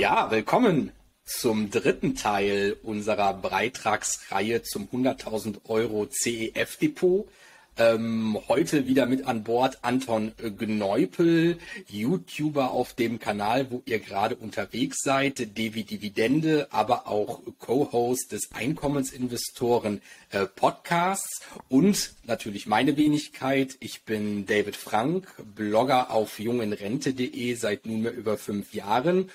Ja, 0.00 0.30
willkommen 0.30 0.92
zum 1.26 1.70
dritten 1.70 2.14
Teil 2.14 2.74
unserer 2.82 3.34
Beitragsreihe 3.34 4.62
zum 4.62 4.88
100.000 4.88 5.68
Euro 5.68 6.06
CEF-Depot. 6.06 7.28
Ähm, 7.76 8.38
heute 8.48 8.86
wieder 8.86 9.04
mit 9.04 9.26
an 9.26 9.44
Bord 9.44 9.78
Anton 9.82 10.32
Gneupel, 10.58 11.58
YouTuber 11.86 12.70
auf 12.70 12.94
dem 12.94 13.18
Kanal, 13.18 13.70
wo 13.70 13.82
ihr 13.84 13.98
gerade 13.98 14.36
unterwegs 14.36 15.02
seid, 15.02 15.56
Devi 15.58 15.84
Dividende, 15.84 16.68
aber 16.70 17.06
auch 17.06 17.42
Co-Host 17.58 18.32
des 18.32 18.52
Einkommensinvestoren 18.52 20.00
äh, 20.30 20.46
Podcasts 20.46 21.42
und 21.68 22.14
natürlich 22.24 22.66
meine 22.66 22.96
Wenigkeit. 22.96 23.76
Ich 23.80 24.04
bin 24.04 24.46
David 24.46 24.76
Frank, 24.76 25.28
Blogger 25.54 26.10
auf 26.10 26.38
jungenrente.de 26.38 27.54
seit 27.54 27.84
nunmehr 27.84 28.14
über 28.14 28.38
fünf 28.38 28.72
Jahren 28.72 29.30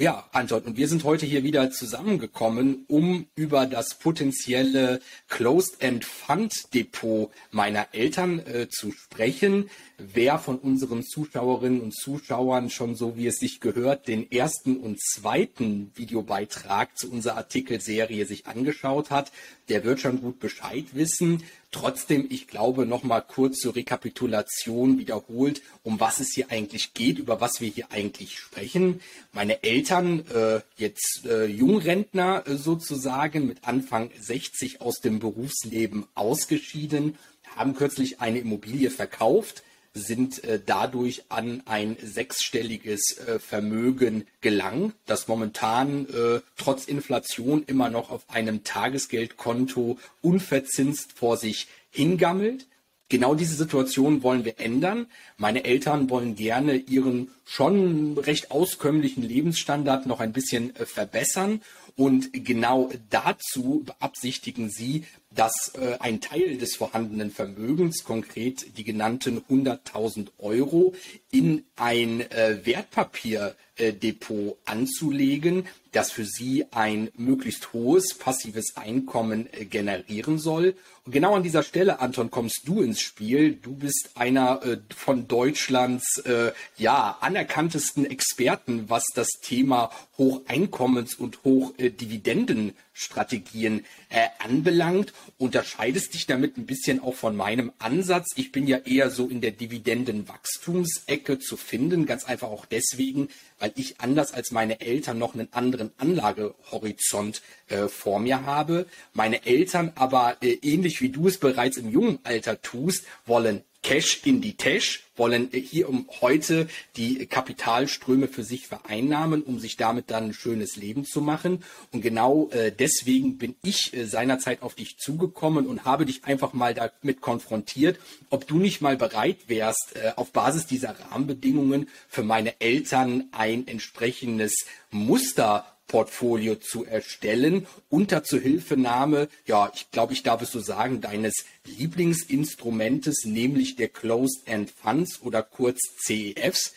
ja, 0.00 0.28
Anton, 0.30 0.62
und 0.62 0.76
wir 0.76 0.86
sind 0.86 1.02
heute 1.02 1.26
hier 1.26 1.42
wieder 1.42 1.72
zusammengekommen, 1.72 2.84
um 2.86 3.26
über 3.34 3.66
das 3.66 3.96
potenzielle 3.96 5.00
Closed-End 5.28 6.04
Fund 6.04 6.72
Depot 6.72 7.32
meiner 7.50 7.88
Eltern 7.92 8.38
äh, 8.38 8.68
zu 8.68 8.92
sprechen. 8.92 9.68
Wer 9.98 10.38
von 10.38 10.58
unseren 10.58 11.02
Zuschauerinnen 11.02 11.80
und 11.80 11.96
Zuschauern 11.96 12.70
schon 12.70 12.94
so 12.94 13.16
wie 13.16 13.26
es 13.26 13.38
sich 13.38 13.58
gehört, 13.58 14.06
den 14.06 14.30
ersten 14.30 14.76
und 14.76 15.00
zweiten 15.02 15.90
Videobeitrag 15.96 16.96
zu 16.96 17.10
unserer 17.10 17.36
Artikelserie 17.36 18.24
sich 18.24 18.46
angeschaut 18.46 19.10
hat, 19.10 19.32
der 19.68 19.82
wird 19.82 19.98
schon 19.98 20.20
gut 20.20 20.38
Bescheid 20.38 20.84
wissen. 20.92 21.42
Trotzdem, 21.70 22.26
ich 22.30 22.46
glaube, 22.46 22.86
noch 22.86 23.02
mal 23.02 23.20
kurz 23.20 23.58
zur 23.58 23.76
Rekapitulation 23.76 24.98
wiederholt, 24.98 25.60
um 25.82 26.00
was 26.00 26.18
es 26.18 26.32
hier 26.32 26.50
eigentlich 26.50 26.94
geht, 26.94 27.18
über 27.18 27.42
was 27.42 27.60
wir 27.60 27.68
hier 27.68 27.92
eigentlich 27.92 28.38
sprechen. 28.38 29.02
Meine 29.32 29.62
Eltern, 29.62 30.24
äh, 30.34 30.60
jetzt 30.76 31.26
äh, 31.26 31.44
Jungrentner 31.44 32.42
äh, 32.46 32.56
sozusagen, 32.56 33.46
mit 33.46 33.68
Anfang 33.68 34.10
60 34.18 34.80
aus 34.80 35.00
dem 35.00 35.18
Berufsleben 35.18 36.06
ausgeschieden, 36.14 37.18
haben 37.54 37.74
kürzlich 37.74 38.20
eine 38.20 38.38
Immobilie 38.38 38.90
verkauft, 38.90 39.62
sind 39.94 40.44
äh, 40.44 40.60
dadurch 40.64 41.24
an 41.28 41.62
ein 41.66 41.96
sechsstelliges 42.02 43.18
äh, 43.18 43.38
Vermögen 43.38 44.26
gelangt, 44.40 44.94
das 45.06 45.28
momentan 45.28 46.06
äh, 46.06 46.40
trotz 46.56 46.84
Inflation 46.84 47.64
immer 47.66 47.90
noch 47.90 48.10
auf 48.10 48.28
einem 48.28 48.64
Tagesgeldkonto 48.64 49.98
unverzinst 50.20 51.12
vor 51.12 51.36
sich 51.36 51.68
hingammelt. 51.90 52.66
Genau 53.10 53.34
diese 53.34 53.54
Situation 53.54 54.22
wollen 54.22 54.44
wir 54.44 54.60
ändern. 54.60 55.06
Meine 55.38 55.64
Eltern 55.64 56.10
wollen 56.10 56.34
gerne 56.36 56.74
ihren 56.74 57.30
schon 57.46 58.18
recht 58.18 58.50
auskömmlichen 58.50 59.22
Lebensstandard 59.22 60.04
noch 60.04 60.20
ein 60.20 60.34
bisschen 60.34 60.74
verbessern. 60.74 61.62
Und 61.98 62.30
genau 62.32 62.92
dazu 63.10 63.82
beabsichtigen 63.84 64.70
sie, 64.70 65.04
dass 65.30 65.72
äh, 65.74 65.96
ein 65.98 66.20
Teil 66.20 66.56
des 66.56 66.76
vorhandenen 66.76 67.30
Vermögens, 67.30 68.04
konkret 68.04 68.78
die 68.78 68.84
genannten 68.84 69.40
100.000 69.40 70.28
Euro, 70.38 70.94
in 71.30 71.64
ein 71.76 72.20
äh, 72.30 72.60
Wertpapierdepot 72.64 74.58
anzulegen, 74.64 75.66
das 75.92 76.10
für 76.10 76.24
sie 76.24 76.66
ein 76.70 77.10
möglichst 77.16 77.72
hohes 77.72 78.14
passives 78.14 78.76
Einkommen 78.76 79.48
äh, 79.52 79.64
generieren 79.64 80.38
soll. 80.38 80.76
Und 81.04 81.12
genau 81.12 81.34
an 81.34 81.42
dieser 81.42 81.62
Stelle, 81.62 82.00
Anton, 82.00 82.30
kommst 82.30 82.62
du 82.64 82.80
ins 82.80 83.00
Spiel. 83.00 83.52
Du 83.52 83.74
bist 83.74 84.10
einer 84.14 84.62
äh, 84.62 84.78
von 84.94 85.28
Deutschlands 85.28 86.18
äh, 86.24 86.52
ja 86.78 87.18
anerkanntesten 87.20 88.06
Experten, 88.06 88.88
was 88.88 89.04
das 89.14 89.28
Thema 89.42 89.90
Hocheinkommens- 90.18 91.16
und 91.16 91.44
Hochdividendenstrategien 91.88 93.84
äh, 94.08 94.26
anbelangt. 94.38 95.12
Unterscheidest 95.38 96.14
dich 96.14 96.26
damit 96.26 96.56
ein 96.56 96.66
bisschen 96.66 97.00
auch 97.00 97.14
von 97.14 97.36
meinem 97.36 97.72
Ansatz. 97.78 98.28
Ich 98.36 98.52
bin 98.52 98.66
ja 98.66 98.78
eher 98.78 99.10
so 99.10 99.28
in 99.28 99.40
der 99.40 99.52
Dividendenwachstumsecke 99.52 101.38
zu 101.38 101.56
finden, 101.56 102.06
ganz 102.06 102.24
einfach 102.24 102.48
auch 102.48 102.66
deswegen, 102.66 103.28
weil 103.58 103.72
ich 103.76 104.00
anders 104.00 104.32
als 104.32 104.50
meine 104.50 104.80
Eltern 104.80 105.18
noch 105.18 105.34
einen 105.34 105.52
anderen 105.52 105.92
Anlagehorizont 105.98 107.42
äh, 107.68 107.88
vor 107.88 108.20
mir 108.20 108.46
habe. 108.46 108.86
Meine 109.12 109.46
Eltern 109.46 109.92
aber 109.94 110.36
äh, 110.40 110.58
ähnlich 110.62 111.00
wie 111.00 111.10
du 111.10 111.28
es 111.28 111.38
bereits 111.38 111.76
im 111.76 111.90
jungen 111.90 112.18
Alter 112.24 112.60
tust, 112.62 113.04
wollen 113.26 113.62
Cash 113.82 114.20
in 114.24 114.40
die 114.40 114.56
Tash, 114.56 115.04
wollen 115.16 115.50
hier 115.52 115.88
um 115.88 116.08
heute 116.20 116.68
die 116.96 117.26
Kapitalströme 117.26 118.28
für 118.28 118.44
sich 118.44 118.66
vereinnahmen, 118.66 119.42
um 119.42 119.58
sich 119.58 119.76
damit 119.76 120.10
dann 120.10 120.26
ein 120.26 120.32
schönes 120.34 120.76
Leben 120.76 121.04
zu 121.04 121.20
machen. 121.20 121.64
Und 121.92 122.02
genau 122.02 122.48
äh, 122.50 122.72
deswegen 122.72 123.38
bin 123.38 123.56
ich 123.62 123.94
äh, 123.94 124.04
seinerzeit 124.04 124.62
auf 124.62 124.74
dich 124.74 124.98
zugekommen 124.98 125.66
und 125.66 125.84
habe 125.84 126.06
dich 126.06 126.24
einfach 126.24 126.52
mal 126.52 126.74
damit 126.74 127.20
konfrontiert, 127.20 127.98
ob 128.30 128.46
du 128.46 128.58
nicht 128.58 128.80
mal 128.80 128.96
bereit 128.96 129.48
wärst, 129.48 129.94
äh, 129.94 130.12
auf 130.16 130.32
Basis 130.32 130.66
dieser 130.66 130.98
Rahmenbedingungen 130.98 131.88
für 132.08 132.22
meine 132.22 132.60
Eltern 132.60 133.28
ein 133.32 133.66
entsprechendes 133.66 134.66
Muster 134.90 135.77
Portfolio 135.88 136.54
zu 136.54 136.84
erstellen 136.84 137.66
unter 137.88 138.22
Zuhilfenahme, 138.22 139.28
ja, 139.46 139.72
ich 139.74 139.90
glaube, 139.90 140.12
ich 140.12 140.22
darf 140.22 140.42
es 140.42 140.52
so 140.52 140.60
sagen, 140.60 141.00
deines 141.00 141.44
Lieblingsinstrumentes, 141.64 143.24
nämlich 143.24 143.74
der 143.74 143.88
Closed-End 143.88 144.70
Funds 144.70 145.20
oder 145.22 145.42
kurz 145.42 145.80
CEFs. 146.04 146.74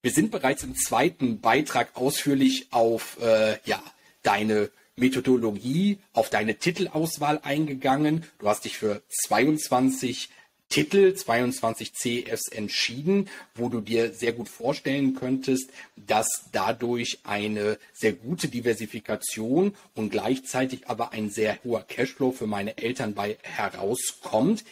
Wir 0.00 0.12
sind 0.12 0.30
bereits 0.30 0.62
im 0.62 0.76
zweiten 0.76 1.40
Beitrag 1.40 1.96
ausführlich 1.96 2.68
auf 2.70 3.18
äh, 3.20 3.58
ja, 3.64 3.82
deine 4.22 4.70
Methodologie, 4.96 5.98
auf 6.12 6.30
deine 6.30 6.56
Titelauswahl 6.56 7.40
eingegangen. 7.42 8.24
Du 8.38 8.48
hast 8.48 8.64
dich 8.64 8.78
für 8.78 9.02
22 9.08 10.28
Titel 10.74 11.14
22 11.14 11.94
CFs 11.94 12.48
entschieden, 12.48 13.28
wo 13.54 13.68
du 13.68 13.80
dir 13.80 14.12
sehr 14.12 14.32
gut 14.32 14.48
vorstellen 14.48 15.14
könntest, 15.14 15.70
dass 15.94 16.26
dadurch 16.50 17.20
eine 17.22 17.78
sehr 17.92 18.12
gute 18.12 18.48
Diversifikation 18.48 19.76
und 19.94 20.10
gleichzeitig 20.10 20.88
aber 20.88 21.12
ein 21.12 21.30
sehr 21.30 21.62
hoher 21.62 21.84
Cashflow 21.84 22.32
für 22.32 22.48
meine 22.48 22.76
Eltern 22.76 23.14
bei 23.14 23.38
herauskommt. 23.42 24.64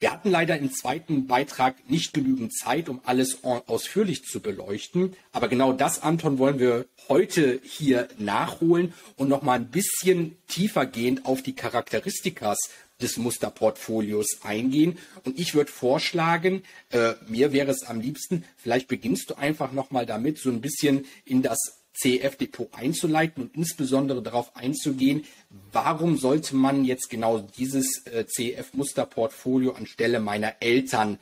Wir 0.00 0.10
hatten 0.10 0.28
leider 0.28 0.58
im 0.58 0.72
zweiten 0.72 1.28
Beitrag 1.28 1.88
nicht 1.88 2.12
genügend 2.12 2.52
Zeit, 2.52 2.88
um 2.88 3.00
alles 3.04 3.44
ausführlich 3.44 4.24
zu 4.24 4.40
beleuchten. 4.40 5.14
Aber 5.30 5.46
genau 5.46 5.72
das, 5.72 6.02
Anton, 6.02 6.38
wollen 6.38 6.58
wir 6.58 6.86
heute 7.08 7.60
hier 7.62 8.08
nachholen 8.18 8.92
und 9.16 9.28
noch 9.28 9.42
mal 9.42 9.54
ein 9.54 9.70
bisschen 9.70 10.36
tiefergehend 10.48 11.26
auf 11.26 11.42
die 11.42 11.54
Charakteristikas 11.54 12.58
des 13.00 13.16
Musterportfolios 13.16 14.40
eingehen. 14.42 14.98
Und 15.24 15.38
ich 15.38 15.54
würde 15.54 15.70
vorschlagen, 15.70 16.62
äh, 16.90 17.14
mir 17.26 17.52
wäre 17.52 17.70
es 17.70 17.84
am 17.84 18.00
liebsten, 18.00 18.44
vielleicht 18.56 18.88
beginnst 18.88 19.30
du 19.30 19.34
einfach 19.34 19.72
nochmal 19.72 20.06
damit, 20.06 20.38
so 20.38 20.50
ein 20.50 20.60
bisschen 20.60 21.06
in 21.24 21.42
das 21.42 21.58
CF-Depot 21.94 22.68
einzuleiten 22.72 23.44
und 23.44 23.54
insbesondere 23.54 24.22
darauf 24.22 24.56
einzugehen, 24.56 25.24
warum 25.72 26.18
sollte 26.18 26.56
man 26.56 26.84
jetzt 26.84 27.08
genau 27.08 27.38
dieses 27.38 28.04
äh, 28.06 28.24
CF-Musterportfolio 28.26 29.72
anstelle 29.72 30.18
meiner 30.18 30.56
Eltern 30.60 31.18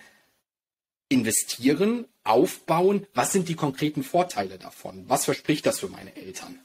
investieren, 1.09 2.06
aufbauen? 2.25 3.06
Was 3.12 3.32
sind 3.32 3.49
die 3.49 3.55
konkreten 3.55 4.03
Vorteile 4.03 4.59
davon? 4.59 5.05
Was 5.09 5.27
verspricht 5.27 5.66
das 5.66 5.81
für 5.81 5.88
meine 5.88 6.16
Eltern? 6.16 6.59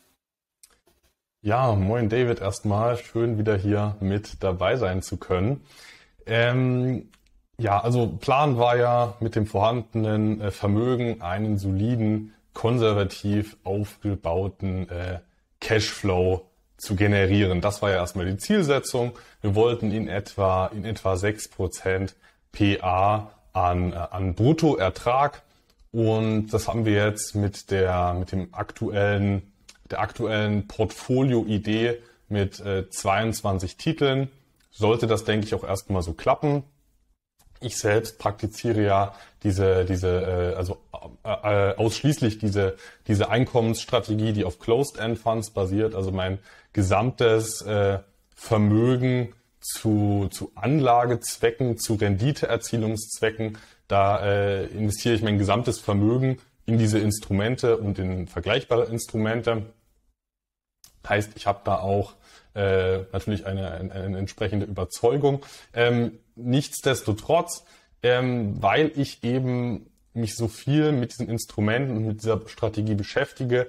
Ja, 1.48 1.74
moin 1.76 2.10
David 2.10 2.42
erstmal. 2.42 2.98
Schön 2.98 3.38
wieder 3.38 3.56
hier 3.56 3.96
mit 4.02 4.44
dabei 4.44 4.76
sein 4.76 5.02
zu 5.02 5.16
können. 5.16 5.62
Ähm, 6.26 7.08
ja, 7.58 7.80
also 7.80 8.06
Plan 8.06 8.58
war 8.58 8.76
ja 8.76 9.14
mit 9.22 9.38
dem 9.38 9.48
vorhandenen 9.48 10.42
äh, 10.42 10.52
Vermögen 10.52 11.22
einen 11.22 11.58
soliden, 11.58 12.34
konservativ 12.54 13.56
aufgebauten 13.64 14.90
äh, 14.90 15.20
Cashflow 15.62 16.46
zu 16.76 16.98
generieren. 16.98 17.62
Das 17.62 17.82
war 17.82 17.92
ja 17.92 17.96
erstmal 17.96 18.26
die 18.26 18.36
Zielsetzung. 18.36 19.14
Wir 19.40 19.56
wollten 19.56 19.90
in 19.92 20.10
etwa, 20.10 20.68
in 20.76 20.84
etwa 20.84 21.14
6% 21.14 22.14
PA 22.52 23.32
an, 23.54 23.94
äh, 23.94 23.96
an 23.96 24.36
Bruttoertrag. 24.36 25.44
Und 25.94 26.50
das 26.50 26.68
haben 26.68 26.84
wir 26.84 27.06
jetzt 27.06 27.36
mit 27.36 27.72
der, 27.72 28.16
mit 28.16 28.34
dem 28.34 28.54
aktuellen 28.54 29.54
der 29.92 30.00
aktuellen 30.00 30.68
Portfolio-Idee 30.68 32.00
mit 32.30 32.60
äh, 32.60 32.90
22 32.90 33.78
Titeln. 33.78 34.30
Sollte 34.72 35.08
das, 35.08 35.24
denke 35.24 35.46
ich, 35.46 35.54
auch 35.54 35.64
erstmal 35.64 36.02
so 36.02 36.14
klappen. 36.14 36.64
Ich 37.60 37.78
selbst 37.78 38.20
praktiziere 38.20 38.84
ja 38.84 39.16
diese, 39.44 39.86
diese, 39.86 40.08
äh, 40.08 40.56
also 40.56 40.78
äh, 41.24 41.76
ausschließlich 41.76 42.38
diese, 42.38 42.76
diese 43.08 43.30
Einkommensstrategie, 43.30 44.34
die 44.34 44.46
auf 44.46 44.60
Closed-End 44.60 45.18
Funds 45.18 45.52
basiert. 45.52 45.96
Also 45.96 46.12
mein 46.12 46.40
gesamtes 46.74 47.62
äh, 47.62 48.00
Vermögen 48.36 49.34
zu, 49.60 50.28
zu 50.32 50.52
Anlagezwecken, 50.56 51.78
zu 51.78 51.96
Renditeerzielungszwecken, 51.96 53.58
da 53.88 54.24
äh, 54.26 54.66
investiere 54.68 55.16
ich 55.16 55.22
mein 55.22 55.38
gesamtes 55.38 55.80
Vermögen 55.80 56.38
in 56.66 56.78
diese 56.78 57.00
Instrumente 57.00 57.78
und 57.78 57.98
in 57.98 58.28
vergleichbare 58.28 58.86
Instrumente. 58.86 59.74
Heißt, 61.10 61.32
ich 61.36 61.48
habe 61.48 61.62
da 61.64 61.80
auch 61.80 62.14
äh, 62.54 63.00
natürlich 63.12 63.46
eine, 63.46 63.72
eine, 63.72 63.92
eine, 63.92 64.18
entsprechende 64.18 64.66
Überzeugung. 64.66 65.46
Ähm, 65.74 66.20
nichtsdestotrotz, 66.36 67.66
ähm, 68.04 68.62
weil 68.62 68.92
ich 68.96 69.24
eben 69.24 69.90
mich 70.14 70.36
so 70.36 70.48
viel 70.48 70.92
mit 70.92 71.12
diesen 71.12 71.30
Instrumenten 71.30 71.96
und 71.96 72.08
mit 72.08 72.22
dieser 72.22 72.42
Strategie 72.48 72.96
beschäftige, 72.96 73.68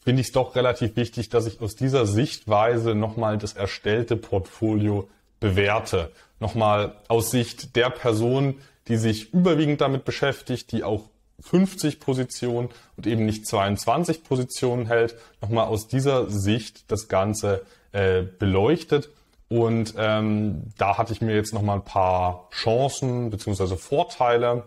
finde 0.00 0.20
ich 0.20 0.28
es 0.28 0.32
doch 0.32 0.54
relativ 0.56 0.96
wichtig, 0.96 1.28
dass 1.28 1.46
ich 1.46 1.60
aus 1.60 1.76
dieser 1.76 2.06
Sichtweise 2.06 2.94
nochmal 2.94 3.38
das 3.38 3.54
erstellte 3.54 4.16
Portfolio 4.16 5.08
bewerte. 5.40 6.10
Nochmal 6.40 6.96
aus 7.08 7.30
Sicht 7.30 7.76
der 7.76 7.90
Person, 7.90 8.60
die 8.88 8.96
sich 8.96 9.32
überwiegend 9.32 9.80
damit 9.80 10.04
beschäftigt, 10.04 10.72
die 10.72 10.84
auch 10.84 11.10
50 11.40 12.00
Positionen 12.00 12.68
und 12.96 13.06
eben 13.06 13.26
nicht 13.26 13.46
22 13.46 14.24
Positionen 14.24 14.86
hält, 14.86 15.16
nochmal 15.40 15.66
aus 15.66 15.88
dieser 15.88 16.30
Sicht 16.30 16.90
das 16.90 17.08
Ganze 17.08 17.64
äh, 17.92 18.22
beleuchtet. 18.22 19.10
Und 19.48 19.94
ähm, 19.98 20.72
da 20.78 20.96
hatte 20.98 21.12
ich 21.12 21.20
mir 21.20 21.34
jetzt 21.34 21.52
nochmal 21.52 21.76
ein 21.76 21.84
paar 21.84 22.48
Chancen 22.50 23.30
beziehungsweise 23.30 23.76
Vorteile 23.76 24.64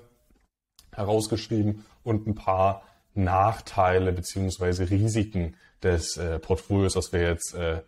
herausgeschrieben 0.94 1.86
und 2.04 2.28
ein 2.28 2.36
paar 2.36 2.84
Nachteile 3.14 4.14
beziehungsweise 4.14 4.90
Risiken 4.90 5.56
des 5.84 6.18
äh, 6.18 6.40
Portfolios, 6.40 6.96
was 6.96 7.12
wir 7.12 7.22
jetzt 7.22 7.56
äh, 7.56 7.82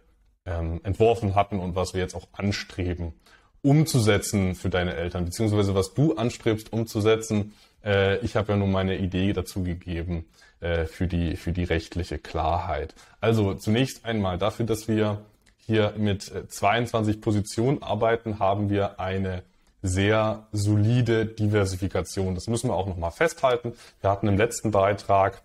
ähm, 0.46 0.82
entworfen 0.84 1.36
hatten 1.36 1.60
und 1.60 1.76
was 1.76 1.94
wir 1.94 2.02
jetzt 2.02 2.16
auch 2.16 2.28
anstreben 2.34 3.14
umzusetzen 3.62 4.56
für 4.56 4.70
deine 4.70 4.96
Eltern, 4.96 5.26
beziehungsweise 5.26 5.76
was 5.76 5.94
du 5.94 6.16
anstrebst 6.16 6.72
umzusetzen. 6.72 7.54
Äh, 7.84 8.18
ich 8.20 8.36
habe 8.36 8.52
ja 8.52 8.58
nur 8.58 8.68
meine 8.68 8.98
Idee 8.98 9.34
dazu 9.34 9.64
gegeben 9.64 10.26
äh, 10.62 10.86
für, 10.86 11.08
die, 11.08 11.36
für 11.36 11.52
die 11.52 11.64
rechtliche 11.64 12.18
Klarheit. 12.18 12.96
Also 13.22 13.54
zunächst 13.54 14.06
einmal 14.06 14.38
dafür, 14.38 14.66
dass 14.66 14.88
wir 14.88 15.22
hier 15.58 15.94
mit 15.98 16.32
22 16.50 17.16
äh, 17.16 17.20
Positionen 17.20 17.84
arbeiten, 17.84 18.40
haben 18.40 18.70
wir 18.70 19.00
eine 19.00 19.44
sehr 19.82 20.48
solide 20.52 21.26
Diversifikation. 21.26 22.36
Das 22.36 22.48
müssen 22.48 22.70
wir 22.70 22.76
auch 22.76 22.88
nochmal 22.88 23.12
festhalten. 23.12 23.74
Wir 24.02 24.10
hatten 24.10 24.28
im 24.28 24.38
letzten 24.38 24.72
Beitrag 24.72 25.42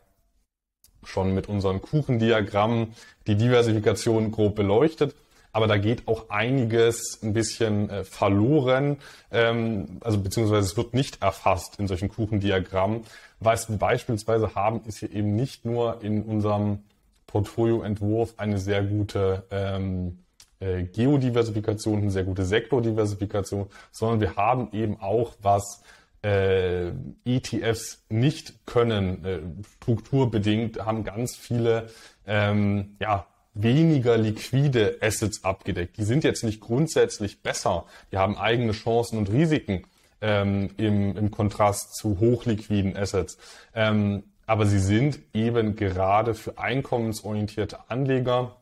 schon 1.04 1.34
mit 1.34 1.48
unseren 1.48 1.82
Kuchendiagrammen 1.82 2.94
die 3.26 3.36
Diversifikation 3.36 4.32
grob 4.32 4.56
beleuchtet. 4.56 5.14
Aber 5.54 5.68
da 5.68 5.78
geht 5.78 6.08
auch 6.08 6.30
einiges 6.30 7.20
ein 7.22 7.32
bisschen 7.32 7.88
äh, 7.88 8.02
verloren, 8.02 8.98
ähm, 9.30 9.98
also 10.00 10.18
beziehungsweise 10.18 10.66
es 10.66 10.76
wird 10.76 10.94
nicht 10.94 11.22
erfasst 11.22 11.78
in 11.78 11.86
solchen 11.86 12.08
Kuchendiagrammen. 12.08 13.02
Was 13.38 13.70
wir 13.70 13.76
beispielsweise 13.78 14.56
haben, 14.56 14.82
ist 14.84 14.98
hier 14.98 15.12
eben 15.12 15.36
nicht 15.36 15.64
nur 15.64 16.02
in 16.02 16.22
unserem 16.24 16.80
Portfolioentwurf 17.28 18.34
eine 18.36 18.58
sehr 18.58 18.82
gute 18.82 19.44
ähm, 19.52 20.18
äh, 20.58 20.82
Geodiversifikation, 20.82 22.02
eine 22.02 22.10
sehr 22.10 22.24
gute 22.24 22.44
Sektordiversifikation, 22.44 23.68
sondern 23.92 24.20
wir 24.20 24.34
haben 24.34 24.70
eben 24.72 24.98
auch, 25.00 25.34
was 25.40 25.84
äh, 26.24 26.88
ETFs 27.24 28.02
nicht 28.08 28.66
können, 28.66 29.24
äh, 29.24 29.38
strukturbedingt, 29.76 30.84
haben 30.84 31.04
ganz 31.04 31.36
viele 31.36 31.90
ähm, 32.26 32.96
ja, 32.98 33.26
weniger 33.54 34.16
liquide 34.18 34.98
Assets 35.00 35.44
abgedeckt. 35.44 35.96
Die 35.96 36.04
sind 36.04 36.24
jetzt 36.24 36.44
nicht 36.44 36.60
grundsätzlich 36.60 37.42
besser, 37.42 37.86
die 38.12 38.18
haben 38.18 38.36
eigene 38.36 38.72
Chancen 38.72 39.18
und 39.18 39.30
Risiken 39.30 39.84
ähm, 40.20 40.70
im, 40.76 41.16
im 41.16 41.30
Kontrast 41.30 41.94
zu 41.94 42.18
hochliquiden 42.18 42.96
Assets. 42.96 43.38
Ähm, 43.74 44.24
aber 44.46 44.66
sie 44.66 44.78
sind 44.78 45.20
eben 45.32 45.76
gerade 45.76 46.34
für 46.34 46.58
einkommensorientierte 46.58 47.78
Anleger 47.88 48.56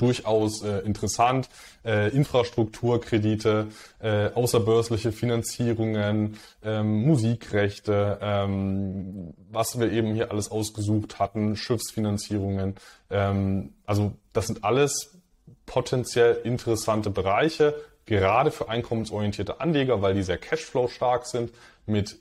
durchaus 0.00 0.62
äh, 0.62 0.78
interessant. 0.80 1.48
Äh, 1.84 2.14
Infrastrukturkredite, 2.14 3.68
äh, 4.00 4.28
außerbörsliche 4.28 5.12
Finanzierungen, 5.12 6.36
ähm, 6.62 7.02
Musikrechte, 7.04 8.18
ähm, 8.20 9.34
was 9.50 9.78
wir 9.78 9.90
eben 9.90 10.14
hier 10.14 10.30
alles 10.30 10.50
ausgesucht 10.50 11.18
hatten, 11.18 11.56
Schiffsfinanzierungen. 11.56 12.74
Ähm, 13.10 13.74
also 13.86 14.12
das 14.32 14.46
sind 14.46 14.64
alles 14.64 15.18
potenziell 15.66 16.40
interessante 16.44 17.10
Bereiche, 17.10 17.74
gerade 18.04 18.50
für 18.50 18.68
einkommensorientierte 18.68 19.60
Anleger, 19.60 20.02
weil 20.02 20.14
die 20.14 20.22
sehr 20.22 20.38
Cashflow 20.38 20.88
stark 20.88 21.26
sind, 21.26 21.52
mit 21.86 22.18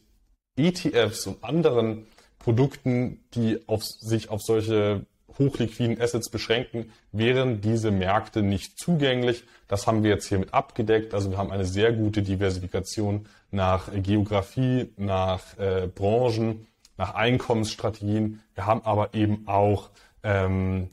ETFs 0.56 1.28
und 1.28 1.44
anderen 1.44 2.06
Produkten, 2.38 3.20
die 3.34 3.60
auf, 3.68 3.84
sich 3.84 4.30
auf 4.30 4.42
solche 4.42 5.06
hochliquiden 5.40 6.00
Assets 6.00 6.30
beschränken, 6.30 6.92
wären 7.12 7.62
diese 7.62 7.92
Märkte 7.92 8.44
nicht 8.44 8.78
zugänglich. 8.78 9.44
Das 9.68 9.88
haben 9.88 10.04
wir 10.04 10.12
jetzt 10.12 10.28
hiermit 10.28 10.54
abgedeckt. 10.54 11.14
Also 11.14 11.32
wir 11.32 11.38
haben 11.38 11.52
eine 11.52 11.66
sehr 11.66 11.94
gute 11.94 12.22
Diversifikation 12.22 13.26
nach 13.52 13.90
Geografie, 13.92 14.92
nach 14.98 15.58
äh, 15.58 15.88
Branchen, 15.88 16.68
nach 16.98 17.16
Einkommensstrategien. 17.16 18.42
Wir 18.54 18.66
haben 18.66 18.82
aber 18.84 19.14
eben 19.14 19.48
auch 19.48 19.90
ähm, 20.24 20.90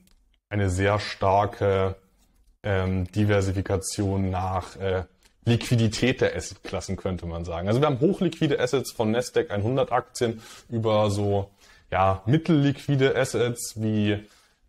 eine 0.49 0.71
sehr 0.71 0.99
starke 0.99 1.97
ähm, 2.63 3.11
Diversifikation 3.13 4.31
nach 4.31 4.77
äh, 4.77 5.05
Liquidität 5.45 6.21
der 6.21 6.37
Assetklassen, 6.37 6.97
könnte 6.97 7.27
man 7.27 7.45
sagen. 7.45 7.69
Also 7.69 7.81
wir 7.81 7.87
haben 7.87 8.01
hochliquide 8.01 8.59
Assets 8.59 8.93
von 8.93 9.13
Nasdaq 9.13 9.51
100 9.51 9.93
Aktien 9.93 10.43
über 10.69 11.11
so 11.11 11.51
ja, 11.91 12.23
mittelliquide 12.27 13.15
Assets 13.17 13.75
wie, 13.77 14.25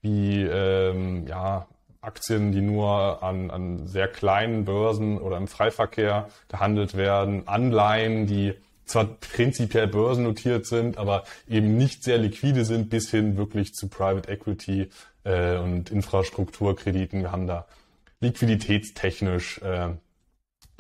wie 0.07 0.44
ähm, 0.44 1.27
ja, 1.27 1.68
Aktien, 2.01 2.51
die 2.51 2.62
nur 2.62 3.21
an, 3.21 3.51
an 3.51 3.88
sehr 3.88 4.07
kleinen 4.07 4.65
Börsen 4.65 5.18
oder 5.18 5.38
im 5.38 5.48
Freiverkehr 5.48 6.30
gehandelt 6.48 6.95
werden, 6.95 7.48
Anleihen, 7.48 8.27
die 8.27 8.54
zwar 8.86 9.06
prinzipiell 9.06 9.88
börsennotiert 9.88 10.65
sind, 10.65 10.98
aber 10.98 11.25
eben 11.50 11.75
nicht 11.75 12.04
sehr 12.04 12.18
liquide 12.18 12.63
sind, 12.63 12.89
bis 12.89 13.12
hin 13.12 13.36
wirklich 13.36 13.74
zu 13.74 13.89
Private 13.89 14.30
Equity 14.31 14.89
äh, 15.25 15.57
und 15.57 15.92
Infrastrukturkrediten. 15.92 17.21
Wir 17.21 17.31
haben 17.33 17.48
da 17.48 17.65
liquiditätstechnisch 18.21 19.62
äh, 19.62 19.89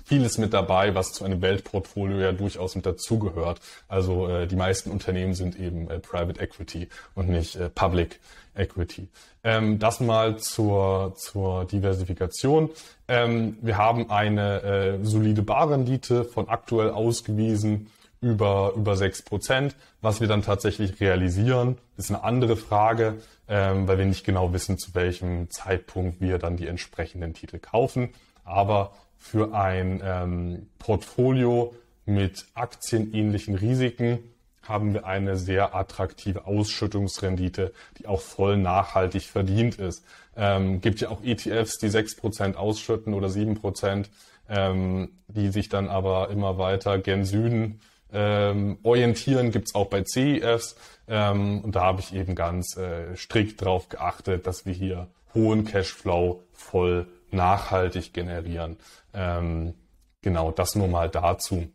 vieles 0.07 0.37
mit 0.37 0.53
dabei, 0.53 0.95
was 0.95 1.11
zu 1.11 1.25
einem 1.25 1.41
Weltportfolio 1.41 2.19
ja 2.19 2.31
durchaus 2.31 2.75
mit 2.75 2.85
dazugehört. 2.85 3.59
Also 3.87 4.27
äh, 4.27 4.47
die 4.47 4.55
meisten 4.55 4.89
Unternehmen 4.89 5.33
sind 5.33 5.59
eben 5.59 5.89
äh, 5.89 5.99
Private 5.99 6.39
Equity 6.39 6.87
und 7.13 7.29
nicht 7.29 7.55
äh, 7.57 7.69
Public 7.69 8.19
Equity. 8.55 9.09
Ähm, 9.43 9.79
das 9.79 9.99
mal 9.99 10.37
zur, 10.37 11.13
zur 11.15 11.65
Diversifikation. 11.65 12.69
Ähm, 13.07 13.57
wir 13.61 13.77
haben 13.77 14.09
eine 14.09 14.61
äh, 14.61 15.05
solide 15.05 15.41
Barrendite 15.41 16.23
von 16.23 16.47
aktuell 16.47 16.89
ausgewiesen 16.89 17.87
über, 18.21 18.73
über 18.75 18.95
sechs 18.95 19.21
Prozent. 19.21 19.75
Was 20.01 20.21
wir 20.21 20.27
dann 20.27 20.41
tatsächlich 20.41 20.99
realisieren, 20.99 21.77
ist 21.97 22.09
eine 22.09 22.23
andere 22.23 22.55
Frage, 22.55 23.15
ähm, 23.47 23.87
weil 23.87 23.97
wir 23.97 24.05
nicht 24.05 24.25
genau 24.25 24.53
wissen, 24.53 24.77
zu 24.77 24.95
welchem 24.95 25.49
Zeitpunkt 25.49 26.21
wir 26.21 26.39
dann 26.39 26.57
die 26.57 26.67
entsprechenden 26.67 27.33
Titel 27.33 27.59
kaufen. 27.59 28.09
Aber 28.43 28.93
für 29.17 29.53
ein 29.53 30.01
ähm, 30.03 30.69
Portfolio 30.79 31.73
mit 32.05 32.45
aktienähnlichen 32.53 33.55
Risiken 33.55 34.19
haben 34.67 34.93
wir 34.93 35.05
eine 35.05 35.37
sehr 35.37 35.75
attraktive 35.75 36.45
Ausschüttungsrendite, 36.45 37.73
die 37.97 38.07
auch 38.07 38.21
voll 38.21 38.57
nachhaltig 38.57 39.23
verdient 39.23 39.75
ist. 39.75 40.03
Ähm, 40.35 40.81
gibt 40.81 40.99
ja 40.99 41.09
auch 41.09 41.23
ETFs, 41.23 41.77
die 41.77 41.89
6% 41.89 42.55
ausschütten 42.55 43.13
oder 43.13 43.27
7%, 43.27 44.05
ähm, 44.49 45.09
die 45.27 45.49
sich 45.49 45.69
dann 45.69 45.87
aber 45.87 46.29
immer 46.29 46.57
weiter 46.57 46.99
gen 46.99 47.25
Süden 47.25 47.79
ähm, 48.13 48.77
orientieren. 48.83 49.51
Gibt's 49.51 49.75
auch 49.75 49.87
bei 49.87 50.03
CEFs. 50.03 50.75
Ähm, 51.07 51.61
und 51.61 51.75
da 51.75 51.83
habe 51.83 52.01
ich 52.01 52.13
eben 52.13 52.35
ganz 52.35 52.75
äh, 52.77 53.15
strikt 53.15 53.61
darauf 53.61 53.89
geachtet, 53.89 54.47
dass 54.47 54.65
wir 54.65 54.73
hier 54.73 55.07
hohen 55.33 55.65
Cashflow 55.65 56.43
voll 56.53 57.07
nachhaltig 57.31 58.13
generieren. 58.13 58.77
Ähm, 59.17 59.73
genau, 60.21 60.51
das 60.51 60.75
nur 60.75 60.87
mal 60.87 61.09
dazu. 61.09 61.67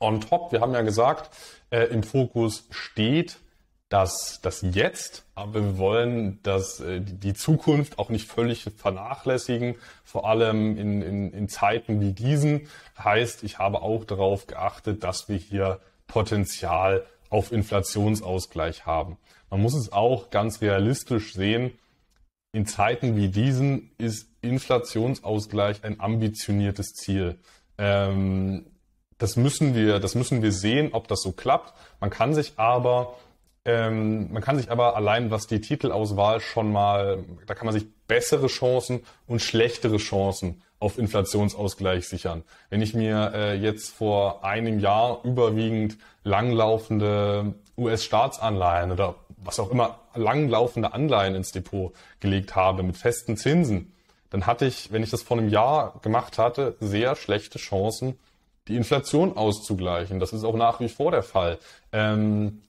On 0.00 0.22
top, 0.22 0.52
wir 0.52 0.62
haben 0.62 0.72
ja 0.72 0.80
gesagt, 0.80 1.30
äh, 1.70 1.84
im 1.84 2.02
Fokus 2.02 2.66
steht 2.70 3.38
das, 3.90 4.40
das 4.40 4.62
Jetzt, 4.62 5.26
aber 5.34 5.62
wir 5.62 5.78
wollen 5.78 6.40
das, 6.42 6.80
äh, 6.80 7.02
die 7.02 7.34
Zukunft 7.34 7.98
auch 7.98 8.08
nicht 8.08 8.26
völlig 8.26 8.64
vernachlässigen, 8.76 9.74
vor 10.02 10.26
allem 10.26 10.78
in, 10.78 11.02
in, 11.02 11.32
in 11.32 11.48
Zeiten 11.48 12.00
wie 12.00 12.12
diesen. 12.12 12.68
Heißt, 12.98 13.44
ich 13.44 13.58
habe 13.58 13.82
auch 13.82 14.04
darauf 14.04 14.46
geachtet, 14.46 15.04
dass 15.04 15.28
wir 15.28 15.36
hier 15.36 15.80
Potenzial 16.06 17.04
auf 17.28 17.52
Inflationsausgleich 17.52 18.86
haben. 18.86 19.18
Man 19.50 19.60
muss 19.60 19.74
es 19.74 19.92
auch 19.92 20.30
ganz 20.30 20.62
realistisch 20.62 21.34
sehen. 21.34 21.72
In 22.52 22.66
Zeiten 22.66 23.16
wie 23.16 23.28
diesen 23.28 23.90
ist 23.98 24.29
Inflationsausgleich 24.42 25.84
ein 25.84 26.00
ambitioniertes 26.00 26.94
Ziel. 26.94 27.38
Ähm, 27.78 28.66
das 29.18 29.36
müssen 29.36 29.74
wir, 29.74 29.98
das 29.98 30.14
müssen 30.14 30.42
wir 30.42 30.52
sehen, 30.52 30.90
ob 30.92 31.08
das 31.08 31.20
so 31.22 31.32
klappt. 31.32 31.74
Man 32.00 32.10
kann 32.10 32.34
sich 32.34 32.54
aber 32.56 33.16
ähm, 33.64 34.32
man 34.32 34.42
kann 34.42 34.56
sich 34.56 34.70
aber 34.70 34.96
allein, 34.96 35.30
was 35.30 35.46
die 35.46 35.60
Titelauswahl 35.60 36.40
schon 36.40 36.72
mal, 36.72 37.24
da 37.46 37.54
kann 37.54 37.66
man 37.66 37.74
sich 37.74 37.86
bessere 38.06 38.46
Chancen 38.46 39.02
und 39.26 39.42
schlechtere 39.42 39.98
Chancen 39.98 40.62
auf 40.78 40.96
Inflationsausgleich 40.96 42.08
sichern. 42.08 42.42
Wenn 42.70 42.80
ich 42.80 42.94
mir 42.94 43.32
äh, 43.34 43.54
jetzt 43.54 43.90
vor 43.90 44.44
einem 44.44 44.78
Jahr 44.78 45.20
überwiegend 45.24 45.98
langlaufende 46.24 47.54
US-Staatsanleihen 47.76 48.92
oder 48.92 49.16
was 49.36 49.60
auch 49.60 49.70
immer 49.70 50.00
langlaufende 50.14 50.94
Anleihen 50.94 51.34
ins 51.34 51.52
Depot 51.52 51.92
gelegt 52.18 52.56
habe 52.56 52.82
mit 52.82 52.96
festen 52.96 53.36
Zinsen, 53.36 53.92
dann 54.30 54.46
hatte 54.46 54.64
ich, 54.66 54.92
wenn 54.92 55.02
ich 55.02 55.10
das 55.10 55.22
vor 55.22 55.38
einem 55.38 55.48
Jahr 55.48 55.98
gemacht 56.02 56.38
hatte, 56.38 56.76
sehr 56.80 57.16
schlechte 57.16 57.58
Chancen, 57.58 58.18
die 58.68 58.76
Inflation 58.76 59.36
auszugleichen. 59.36 60.20
Das 60.20 60.32
ist 60.32 60.44
auch 60.44 60.56
nach 60.56 60.80
wie 60.80 60.88
vor 60.88 61.10
der 61.10 61.22
Fall. 61.22 61.58
Ähm, 61.92 62.62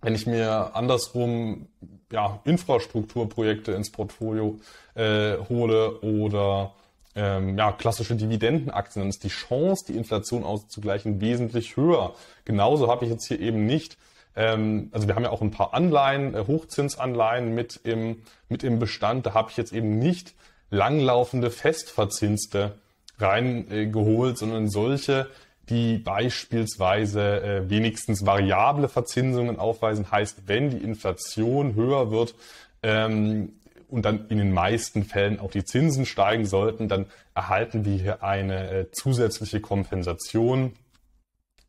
wenn 0.00 0.14
ich 0.14 0.26
mir 0.26 0.74
andersrum 0.74 1.66
ja, 2.10 2.40
Infrastrukturprojekte 2.44 3.72
ins 3.72 3.90
Portfolio 3.90 4.58
äh, 4.94 5.36
hole 5.48 6.00
oder 6.00 6.72
ähm, 7.14 7.58
ja, 7.58 7.72
klassische 7.72 8.14
Dividendenaktien, 8.14 9.02
dann 9.02 9.10
ist 9.10 9.24
die 9.24 9.28
Chance, 9.28 9.86
die 9.88 9.96
Inflation 9.96 10.44
auszugleichen, 10.44 11.20
wesentlich 11.20 11.76
höher. 11.76 12.14
Genauso 12.44 12.88
habe 12.88 13.04
ich 13.04 13.10
jetzt 13.10 13.26
hier 13.26 13.40
eben 13.40 13.66
nicht, 13.66 13.98
ähm, 14.36 14.88
also 14.92 15.08
wir 15.08 15.16
haben 15.16 15.24
ja 15.24 15.30
auch 15.30 15.42
ein 15.42 15.50
paar 15.50 15.74
Anleihen, 15.74 16.34
äh, 16.34 16.44
Hochzinsanleihen 16.46 17.54
mit 17.54 17.80
im, 17.82 18.22
mit 18.48 18.62
im 18.62 18.78
Bestand, 18.78 19.26
da 19.26 19.34
habe 19.34 19.50
ich 19.50 19.56
jetzt 19.56 19.72
eben 19.72 19.98
nicht 19.98 20.34
langlaufende, 20.70 21.50
festverzinste 21.50 22.74
reingeholt, 23.18 24.38
sondern 24.38 24.68
solche, 24.68 25.28
die 25.68 25.98
beispielsweise 25.98 27.42
äh, 27.42 27.70
wenigstens 27.70 28.24
variable 28.24 28.88
Verzinsungen 28.88 29.58
aufweisen. 29.58 30.10
Heißt, 30.10 30.46
wenn 30.46 30.70
die 30.70 30.78
Inflation 30.78 31.74
höher 31.74 32.10
wird 32.10 32.34
ähm, 32.82 33.52
und 33.88 34.04
dann 34.04 34.28
in 34.28 34.38
den 34.38 34.52
meisten 34.52 35.04
Fällen 35.04 35.40
auch 35.40 35.50
die 35.50 35.64
Zinsen 35.64 36.06
steigen 36.06 36.46
sollten, 36.46 36.88
dann 36.88 37.06
erhalten 37.34 37.84
wir 37.84 37.96
hier 37.96 38.22
eine 38.22 38.70
äh, 38.70 38.90
zusätzliche 38.92 39.60
Kompensation, 39.60 40.72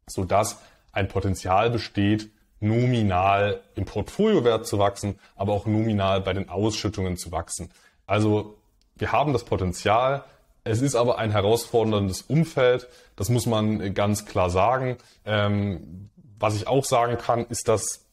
sodass 0.08 0.62
ein 0.92 1.08
Potenzial 1.08 1.70
besteht, 1.70 2.30
nominal 2.62 3.62
im 3.76 3.86
Portfoliowert 3.86 4.68
zu 4.68 4.80
wachsen, 4.80 5.18
aber 5.36 5.54
auch 5.54 5.66
nominal 5.66 6.22
bei 6.22 6.34
den 6.34 6.50
Ausschüttungen 6.50 7.18
zu 7.18 7.32
wachsen. 7.32 7.70
Also 8.06 8.59
wir 9.00 9.12
haben 9.12 9.34
das 9.34 9.44
Potenzial, 9.44 10.24
es 10.64 10.82
ist 10.82 10.96
aber 10.96 11.18
ein 11.18 11.32
herausforderndes 11.32 12.24
Umfeld, 12.24 12.88
das 13.16 13.30
muss 13.30 13.46
man 13.46 13.94
ganz 13.94 14.26
klar 14.26 14.50
sagen. 14.50 14.98
Ähm, 15.26 16.10
was 16.38 16.56
ich 16.56 16.68
auch 16.68 16.86
sagen 16.86 17.18
kann, 17.18 17.46
ist, 17.48 17.68
dass 17.68 18.06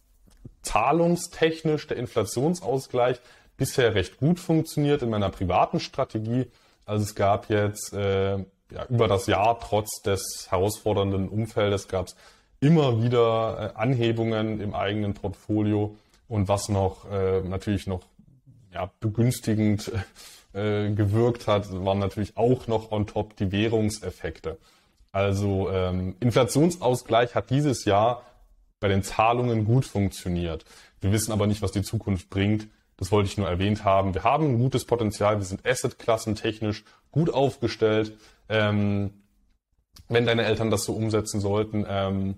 zahlungstechnisch 0.62 1.86
der 1.86 1.96
Inflationsausgleich 1.96 3.20
bisher 3.56 3.94
recht 3.94 4.18
gut 4.18 4.40
funktioniert 4.40 5.02
in 5.02 5.10
meiner 5.10 5.30
privaten 5.30 5.80
Strategie. 5.80 6.46
Also 6.84 7.04
es 7.04 7.14
gab 7.14 7.50
jetzt 7.50 7.92
äh, 7.92 8.38
ja, 8.70 8.86
über 8.88 9.08
das 9.08 9.26
Jahr 9.26 9.58
trotz 9.60 10.02
des 10.02 10.48
herausfordernden 10.50 11.28
Umfeldes 11.28 11.88
gab 11.88 12.08
es 12.08 12.16
immer 12.60 13.02
wieder 13.02 13.74
äh, 13.74 13.78
Anhebungen 13.78 14.60
im 14.60 14.74
eigenen 14.74 15.14
Portfolio 15.14 15.96
und 16.28 16.48
was 16.48 16.68
noch 16.68 17.10
äh, 17.10 17.42
natürlich 17.42 17.86
noch 17.86 18.02
ja, 18.72 18.90
begünstigend 19.00 19.90
äh, 20.56 20.90
gewirkt 20.90 21.46
hat, 21.46 21.70
waren 21.84 21.98
natürlich 21.98 22.36
auch 22.36 22.66
noch 22.66 22.90
on 22.90 23.06
top 23.06 23.36
die 23.36 23.52
Währungseffekte. 23.52 24.58
Also 25.12 25.70
ähm, 25.70 26.16
Inflationsausgleich 26.20 27.34
hat 27.34 27.50
dieses 27.50 27.84
Jahr 27.84 28.22
bei 28.80 28.88
den 28.88 29.02
Zahlungen 29.02 29.64
gut 29.64 29.84
funktioniert. 29.84 30.64
Wir 31.00 31.12
wissen 31.12 31.32
aber 31.32 31.46
nicht, 31.46 31.62
was 31.62 31.72
die 31.72 31.82
Zukunft 31.82 32.30
bringt. 32.30 32.68
Das 32.96 33.12
wollte 33.12 33.28
ich 33.28 33.36
nur 33.36 33.48
erwähnt 33.48 33.84
haben. 33.84 34.14
Wir 34.14 34.24
haben 34.24 34.46
ein 34.46 34.58
gutes 34.58 34.84
Potenzial. 34.84 35.38
Wir 35.38 35.44
sind 35.44 35.66
Assetklassentechnisch 35.66 36.84
gut 37.10 37.32
aufgestellt. 37.32 38.16
Ähm, 38.48 39.12
wenn 40.08 40.26
deine 40.26 40.44
Eltern 40.44 40.70
das 40.70 40.84
so 40.84 40.94
umsetzen 40.94 41.40
sollten, 41.40 41.84
ähm, 41.88 42.36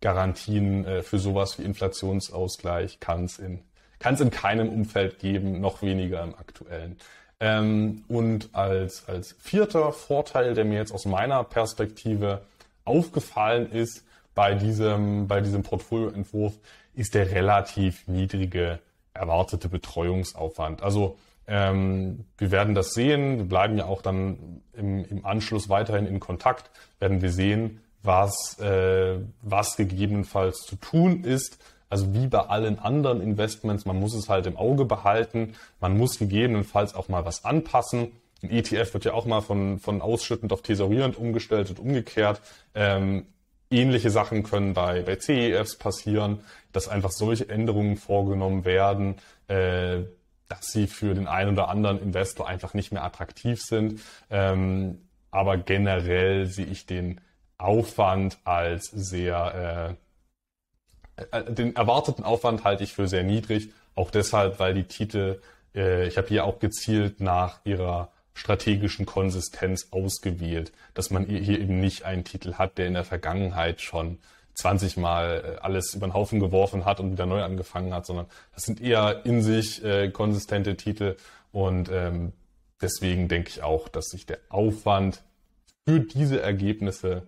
Garantien 0.00 0.84
äh, 0.84 1.02
für 1.02 1.18
sowas 1.18 1.58
wie 1.58 1.62
Inflationsausgleich 1.62 3.00
kann 3.00 3.24
es 3.24 3.38
in, 3.38 3.62
in 4.02 4.30
keinem 4.30 4.68
Umfeld 4.68 5.18
geben, 5.18 5.60
noch 5.60 5.82
weniger 5.82 6.22
im 6.22 6.34
aktuellen. 6.34 6.96
Ähm, 7.40 8.04
und 8.08 8.50
als, 8.52 9.08
als 9.08 9.34
vierter 9.40 9.92
Vorteil, 9.92 10.54
der 10.54 10.64
mir 10.64 10.78
jetzt 10.78 10.92
aus 10.92 11.06
meiner 11.06 11.42
Perspektive 11.42 12.42
aufgefallen 12.84 13.72
ist 13.72 14.04
bei 14.34 14.54
diesem, 14.54 15.26
bei 15.26 15.40
diesem 15.40 15.62
Portfolioentwurf, 15.62 16.54
ist 16.94 17.14
der 17.14 17.30
relativ 17.30 18.06
niedrige 18.06 18.78
erwartete 19.14 19.68
Betreuungsaufwand. 19.68 20.82
Also 20.82 21.16
ähm, 21.46 22.24
wir 22.38 22.50
werden 22.50 22.74
das 22.74 22.92
sehen. 22.92 23.38
Wir 23.38 23.44
bleiben 23.44 23.76
ja 23.78 23.86
auch 23.86 24.02
dann 24.02 24.62
im, 24.72 25.04
im 25.04 25.24
Anschluss 25.24 25.68
weiterhin 25.68 26.06
in 26.06 26.20
Kontakt. 26.20 26.70
Werden 26.98 27.22
wir 27.22 27.32
sehen, 27.32 27.80
was, 28.02 28.58
äh, 28.60 29.18
was 29.42 29.76
gegebenenfalls 29.76 30.58
zu 30.58 30.76
tun 30.76 31.24
ist, 31.24 31.58
also 31.90 32.14
wie 32.14 32.28
bei 32.28 32.38
allen 32.38 32.78
anderen 32.78 33.20
Investments, 33.20 33.84
man 33.84 33.98
muss 33.98 34.14
es 34.14 34.28
halt 34.28 34.46
im 34.46 34.56
Auge 34.56 34.84
behalten. 34.84 35.54
Man 35.80 35.98
muss 35.98 36.18
gegebenenfalls 36.18 36.94
auch 36.94 37.08
mal 37.08 37.24
was 37.24 37.44
anpassen. 37.44 38.12
Ein 38.42 38.50
ETF 38.50 38.94
wird 38.94 39.04
ja 39.04 39.12
auch 39.12 39.26
mal 39.26 39.40
von, 39.42 39.80
von 39.80 40.00
ausschüttend 40.00 40.52
auf 40.52 40.62
tesorierend 40.62 41.18
umgestellt 41.18 41.68
und 41.68 41.80
umgekehrt. 41.80 42.40
Ähm, 42.74 43.26
ähnliche 43.70 44.10
Sachen 44.10 44.44
können 44.44 44.72
bei, 44.72 45.02
bei 45.02 45.16
CEFs 45.16 45.76
passieren, 45.76 46.40
dass 46.72 46.88
einfach 46.88 47.10
solche 47.10 47.48
Änderungen 47.48 47.96
vorgenommen 47.96 48.64
werden, 48.64 49.16
äh, 49.48 50.04
dass 50.48 50.66
sie 50.72 50.86
für 50.86 51.14
den 51.14 51.26
einen 51.26 51.52
oder 51.52 51.68
anderen 51.68 52.00
Investor 52.00 52.48
einfach 52.48 52.72
nicht 52.72 52.92
mehr 52.92 53.04
attraktiv 53.04 53.60
sind. 53.60 54.00
Ähm, 54.30 54.98
aber 55.32 55.56
generell 55.56 56.46
sehe 56.46 56.66
ich 56.66 56.86
den 56.86 57.20
Aufwand 57.58 58.38
als 58.44 58.86
sehr 58.86 59.90
äh, 59.90 60.09
den 61.48 61.76
erwarteten 61.76 62.24
Aufwand 62.24 62.64
halte 62.64 62.84
ich 62.84 62.92
für 62.92 63.08
sehr 63.08 63.22
niedrig, 63.22 63.70
auch 63.94 64.10
deshalb, 64.10 64.58
weil 64.58 64.74
die 64.74 64.84
Titel, 64.84 65.40
äh, 65.74 66.06
ich 66.06 66.16
habe 66.16 66.28
hier 66.28 66.44
auch 66.44 66.58
gezielt 66.58 67.20
nach 67.20 67.60
ihrer 67.64 68.10
strategischen 68.34 69.06
Konsistenz 69.06 69.88
ausgewählt, 69.90 70.72
dass 70.94 71.10
man 71.10 71.26
hier 71.26 71.58
eben 71.58 71.80
nicht 71.80 72.04
einen 72.04 72.24
Titel 72.24 72.54
hat, 72.54 72.78
der 72.78 72.86
in 72.86 72.94
der 72.94 73.04
Vergangenheit 73.04 73.80
schon 73.80 74.18
20 74.54 74.96
Mal 74.96 75.56
äh, 75.58 75.60
alles 75.60 75.94
über 75.94 76.06
den 76.06 76.14
Haufen 76.14 76.40
geworfen 76.40 76.84
hat 76.84 77.00
und 77.00 77.12
wieder 77.12 77.26
neu 77.26 77.42
angefangen 77.42 77.92
hat, 77.92 78.06
sondern 78.06 78.26
das 78.54 78.64
sind 78.64 78.80
eher 78.80 79.24
in 79.24 79.42
sich 79.42 79.84
äh, 79.84 80.10
konsistente 80.10 80.76
Titel 80.76 81.16
und 81.52 81.90
ähm, 81.90 82.32
deswegen 82.80 83.28
denke 83.28 83.50
ich 83.50 83.62
auch, 83.62 83.88
dass 83.88 84.06
sich 84.06 84.26
der 84.26 84.38
Aufwand 84.48 85.22
für 85.86 86.00
diese 86.00 86.40
Ergebnisse 86.40 87.22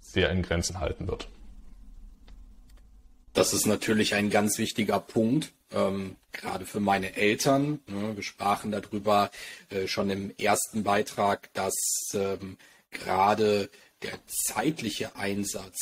sehr 0.00 0.30
in 0.30 0.42
Grenzen 0.42 0.80
halten 0.80 1.08
wird. 1.08 1.28
Das 3.36 3.52
ist 3.52 3.66
natürlich 3.66 4.14
ein 4.14 4.30
ganz 4.30 4.56
wichtiger 4.56 4.98
Punkt, 4.98 5.52
ähm, 5.70 6.16
gerade 6.32 6.64
für 6.64 6.80
meine 6.80 7.16
Eltern. 7.16 7.80
Ne? 7.86 8.16
Wir 8.16 8.22
sprachen 8.22 8.72
darüber 8.72 9.30
äh, 9.68 9.86
schon 9.86 10.08
im 10.08 10.32
ersten 10.38 10.84
Beitrag, 10.84 11.52
dass 11.52 11.74
ähm, 12.14 12.56
gerade 12.90 13.68
der 14.00 14.18
zeitliche 14.26 15.16
Einsatz 15.16 15.76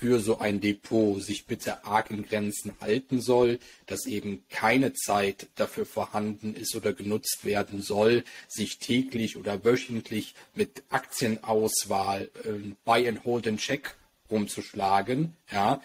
für 0.00 0.18
so 0.18 0.40
ein 0.40 0.60
Depot 0.60 1.22
sich 1.22 1.46
bitte 1.46 1.84
arg 1.84 2.10
in 2.10 2.26
Grenzen 2.26 2.72
halten 2.80 3.20
soll, 3.20 3.60
dass 3.86 4.06
eben 4.06 4.42
keine 4.50 4.92
Zeit 4.92 5.46
dafür 5.54 5.86
vorhanden 5.86 6.56
ist 6.56 6.74
oder 6.74 6.92
genutzt 6.92 7.44
werden 7.44 7.82
soll, 7.82 8.24
sich 8.48 8.80
täglich 8.80 9.36
oder 9.36 9.64
wöchentlich 9.64 10.34
mit 10.56 10.82
Aktienauswahl 10.88 12.30
äh, 12.44 12.74
Buy 12.84 13.06
and 13.06 13.24
Hold 13.24 13.46
and 13.46 13.60
Check 13.60 13.94
rumzuschlagen, 14.28 15.36
ja, 15.52 15.80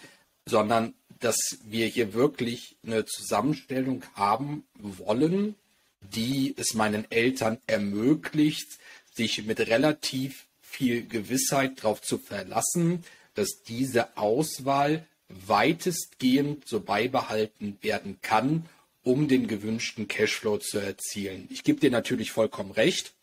sondern 0.46 0.94
dass 1.20 1.38
wir 1.66 1.88
hier 1.88 2.14
wirklich 2.14 2.76
eine 2.86 3.06
Zusammenstellung 3.06 4.04
haben 4.14 4.64
wollen, 4.78 5.56
die 6.02 6.54
es 6.58 6.74
meinen 6.74 7.10
Eltern 7.10 7.58
ermöglicht, 7.68 8.68
sich 9.14 9.46
mit 9.46 9.60
relativ 9.60 10.46
viel 10.62 11.08
Gewissheit 11.08 11.80
darauf 11.80 12.02
zu 12.02 12.18
verlassen, 12.18 13.04
dass 13.34 13.64
diese 13.64 14.18
Auswahl 14.18 15.06
weitestgehend 15.30 16.68
so 16.68 16.80
beibehalten 16.80 17.78
werden 17.82 18.20
kann, 18.22 18.66
um 19.04 19.28
den 19.28 19.48
gewünschten 19.48 20.08
Cashflow 20.08 20.58
zu 20.58 20.80
erzielen. 20.80 21.48
Ich 21.50 21.64
gebe 21.64 21.80
dir 21.80 21.92
natürlich 21.92 22.32
vollkommen 22.32 22.72
recht. 22.72 23.15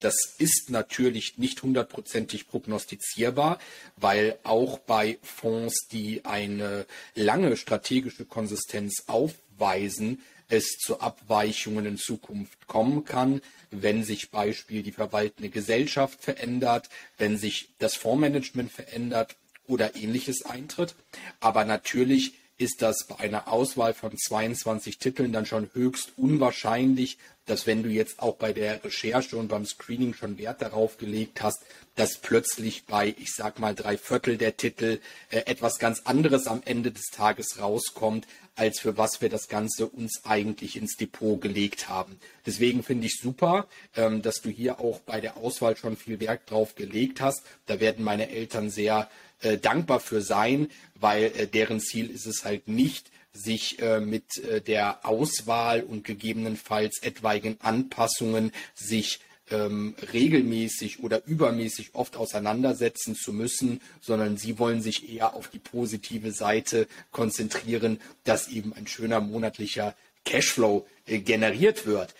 Das 0.00 0.14
ist 0.38 0.68
natürlich 0.70 1.38
nicht 1.38 1.62
hundertprozentig 1.62 2.48
prognostizierbar, 2.48 3.58
weil 3.96 4.38
auch 4.42 4.78
bei 4.78 5.18
Fonds, 5.22 5.88
die 5.90 6.24
eine 6.24 6.86
lange 7.14 7.56
strategische 7.56 8.26
Konsistenz 8.26 9.04
aufweisen, 9.06 10.22
es 10.48 10.78
zu 10.78 11.00
Abweichungen 11.00 11.86
in 11.86 11.96
Zukunft 11.96 12.66
kommen 12.66 13.04
kann, 13.04 13.40
wenn 13.70 14.04
sich 14.04 14.30
Beispiel 14.30 14.82
die 14.82 14.92
verwaltende 14.92 15.48
Gesellschaft 15.48 16.22
verändert, 16.22 16.88
wenn 17.18 17.36
sich 17.36 17.70
das 17.78 17.96
Fondsmanagement 17.96 18.70
verändert 18.70 19.36
oder 19.66 19.96
ähnliches 19.96 20.44
eintritt. 20.44 20.94
Aber 21.40 21.64
natürlich 21.64 22.34
ist 22.58 22.82
das 22.82 23.06
bei 23.06 23.18
einer 23.18 23.48
Auswahl 23.48 23.94
von 23.94 24.16
22 24.16 24.98
Titeln 24.98 25.32
dann 25.32 25.46
schon 25.46 25.70
höchst 25.74 26.12
unwahrscheinlich, 26.16 27.18
dass 27.44 27.66
wenn 27.66 27.82
du 27.82 27.88
jetzt 27.88 28.18
auch 28.18 28.36
bei 28.36 28.52
der 28.52 28.82
Recherche 28.84 29.36
und 29.36 29.48
beim 29.48 29.64
Screening 29.64 30.14
schon 30.14 30.36
Wert 30.38 30.62
darauf 30.62 30.98
gelegt 30.98 31.42
hast, 31.42 31.62
dass 31.94 32.18
plötzlich 32.18 32.84
bei, 32.84 33.14
ich 33.18 33.32
sag 33.34 33.58
mal, 33.58 33.74
drei 33.74 33.96
Viertel 33.96 34.36
der 34.36 34.56
Titel 34.56 35.00
äh, 35.30 35.38
etwas 35.46 35.78
ganz 35.78 36.02
anderes 36.04 36.46
am 36.46 36.62
Ende 36.64 36.90
des 36.90 37.06
Tages 37.06 37.60
rauskommt, 37.60 38.26
als 38.56 38.80
für 38.80 38.96
was 38.96 39.20
wir 39.20 39.28
das 39.28 39.48
Ganze 39.48 39.86
uns 39.86 40.22
eigentlich 40.24 40.76
ins 40.76 40.96
Depot 40.96 41.40
gelegt 41.40 41.88
haben. 41.88 42.18
Deswegen 42.44 42.82
finde 42.82 43.06
ich 43.06 43.18
super, 43.20 43.66
ähm, 43.94 44.22
dass 44.22 44.40
du 44.40 44.50
hier 44.50 44.80
auch 44.80 45.00
bei 45.00 45.20
der 45.20 45.36
Auswahl 45.36 45.76
schon 45.76 45.96
viel 45.96 46.20
Wert 46.20 46.50
drauf 46.50 46.74
gelegt 46.74 47.20
hast. 47.20 47.42
Da 47.66 47.80
werden 47.80 48.04
meine 48.04 48.30
Eltern 48.30 48.70
sehr 48.70 49.08
äh, 49.40 49.58
dankbar 49.58 50.00
für 50.00 50.22
sein, 50.22 50.68
weil 50.94 51.24
äh, 51.24 51.46
deren 51.46 51.80
Ziel 51.80 52.10
ist 52.10 52.26
es 52.26 52.44
halt 52.44 52.68
nicht, 52.68 53.10
sich 53.32 53.80
äh, 53.80 54.00
mit 54.00 54.38
äh, 54.38 54.60
der 54.60 55.06
Auswahl 55.06 55.82
und 55.82 56.04
gegebenenfalls 56.04 57.02
etwaigen 57.02 57.56
Anpassungen 57.60 58.52
sich 58.74 59.20
ähm, 59.50 59.94
regelmäßig 60.12 61.00
oder 61.00 61.24
übermäßig 61.26 61.94
oft 61.94 62.16
auseinandersetzen 62.16 63.14
zu 63.14 63.32
müssen, 63.32 63.80
sondern 64.00 64.36
sie 64.36 64.58
wollen 64.58 64.82
sich 64.82 65.08
eher 65.08 65.34
auf 65.34 65.48
die 65.48 65.58
positive 65.58 66.32
Seite 66.32 66.88
konzentrieren, 67.12 68.00
dass 68.24 68.48
eben 68.48 68.72
ein 68.72 68.86
schöner 68.86 69.20
monatlicher 69.20 69.94
Cashflow 70.24 70.86
äh, 71.06 71.18
generiert 71.18 71.86
wird 71.86 72.14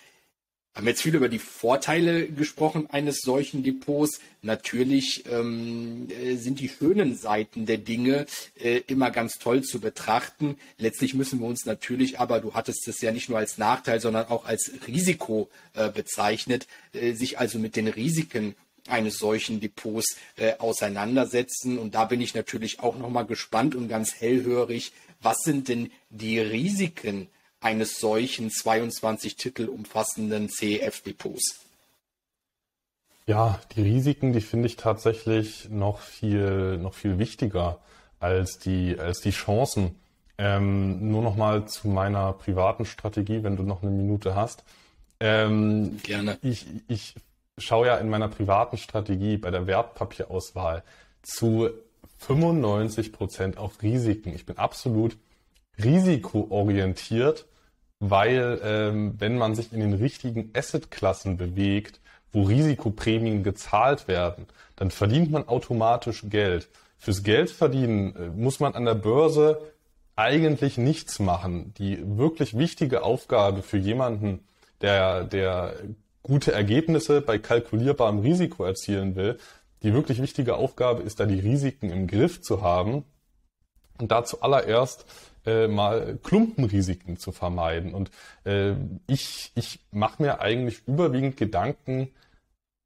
haben 0.76 0.86
jetzt 0.86 1.00
viel 1.00 1.14
über 1.14 1.30
die 1.30 1.38
Vorteile 1.38 2.28
gesprochen 2.28 2.86
eines 2.90 3.22
solchen 3.22 3.62
Depots. 3.62 4.20
Natürlich 4.42 5.24
ähm, 5.32 6.06
äh, 6.10 6.36
sind 6.36 6.60
die 6.60 6.68
schönen 6.68 7.16
Seiten 7.16 7.64
der 7.64 7.78
Dinge 7.78 8.26
äh, 8.62 8.82
immer 8.86 9.10
ganz 9.10 9.38
toll 9.38 9.62
zu 9.62 9.80
betrachten. 9.80 10.56
Letztlich 10.76 11.14
müssen 11.14 11.40
wir 11.40 11.46
uns 11.46 11.64
natürlich, 11.64 12.20
aber 12.20 12.40
du 12.40 12.52
hattest 12.52 12.86
es 12.88 13.00
ja 13.00 13.10
nicht 13.10 13.30
nur 13.30 13.38
als 13.38 13.56
Nachteil, 13.56 14.00
sondern 14.00 14.26
auch 14.28 14.44
als 14.44 14.70
Risiko 14.86 15.48
äh, 15.72 15.88
bezeichnet, 15.88 16.66
äh, 16.92 17.14
sich 17.14 17.38
also 17.38 17.58
mit 17.58 17.74
den 17.74 17.88
Risiken 17.88 18.54
eines 18.86 19.16
solchen 19.16 19.60
Depots 19.60 20.16
äh, 20.36 20.58
auseinandersetzen. 20.58 21.78
Und 21.78 21.94
da 21.94 22.04
bin 22.04 22.20
ich 22.20 22.34
natürlich 22.34 22.80
auch 22.80 22.98
nochmal 22.98 23.24
gespannt 23.24 23.74
und 23.74 23.88
ganz 23.88 24.14
hellhörig. 24.14 24.92
Was 25.22 25.38
sind 25.38 25.68
denn 25.68 25.90
die 26.10 26.38
Risiken 26.38 27.28
eines 27.66 27.98
solchen 27.98 28.48
22 28.48 29.34
Titel 29.34 29.68
umfassenden 29.68 30.48
CEF-Depots? 30.48 31.58
Ja, 33.26 33.60
die 33.74 33.82
Risiken, 33.82 34.32
die 34.32 34.40
finde 34.40 34.68
ich 34.68 34.76
tatsächlich 34.76 35.68
noch 35.68 35.98
viel, 35.98 36.78
noch 36.78 36.94
viel 36.94 37.18
wichtiger 37.18 37.80
als 38.20 38.60
die, 38.60 38.96
als 38.96 39.20
die 39.20 39.32
Chancen. 39.32 39.96
Ähm, 40.38 41.10
nur 41.10 41.22
noch 41.22 41.34
mal 41.34 41.66
zu 41.66 41.88
meiner 41.88 42.34
privaten 42.34 42.84
Strategie, 42.84 43.42
wenn 43.42 43.56
du 43.56 43.64
noch 43.64 43.82
eine 43.82 43.90
Minute 43.90 44.36
hast. 44.36 44.62
Ähm, 45.18 45.98
Gerne. 46.04 46.38
Ich, 46.42 46.66
ich 46.86 47.16
schaue 47.58 47.88
ja 47.88 47.96
in 47.96 48.08
meiner 48.08 48.28
privaten 48.28 48.76
Strategie 48.76 49.38
bei 49.38 49.50
der 49.50 49.66
Wertpapierauswahl 49.66 50.84
zu 51.22 51.70
95 52.18 53.12
Prozent 53.12 53.58
auf 53.58 53.82
Risiken. 53.82 54.32
Ich 54.34 54.46
bin 54.46 54.56
absolut 54.56 55.16
risikoorientiert, 55.82 57.46
weil 58.00 58.60
ähm, 58.62 59.14
wenn 59.18 59.38
man 59.38 59.54
sich 59.54 59.72
in 59.72 59.80
den 59.80 59.94
richtigen 59.94 60.50
Assetklassen 60.54 61.36
bewegt, 61.36 62.00
wo 62.32 62.42
Risikoprämien 62.42 63.42
gezahlt 63.42 64.08
werden, 64.08 64.46
dann 64.76 64.90
verdient 64.90 65.30
man 65.30 65.48
automatisch 65.48 66.24
Geld. 66.28 66.68
Fürs 66.98 67.22
Geldverdienen 67.22 68.16
äh, 68.16 68.28
muss 68.28 68.60
man 68.60 68.74
an 68.74 68.84
der 68.84 68.94
Börse 68.94 69.60
eigentlich 70.16 70.78
nichts 70.78 71.18
machen. 71.18 71.74
Die 71.78 71.98
wirklich 72.18 72.56
wichtige 72.56 73.02
Aufgabe 73.02 73.62
für 73.62 73.76
jemanden, 73.76 74.40
der, 74.80 75.24
der 75.24 75.74
gute 76.22 76.52
Ergebnisse 76.52 77.20
bei 77.20 77.38
kalkulierbarem 77.38 78.18
Risiko 78.18 78.64
erzielen 78.64 79.14
will, 79.14 79.38
die 79.82 79.92
wirklich 79.92 80.20
wichtige 80.20 80.56
Aufgabe 80.56 81.02
ist 81.02 81.20
da 81.20 81.26
die 81.26 81.38
Risiken 81.38 81.90
im 81.90 82.06
Griff 82.06 82.42
zu 82.42 82.62
haben 82.62 83.04
und 83.98 84.10
da 84.10 84.24
zuallererst 84.24 85.06
äh, 85.46 85.68
mal 85.68 86.18
Klumpenrisiken 86.22 87.16
zu 87.16 87.32
vermeiden. 87.32 87.94
Und 87.94 88.10
äh, 88.44 88.74
ich, 89.06 89.52
ich 89.54 89.80
mache 89.90 90.22
mir 90.22 90.40
eigentlich 90.40 90.86
überwiegend 90.86 91.36
Gedanken, 91.36 92.10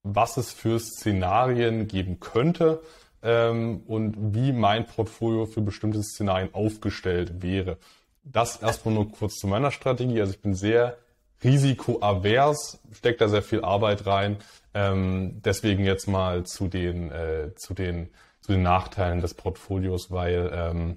was 0.02 0.36
es 0.36 0.52
für 0.52 0.78
Szenarien 0.78 1.88
geben 1.88 2.20
könnte 2.20 2.82
ähm, 3.22 3.82
und 3.86 4.34
wie 4.34 4.52
mein 4.52 4.86
Portfolio 4.86 5.46
für 5.46 5.60
bestimmte 5.60 6.02
Szenarien 6.02 6.54
aufgestellt 6.54 7.42
wäre. 7.42 7.78
Das 8.22 8.62
erstmal 8.62 8.94
nur 8.94 9.10
kurz 9.10 9.36
zu 9.36 9.46
meiner 9.46 9.70
Strategie. 9.70 10.20
Also 10.20 10.32
ich 10.32 10.40
bin 10.40 10.54
sehr 10.54 10.98
risikoavers, 11.42 12.80
steckt 12.92 13.20
da 13.20 13.28
sehr 13.28 13.42
viel 13.42 13.62
Arbeit 13.62 14.06
rein. 14.06 14.36
Ähm, 14.74 15.40
deswegen 15.44 15.84
jetzt 15.84 16.06
mal 16.06 16.44
zu 16.44 16.68
den, 16.68 17.10
äh, 17.10 17.54
zu 17.56 17.74
den, 17.74 18.10
zu 18.40 18.52
den 18.52 18.62
Nachteilen 18.62 19.20
des 19.20 19.34
Portfolios, 19.34 20.10
weil 20.10 20.50
ähm, 20.54 20.96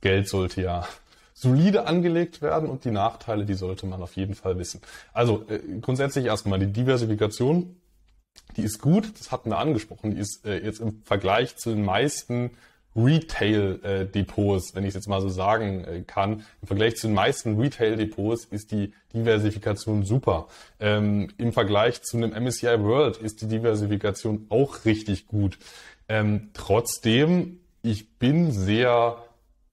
Geld 0.00 0.28
sollte 0.28 0.62
ja 0.62 0.86
solide 1.34 1.86
angelegt 1.86 2.42
werden 2.42 2.68
und 2.68 2.84
die 2.84 2.90
Nachteile, 2.90 3.46
die 3.46 3.54
sollte 3.54 3.86
man 3.86 4.02
auf 4.02 4.16
jeden 4.16 4.34
Fall 4.34 4.58
wissen. 4.58 4.80
Also 5.12 5.44
äh, 5.48 5.58
grundsätzlich 5.80 6.26
erstmal 6.26 6.58
die 6.58 6.72
Diversifikation, 6.72 7.76
die 8.56 8.62
ist 8.62 8.80
gut, 8.80 9.12
das 9.18 9.32
hatten 9.32 9.50
wir 9.50 9.58
angesprochen, 9.58 10.14
die 10.14 10.20
ist 10.20 10.44
äh, 10.44 10.62
jetzt 10.62 10.80
im 10.80 11.02
Vergleich 11.04 11.56
zu 11.56 11.70
den 11.70 11.84
meisten 11.84 12.50
Retail-Depots, 12.96 14.74
wenn 14.74 14.82
ich 14.84 14.88
es 14.88 14.94
jetzt 14.96 15.08
mal 15.08 15.20
so 15.20 15.28
sagen 15.28 15.84
äh, 15.84 16.02
kann, 16.02 16.44
im 16.60 16.66
Vergleich 16.66 16.96
zu 16.96 17.06
den 17.06 17.14
meisten 17.14 17.58
Retail-Depots 17.58 18.46
ist 18.46 18.72
die 18.72 18.92
Diversifikation 19.14 20.04
super. 20.04 20.48
Ähm, 20.78 21.28
Im 21.38 21.52
Vergleich 21.52 22.02
zu 22.02 22.16
einem 22.16 22.32
MSCI 22.32 22.82
World 22.82 23.16
ist 23.16 23.42
die 23.42 23.48
Diversifikation 23.48 24.46
auch 24.48 24.84
richtig 24.84 25.26
gut. 25.26 25.58
Ähm, 26.08 26.50
trotzdem, 26.52 27.60
ich 27.82 28.18
bin 28.18 28.50
sehr 28.50 29.22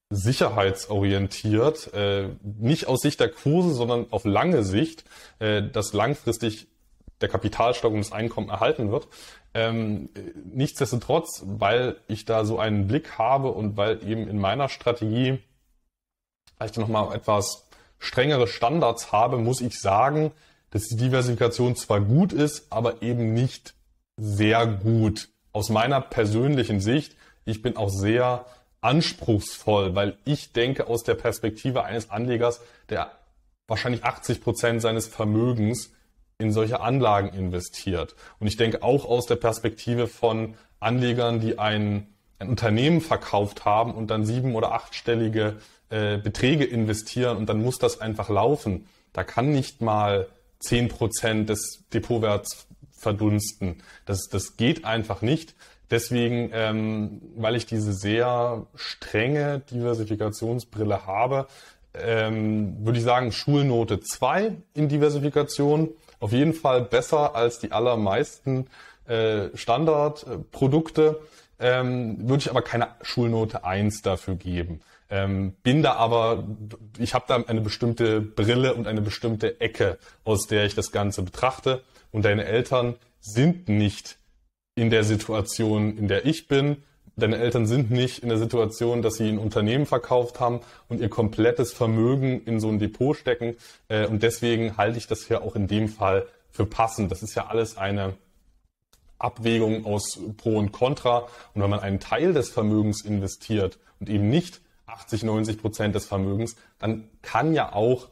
sicherheitsorientiert, 0.10 1.94
äh, 1.94 2.30
nicht 2.44 2.88
aus 2.88 3.02
Sicht 3.02 3.20
der 3.20 3.30
Kurse, 3.30 3.74
sondern 3.74 4.08
auf 4.12 4.26
lange 4.26 4.64
Sicht, 4.64 5.04
äh, 5.40 5.62
dass 5.62 5.94
langfristig 5.94 6.68
der 7.22 7.30
Kapitalstock 7.30 7.92
und 7.92 8.00
das 8.00 8.12
Einkommen 8.12 8.50
erhalten 8.50 8.92
wird. 8.92 9.08
Ähm, 9.54 10.10
nichtsdestotrotz, 10.54 11.44
weil 11.46 11.98
ich 12.08 12.26
da 12.26 12.46
so 12.46 12.60
einen 12.60 12.88
Blick 12.88 13.18
habe 13.18 13.50
und 13.50 13.76
weil 13.76 14.08
eben 14.08 14.28
in 14.28 14.40
meiner 14.40 14.70
Strategie 14.70 15.40
vielleicht 16.56 16.78
nochmal 16.78 17.16
etwas 17.16 17.68
strengere 18.00 18.48
Standards 18.48 19.12
habe, 19.12 19.38
muss 19.38 19.62
ich 19.62 19.80
sagen, 19.80 20.32
dass 20.70 20.88
die 20.88 20.98
Diversifikation 20.98 21.76
zwar 21.76 22.02
gut 22.02 22.34
ist, 22.34 22.72
aber 22.72 23.02
eben 23.02 23.34
nicht 23.34 23.74
sehr 24.18 24.68
gut. 24.68 25.30
Aus 25.54 25.70
meiner 25.70 26.02
persönlichen 26.02 26.82
Sicht, 26.82 27.16
ich 27.46 27.62
bin 27.62 27.78
auch 27.78 27.90
sehr 27.90 28.46
anspruchsvoll, 28.88 29.96
weil 29.96 30.18
ich 30.24 30.54
denke 30.54 30.88
aus 30.88 31.04
der 31.04 31.16
Perspektive 31.16 31.84
eines 31.84 32.10
Anlegers, 32.10 32.62
der 32.90 33.12
wahrscheinlich 33.68 34.06
80 34.06 34.42
Prozent 34.42 34.82
seines 34.82 35.08
Vermögens 35.08 35.92
in 36.38 36.54
solche 36.54 36.80
Anlagen 36.80 37.28
investiert. 37.38 38.16
Und 38.40 38.48
ich 38.48 38.56
denke 38.56 38.84
auch 38.84 39.04
aus 39.04 39.26
der 39.26 39.36
Perspektive 39.36 40.08
von 40.08 40.56
Anlegern, 40.80 41.42
die 41.42 41.60
ein, 41.60 42.08
ein 42.40 42.48
Unternehmen 42.48 43.02
verkauft 43.02 43.66
haben 43.66 43.94
und 43.94 44.08
dann 44.10 44.26
sieben- 44.26 44.56
oder 44.56 44.72
achtstellige 44.72 45.58
äh, 45.90 46.18
Beträge 46.18 46.64
investieren 46.64 47.36
und 47.36 47.50
dann 47.50 47.62
muss 47.62 47.80
das 47.80 48.00
einfach 48.00 48.30
laufen. 48.30 48.88
Da 49.12 49.26
kann 49.26 49.52
nicht 49.52 49.82
mal 49.82 50.28
zehn 50.60 50.88
Prozent 50.88 51.50
des 51.50 51.84
Depotwerts 51.94 52.68
verdunsten. 52.98 53.84
Das, 54.06 54.30
das 54.32 54.56
geht 54.56 54.86
einfach 54.86 55.22
nicht. 55.22 55.56
Deswegen, 55.90 56.50
ähm, 56.54 57.22
weil 57.36 57.56
ich 57.56 57.66
diese 57.66 57.94
sehr 57.94 58.66
strenge 58.76 59.62
Diversifikationsbrille 59.72 61.06
habe, 61.06 61.48
ähm, 61.94 62.86
würde 62.86 63.00
ich 63.00 63.06
sagen, 63.06 63.32
Schulnote 63.32 64.00
2 64.00 64.56
in 64.74 64.90
Diversifikation. 64.90 65.90
Auf 66.20 66.32
jeden 66.32 66.54
Fall 66.54 66.82
besser 66.82 67.36
als 67.36 67.60
die 67.60 67.72
allermeisten 67.72 68.68
äh, 69.08 69.50
Standardprodukte. 69.56 71.22
Ähm, 71.60 72.30
würde 72.30 72.42
ich 72.42 72.50
aber 72.50 72.62
keine 72.62 72.90
Schulnote 73.02 73.64
1 73.64 74.02
dafür 74.02 74.36
geben. 74.36 74.82
Ähm, 75.10 75.54
bin 75.64 75.82
da 75.82 75.94
aber, 75.94 76.44
ich 77.00 77.14
habe 77.14 77.26
da 77.28 77.36
eine 77.36 77.62
bestimmte 77.62 78.20
Brille 78.22 78.74
und 78.74 78.88
eine 78.88 79.02
bestimmte 79.02 79.60
Ecke, 79.62 79.98
aus 80.26 80.48
der 80.48 80.66
ich 80.66 80.76
das 80.76 80.92
Ganze 80.92 81.24
betrachte. 81.24 81.84
Und 82.12 82.26
deine 82.26 82.46
Eltern 82.46 82.96
sind 83.22 83.70
nicht 83.70 84.18
in 84.78 84.92
der 84.92 85.04
Situation, 85.04 85.98
in 85.98 86.08
der 86.08 86.26
ich 86.26 86.48
bin. 86.48 86.84
deine 87.16 87.38
Eltern 87.38 87.66
sind 87.66 87.90
nicht 87.90 88.20
in 88.20 88.30
der 88.30 88.38
Situation, 88.38 89.02
dass 89.02 89.16
sie 89.16 89.28
ein 89.28 89.40
Unternehmen 89.40 89.88
verkauft 89.88 90.40
haben 90.40 90.60
und 90.88 91.02
ihr 91.02 91.10
komplettes 91.10 91.74
Vermögen 91.74 92.44
in 92.46 92.60
so 92.60 92.70
ein 92.70 92.78
Depot 92.78 93.18
stecken. 93.18 93.56
Äh, 93.88 94.06
und 94.06 94.22
deswegen 94.22 94.78
halte 94.78 95.00
ich 95.00 95.08
das 95.08 95.26
hier 95.26 95.42
auch 95.42 95.56
in 95.56 95.68
dem 95.68 95.90
Fall 95.90 96.28
für 96.52 96.68
passend. 96.68 97.12
Das 97.12 97.24
ist 97.24 97.34
ja 97.34 97.48
alles 97.48 97.76
eine 97.76 98.14
Abwägung 99.18 99.88
aus 99.88 100.20
Pro 100.38 100.60
und 100.60 100.72
Contra. 100.72 101.28
Und 101.56 101.64
wenn 101.64 101.72
man 101.72 101.80
einen 101.80 102.00
Teil 102.00 102.34
des 102.34 102.50
Vermögens 102.50 103.04
investiert 103.04 103.80
und 104.00 104.10
eben 104.10 104.30
nicht 104.30 104.62
80, 104.86 105.24
90 105.24 105.60
Prozent 105.60 105.96
des 105.96 106.06
Vermögens, 106.06 106.56
dann 106.78 107.10
kann 107.24 107.52
ja 107.52 107.74
auch, 107.74 108.10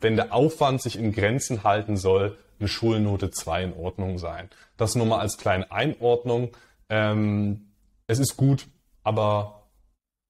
wenn 0.00 0.16
der 0.16 0.32
Aufwand 0.34 0.82
sich 0.82 0.98
in 0.98 1.12
Grenzen 1.12 1.64
halten 1.64 1.96
soll, 1.96 2.36
eine 2.58 2.68
Schulnote 2.68 3.30
2 3.30 3.64
in 3.64 3.72
Ordnung 3.74 4.18
sein. 4.18 4.48
Das 4.76 4.94
nur 4.94 5.06
mal 5.06 5.20
als 5.20 5.36
kleine 5.36 5.70
Einordnung. 5.70 6.56
Ähm, 6.88 7.68
es 8.06 8.18
ist 8.18 8.36
gut, 8.36 8.66
aber 9.02 9.68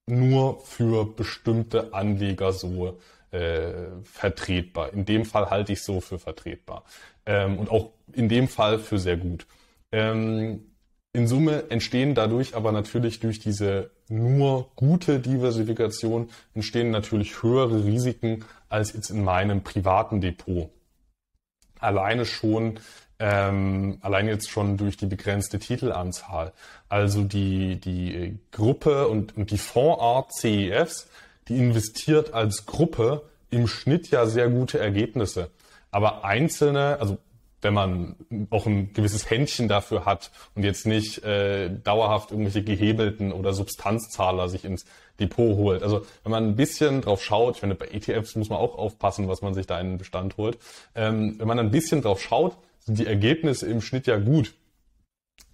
nur 0.06 0.60
für 0.60 1.04
bestimmte 1.04 1.92
Anleger 1.92 2.52
so 2.52 2.98
äh, 3.30 3.88
vertretbar. 4.04 4.92
In 4.92 5.04
dem 5.04 5.24
Fall 5.24 5.50
halte 5.50 5.72
ich 5.72 5.82
so 5.82 6.00
für 6.00 6.18
vertretbar. 6.18 6.84
Ähm, 7.24 7.58
und 7.58 7.70
auch 7.70 7.92
in 8.12 8.28
dem 8.28 8.48
Fall 8.48 8.78
für 8.78 8.98
sehr 8.98 9.16
gut. 9.16 9.46
Ähm, 9.92 10.75
in 11.16 11.26
Summe 11.26 11.70
entstehen 11.70 12.14
dadurch 12.14 12.54
aber 12.54 12.72
natürlich 12.72 13.20
durch 13.20 13.38
diese 13.38 13.90
nur 14.08 14.68
gute 14.76 15.18
Diversifikation 15.18 16.28
entstehen 16.54 16.90
natürlich 16.90 17.42
höhere 17.42 17.86
Risiken 17.86 18.44
als 18.68 18.92
jetzt 18.92 19.08
in 19.08 19.24
meinem 19.24 19.62
privaten 19.62 20.20
Depot. 20.20 20.68
Alleine 21.80 22.26
schon, 22.26 22.80
ähm, 23.18 23.96
allein 24.02 24.28
jetzt 24.28 24.50
schon 24.50 24.76
durch 24.76 24.98
die 24.98 25.06
begrenzte 25.06 25.58
Titelanzahl. 25.58 26.52
Also 26.90 27.22
die, 27.22 27.80
die 27.80 28.38
Gruppe 28.52 29.08
und, 29.08 29.38
und 29.38 29.50
die 29.50 29.58
Fondsart 29.58 30.34
CEFs, 30.34 31.08
die 31.48 31.56
investiert 31.56 32.34
als 32.34 32.66
Gruppe 32.66 33.22
im 33.48 33.68
Schnitt 33.68 34.10
ja 34.10 34.26
sehr 34.26 34.50
gute 34.50 34.78
Ergebnisse. 34.78 35.50
Aber 35.90 36.26
einzelne, 36.26 36.98
also 37.00 37.16
wenn 37.62 37.74
man 37.74 38.16
auch 38.50 38.66
ein 38.66 38.92
gewisses 38.92 39.28
Händchen 39.30 39.68
dafür 39.68 40.04
hat 40.04 40.30
und 40.54 40.62
jetzt 40.62 40.86
nicht 40.86 41.24
äh, 41.24 41.70
dauerhaft 41.70 42.30
irgendwelche 42.30 42.62
gehebelten 42.62 43.32
oder 43.32 43.52
Substanzzahler 43.52 44.48
sich 44.48 44.64
ins 44.64 44.84
Depot 45.18 45.56
holt. 45.56 45.82
Also 45.82 46.04
wenn 46.22 46.32
man 46.32 46.44
ein 46.44 46.56
bisschen 46.56 47.00
drauf 47.00 47.22
schaut, 47.22 47.54
ich 47.54 47.60
finde 47.60 47.74
bei 47.74 47.86
ETFs 47.86 48.36
muss 48.36 48.50
man 48.50 48.58
auch 48.58 48.76
aufpassen, 48.76 49.28
was 49.28 49.42
man 49.42 49.54
sich 49.54 49.66
da 49.66 49.80
in 49.80 49.90
den 49.90 49.98
Bestand 49.98 50.36
holt. 50.36 50.58
Ähm, 50.94 51.36
wenn 51.38 51.48
man 51.48 51.58
ein 51.58 51.70
bisschen 51.70 52.02
drauf 52.02 52.20
schaut, 52.20 52.56
sind 52.80 52.98
die 52.98 53.06
Ergebnisse 53.06 53.66
im 53.66 53.80
Schnitt 53.80 54.06
ja 54.06 54.18
gut. 54.18 54.54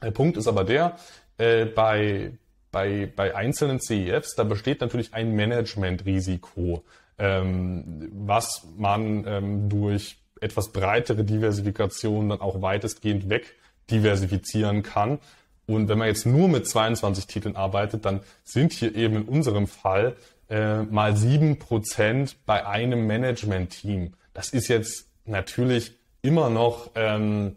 Der 0.03 0.11
Punkt 0.11 0.37
ist 0.37 0.49
aber 0.49 0.65
der, 0.65 0.97
äh, 1.39 1.65
bei, 1.65 2.33
bei, 2.73 3.11
bei 3.15 3.35
einzelnen 3.35 3.81
CEFs, 3.81 4.35
da 4.35 4.45
besteht 4.45 4.81
natürlich 4.81 5.15
ein 5.15 5.35
Managementrisiko, 5.35 6.85
ähm, 7.19 8.11
was 8.13 8.67
man 8.77 9.25
ähm, 9.27 9.69
durch 9.69 10.22
etwas 10.43 10.73
breitere 10.73 11.25
Diversifikation 11.25 12.29
dann 12.29 12.41
auch 12.41 12.63
weitestgehend 12.63 13.29
weg 13.29 13.55
diversifizieren 13.91 14.83
kann. 14.83 15.19
Und 15.67 15.89
wenn 15.89 15.99
man 15.99 16.09
jetzt 16.09 16.27
nur 16.27 16.49
mit 16.49 16.67
22 16.67 17.27
Titeln 17.27 17.57
arbeitet, 17.57 18.05
dann 18.05 18.21
sind 18.45 18.73
hier 18.73 18.95
eben 18.95 19.17
in 19.17 19.25
unserem 19.25 19.67
Fall 19.67 20.17
äh, 20.51 20.83
mal 20.83 21.17
sieben 21.17 21.59
Prozent 21.59 22.37
bei 22.47 22.67
einem 22.67 23.07
Management-Team. 23.07 24.15
Das 24.35 24.51
ist 24.51 24.69
jetzt 24.69 25.09
natürlich 25.25 25.95
immer 26.21 26.51
noch 26.51 26.91
ähm, 26.95 27.57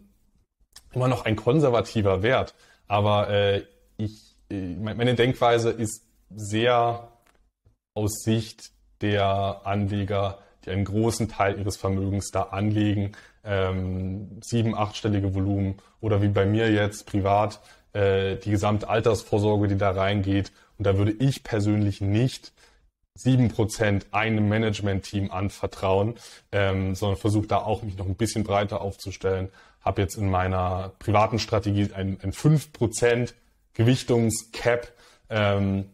immer 0.92 1.08
noch 1.08 1.24
ein 1.24 1.36
konservativer 1.36 2.22
Wert, 2.22 2.54
aber 2.88 3.28
äh, 3.28 3.62
ich 3.96 4.36
äh, 4.50 4.74
meine 4.76 5.14
Denkweise 5.14 5.70
ist 5.70 6.04
sehr 6.34 7.08
aus 7.94 8.22
Sicht 8.22 8.70
der 9.00 9.62
Anleger 9.64 10.38
die 10.66 10.70
einen 10.70 10.84
großen 10.84 11.28
Teil 11.28 11.58
ihres 11.58 11.76
Vermögens 11.76 12.30
da 12.30 12.42
anlegen, 12.42 13.12
ähm, 13.44 14.40
sieben, 14.42 14.74
achtstellige 14.74 15.34
Volumen 15.34 15.76
oder 16.00 16.20
wie 16.20 16.28
bei 16.28 16.44
mir 16.44 16.70
jetzt 16.70 17.06
privat 17.06 17.60
äh, 17.92 18.36
die 18.36 18.50
gesamte 18.50 18.88
Altersvorsorge, 18.88 19.68
die 19.68 19.78
da 19.78 19.92
reingeht. 19.92 20.52
Und 20.78 20.86
da 20.86 20.98
würde 20.98 21.12
ich 21.12 21.44
persönlich 21.44 22.00
nicht 22.00 22.52
sieben 23.14 23.48
Prozent 23.48 24.06
einem 24.10 24.48
Management-Team 24.48 25.30
anvertrauen, 25.30 26.16
ähm, 26.52 26.94
sondern 26.94 27.18
versuche 27.18 27.46
da 27.46 27.58
auch 27.58 27.82
mich 27.82 27.96
noch 27.96 28.06
ein 28.06 28.16
bisschen 28.16 28.44
breiter 28.44 28.80
aufzustellen. 28.80 29.48
Habe 29.80 30.02
jetzt 30.02 30.16
in 30.16 30.30
meiner 30.30 30.92
privaten 30.98 31.38
Strategie 31.38 31.90
ein, 31.94 32.18
ein 32.22 32.32
5% 32.32 33.32
Gewichtungscap. 33.72 34.92
Ähm, 35.30 35.86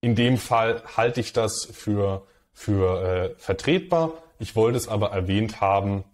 in 0.00 0.14
dem 0.16 0.36
Fall 0.36 0.82
halte 0.96 1.20
ich 1.20 1.32
das 1.32 1.68
für 1.72 2.26
für 2.54 3.02
äh, 3.02 3.34
vertretbar. 3.36 4.12
Ich 4.38 4.56
wollte 4.56 4.78
es 4.78 4.88
aber 4.88 5.10
erwähnt 5.10 5.60
haben, 5.60 6.04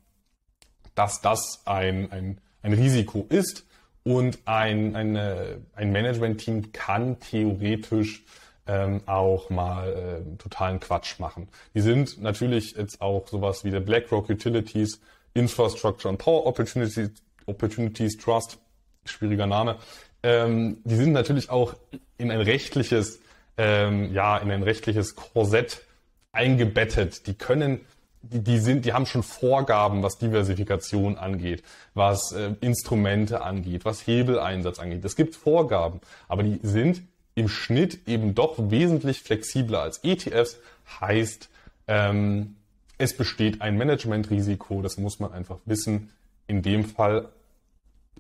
dass 0.95 1.21
das 1.21 1.61
ein, 1.67 2.11
ein, 2.11 2.41
ein 2.63 2.73
Risiko 2.73 3.27
ist 3.29 3.65
und 4.03 4.39
ein, 4.47 4.97
eine, 4.97 5.59
ein 5.75 5.93
Management-Team 5.93 6.73
kann 6.73 7.21
theoretisch 7.21 8.25
ähm, 8.67 9.03
auch 9.07 9.51
mal 9.51 10.23
äh, 10.27 10.37
totalen 10.39 10.81
Quatsch 10.81 11.19
machen. 11.19 11.49
Die 11.75 11.81
sind 11.81 12.21
natürlich 12.21 12.73
jetzt 12.73 13.01
auch 13.01 13.29
sowas 13.29 13.65
wie 13.65 13.71
der 13.71 13.81
BlackRock 13.81 14.31
Utilities, 14.31 15.01
Infrastructure 15.35 16.11
and 16.11 16.19
Power 16.19 16.47
Opportunities, 16.47 17.11
Opportunities 17.47 18.17
Trust, 18.17 18.59
schwieriger 19.05 19.47
Name. 19.47 19.77
Ähm, 20.23 20.79
die 20.85 20.97
sind 20.97 21.13
natürlich 21.13 21.51
auch 21.51 21.75
in 22.19 22.31
ein 22.31 22.41
rechtliches, 22.41 23.21
ähm, 23.57 24.13
ja, 24.13 24.39
in 24.39 24.51
ein 24.51 24.63
rechtliches 24.63 25.17
Korsett 25.17 25.83
eingebettet. 26.33 27.27
Die 27.27 27.35
können, 27.35 27.81
die, 28.23 28.41
die 28.41 28.59
sind, 28.59 28.85
die 28.85 28.93
haben 28.93 29.07
schon 29.07 29.23
Vorgaben, 29.23 30.03
was 30.03 30.19
Diversifikation 30.19 31.19
angeht, 31.19 31.63
was 31.95 32.33
äh, 32.33 32.55
Instrumente 32.61 33.43
angeht, 33.43 33.85
was 33.85 34.07
Hebeleinsatz 34.07 34.79
angeht. 34.79 35.05
Es 35.05 35.17
gibt 35.17 35.37
Vorgaben, 35.37 36.01
aber 36.29 36.43
die 36.43 36.61
sind 36.63 37.03
im 37.35 37.49
Schnitt 37.49 38.07
eben 38.07 38.35
doch 38.35 38.57
wesentlich 38.59 39.23
flexibler 39.23 39.83
als 39.83 40.03
ETFs. 40.05 40.59
Heißt, 41.01 41.49
ähm, 41.87 42.57
es 42.99 43.17
besteht 43.17 43.63
ein 43.63 43.79
Managementrisiko, 43.79 44.83
das 44.83 44.99
muss 44.99 45.21
man 45.21 45.33
einfach 45.33 45.59
wissen. 45.65 46.11
In 46.47 46.63
dem 46.63 46.85
Fall 46.85 47.29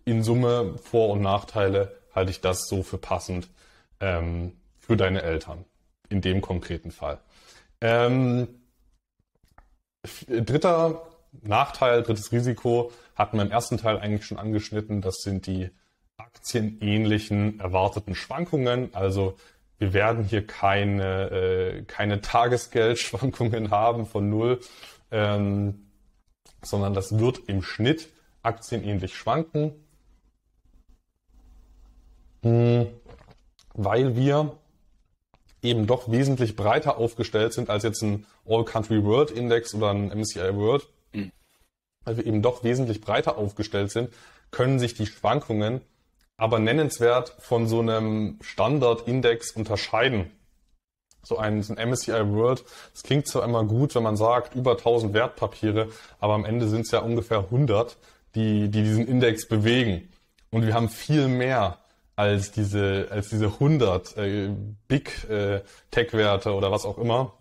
in 0.04 0.22
Summe 0.22 0.76
Vor- 0.82 1.10
und 1.10 1.20
Nachteile 1.20 1.96
halte 2.14 2.30
ich 2.30 2.40
das 2.40 2.66
so 2.66 2.82
für 2.82 2.98
passend 2.98 3.48
ähm, 4.00 4.52
für 4.78 4.96
deine 4.96 5.22
Eltern. 5.22 5.64
In 6.08 6.20
dem 6.20 6.40
konkreten 6.40 6.90
Fall. 6.90 7.18
Ähm, 7.80 8.48
dritter 10.28 11.02
Nachteil, 11.42 12.02
drittes 12.02 12.32
Risiko 12.32 12.92
hatten 13.14 13.36
wir 13.36 13.44
im 13.44 13.50
ersten 13.50 13.78
Teil 13.78 13.98
eigentlich 13.98 14.26
schon 14.26 14.38
angeschnitten. 14.38 15.00
Das 15.00 15.22
sind 15.22 15.46
die 15.46 15.70
aktienähnlichen 16.16 17.60
erwarteten 17.60 18.14
Schwankungen. 18.14 18.94
Also 18.94 19.36
wir 19.78 19.92
werden 19.94 20.24
hier 20.24 20.46
keine, 20.46 21.30
äh, 21.30 21.82
keine 21.82 22.20
Tagesgeldschwankungen 22.20 23.70
haben 23.70 24.06
von 24.06 24.28
null, 24.28 24.60
ähm, 25.10 25.86
sondern 26.62 26.92
das 26.94 27.18
wird 27.18 27.48
im 27.48 27.62
Schnitt 27.62 28.10
aktienähnlich 28.42 29.16
schwanken, 29.16 29.72
hm, 32.42 32.88
weil 33.74 34.16
wir 34.16 34.56
eben 35.62 35.86
doch 35.86 36.10
wesentlich 36.10 36.56
breiter 36.56 36.98
aufgestellt 36.98 37.52
sind 37.52 37.70
als 37.70 37.82
jetzt 37.82 38.02
ein 38.02 38.26
All-Country 38.46 39.04
World 39.04 39.30
Index 39.30 39.74
oder 39.74 39.90
ein 39.90 40.08
MSCI 40.08 40.54
World, 40.56 40.86
mhm. 41.12 41.32
weil 42.04 42.16
wir 42.16 42.26
eben 42.26 42.42
doch 42.42 42.64
wesentlich 42.64 43.00
breiter 43.00 43.36
aufgestellt 43.36 43.90
sind, 43.90 44.10
können 44.50 44.78
sich 44.78 44.94
die 44.94 45.06
Schwankungen 45.06 45.82
aber 46.36 46.58
nennenswert 46.58 47.36
von 47.38 47.66
so 47.66 47.80
einem 47.80 48.38
Standard-Index 48.40 49.52
unterscheiden. 49.52 50.30
So 51.22 51.36
ein, 51.36 51.62
so 51.62 51.74
ein 51.74 51.90
MSCI 51.90 52.32
World, 52.32 52.64
das 52.94 53.02
klingt 53.02 53.26
zwar 53.26 53.44
immer 53.44 53.62
gut, 53.64 53.94
wenn 53.94 54.02
man 54.02 54.16
sagt, 54.16 54.54
über 54.54 54.72
1000 54.72 55.12
Wertpapiere, 55.12 55.88
aber 56.18 56.32
am 56.32 56.46
Ende 56.46 56.66
sind 56.66 56.86
es 56.86 56.92
ja 56.92 57.00
ungefähr 57.00 57.40
100, 57.40 57.98
die, 58.34 58.70
die 58.70 58.82
diesen 58.82 59.06
Index 59.06 59.46
bewegen. 59.46 60.08
Und 60.50 60.66
wir 60.66 60.72
haben 60.72 60.88
viel 60.88 61.28
mehr 61.28 61.76
als 62.20 62.52
diese, 62.52 63.09
als 63.11 63.30
diese 63.30 63.46
100 63.46 64.16
äh, 64.18 64.50
Big 64.88 65.28
äh, 65.30 65.62
Tech-Werte 65.90 66.52
oder 66.52 66.70
was 66.70 66.85
auch 66.85 66.98
immer. 66.98 67.33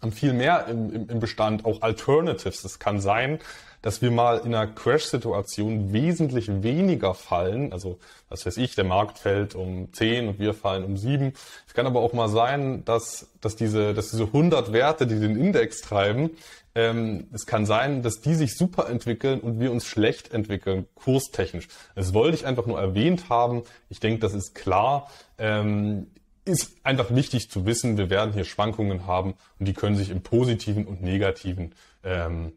Haben 0.00 0.12
viel 0.12 0.32
mehr 0.32 0.66
im, 0.68 0.92
im, 0.94 1.08
im 1.08 1.20
Bestand, 1.20 1.64
auch 1.64 1.82
Alternatives. 1.82 2.64
Es 2.64 2.78
kann 2.78 3.00
sein, 3.00 3.38
dass 3.82 4.02
wir 4.02 4.10
mal 4.10 4.38
in 4.38 4.54
einer 4.54 4.66
Crash-Situation 4.66 5.92
wesentlich 5.92 6.62
weniger 6.62 7.14
fallen. 7.14 7.72
Also, 7.72 7.98
was 8.28 8.44
weiß 8.44 8.58
ich, 8.58 8.74
der 8.74 8.84
Markt 8.84 9.18
fällt 9.18 9.54
um 9.54 9.92
10 9.92 10.28
und 10.28 10.38
wir 10.38 10.52
fallen 10.54 10.84
um 10.84 10.96
7. 10.96 11.32
Es 11.66 11.74
kann 11.74 11.86
aber 11.86 12.00
auch 12.00 12.12
mal 12.12 12.28
sein, 12.28 12.84
dass, 12.84 13.28
dass, 13.40 13.56
diese, 13.56 13.94
dass 13.94 14.10
diese 14.10 14.24
100 14.24 14.72
Werte, 14.72 15.06
die 15.06 15.18
den 15.18 15.36
Index 15.36 15.80
treiben, 15.80 16.30
ähm, 16.74 17.28
es 17.32 17.46
kann 17.46 17.66
sein, 17.66 18.02
dass 18.02 18.20
die 18.20 18.34
sich 18.34 18.56
super 18.56 18.88
entwickeln 18.88 19.40
und 19.40 19.58
wir 19.58 19.72
uns 19.72 19.86
schlecht 19.86 20.32
entwickeln, 20.32 20.86
kurstechnisch. 20.94 21.68
Das 21.96 22.14
wollte 22.14 22.36
ich 22.36 22.46
einfach 22.46 22.66
nur 22.66 22.78
erwähnt 22.78 23.28
haben. 23.28 23.62
Ich 23.88 23.98
denke, 23.98 24.20
das 24.20 24.34
ist 24.34 24.54
klar. 24.54 25.10
Ähm, 25.38 26.08
ist 26.50 26.76
einfach 26.84 27.14
wichtig 27.14 27.50
zu 27.50 27.66
wissen, 27.66 27.96
wir 27.96 28.10
werden 28.10 28.32
hier 28.32 28.44
Schwankungen 28.44 29.06
haben 29.06 29.34
und 29.58 29.66
die 29.66 29.74
können 29.74 29.96
sich 29.96 30.10
im 30.10 30.22
positiven 30.22 30.86
und 30.86 31.02
negativen 31.02 31.74
ähm, 32.04 32.52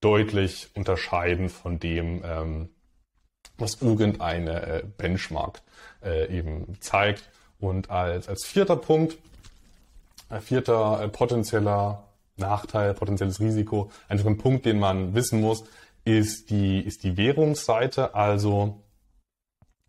deutlich 0.00 0.68
unterscheiden 0.74 1.48
von 1.48 1.78
dem, 1.78 2.22
ähm, 2.24 2.68
was 3.56 3.82
irgendeine 3.82 4.62
äh, 4.66 4.82
Benchmark 4.96 5.60
äh, 6.02 6.36
eben 6.36 6.76
zeigt. 6.80 7.28
Und 7.58 7.90
als, 7.90 8.28
als 8.28 8.46
vierter 8.46 8.76
Punkt, 8.76 9.18
äh, 10.30 10.40
vierter 10.40 11.02
äh, 11.02 11.08
potenzieller 11.08 12.04
Nachteil, 12.36 12.94
potenzielles 12.94 13.40
Risiko, 13.40 13.90
einfach 14.08 14.26
ein 14.26 14.38
Punkt, 14.38 14.64
den 14.64 14.78
man 14.78 15.14
wissen 15.14 15.40
muss, 15.40 15.64
ist 16.04 16.50
die, 16.50 16.80
ist 16.80 17.02
die 17.02 17.16
Währungsseite, 17.16 18.14
also 18.14 18.80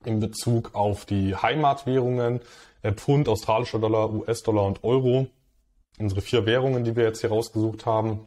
in 0.03 0.19
Bezug 0.19 0.73
auf 0.73 1.05
die 1.05 1.35
Heimatwährungen, 1.35 2.39
äh, 2.39 2.43
Pfund, 2.83 3.27
australischer 3.27 3.79
Dollar, 3.79 4.11
US-Dollar 4.11 4.65
und 4.65 4.83
Euro. 4.83 5.27
Unsere 5.97 6.21
vier 6.21 6.45
Währungen, 6.45 6.83
die 6.83 6.95
wir 6.95 7.03
jetzt 7.03 7.21
hier 7.21 7.29
rausgesucht 7.29 7.85
haben, 7.85 8.25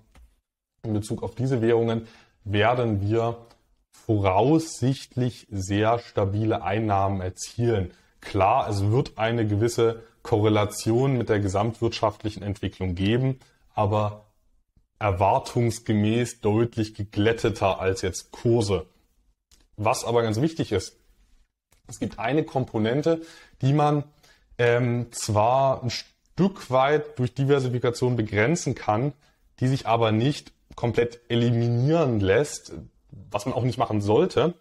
in 0.85 0.93
Bezug 0.93 1.23
auf 1.23 1.35
diese 1.35 1.63
Währungen 1.63 2.07
werden 2.45 3.01
wir 3.01 3.47
voraussichtlich 3.93 5.47
sehr 5.51 5.99
stabile 5.99 6.63
Einnahmen 6.63 7.21
erzielen. 7.21 7.93
Klar, 8.21 8.69
es 8.69 8.91
wird 8.91 9.17
eine 9.17 9.47
gewisse 9.47 10.03
Korrelation 10.23 11.17
mit 11.17 11.29
der 11.29 11.41
gesamtwirtschaftlichen 11.41 12.43
Entwicklung 12.43 12.95
geben, 12.95 13.39
aber 13.75 14.27
erwartungsgemäß 14.99 16.41
deutlich 16.41 16.95
geglätteter 16.95 17.81
als 17.81 18.03
jetzt 18.03 18.31
Kurse. 18.31 18.87
Was 19.77 20.05
aber 20.05 20.23
ganz 20.23 20.41
wichtig 20.41 20.73
ist, 20.73 20.97
es 21.89 21.99
gibt 21.99 22.19
eine 22.19 22.45
Komponente, 22.45 23.23
die 23.61 23.73
man 23.73 24.05
ähm, 24.63 25.11
zwar 25.11 25.83
ein 25.83 25.91
Stück 25.91 26.71
weit 26.71 27.19
durch 27.19 27.35
Diversifikation 27.35 28.15
begrenzen 28.15 28.77
kann, 28.77 29.13
die 29.59 29.67
sich 29.67 29.89
aber 29.89 30.13
nicht 30.13 30.53
komplett 30.77 31.19
eliminieren 31.29 32.21
lässt, 32.21 32.73
was 33.11 33.45
man 33.45 33.55
auch 33.57 33.65
nicht 33.65 33.77
machen 33.77 34.01
sollte. 34.01 34.55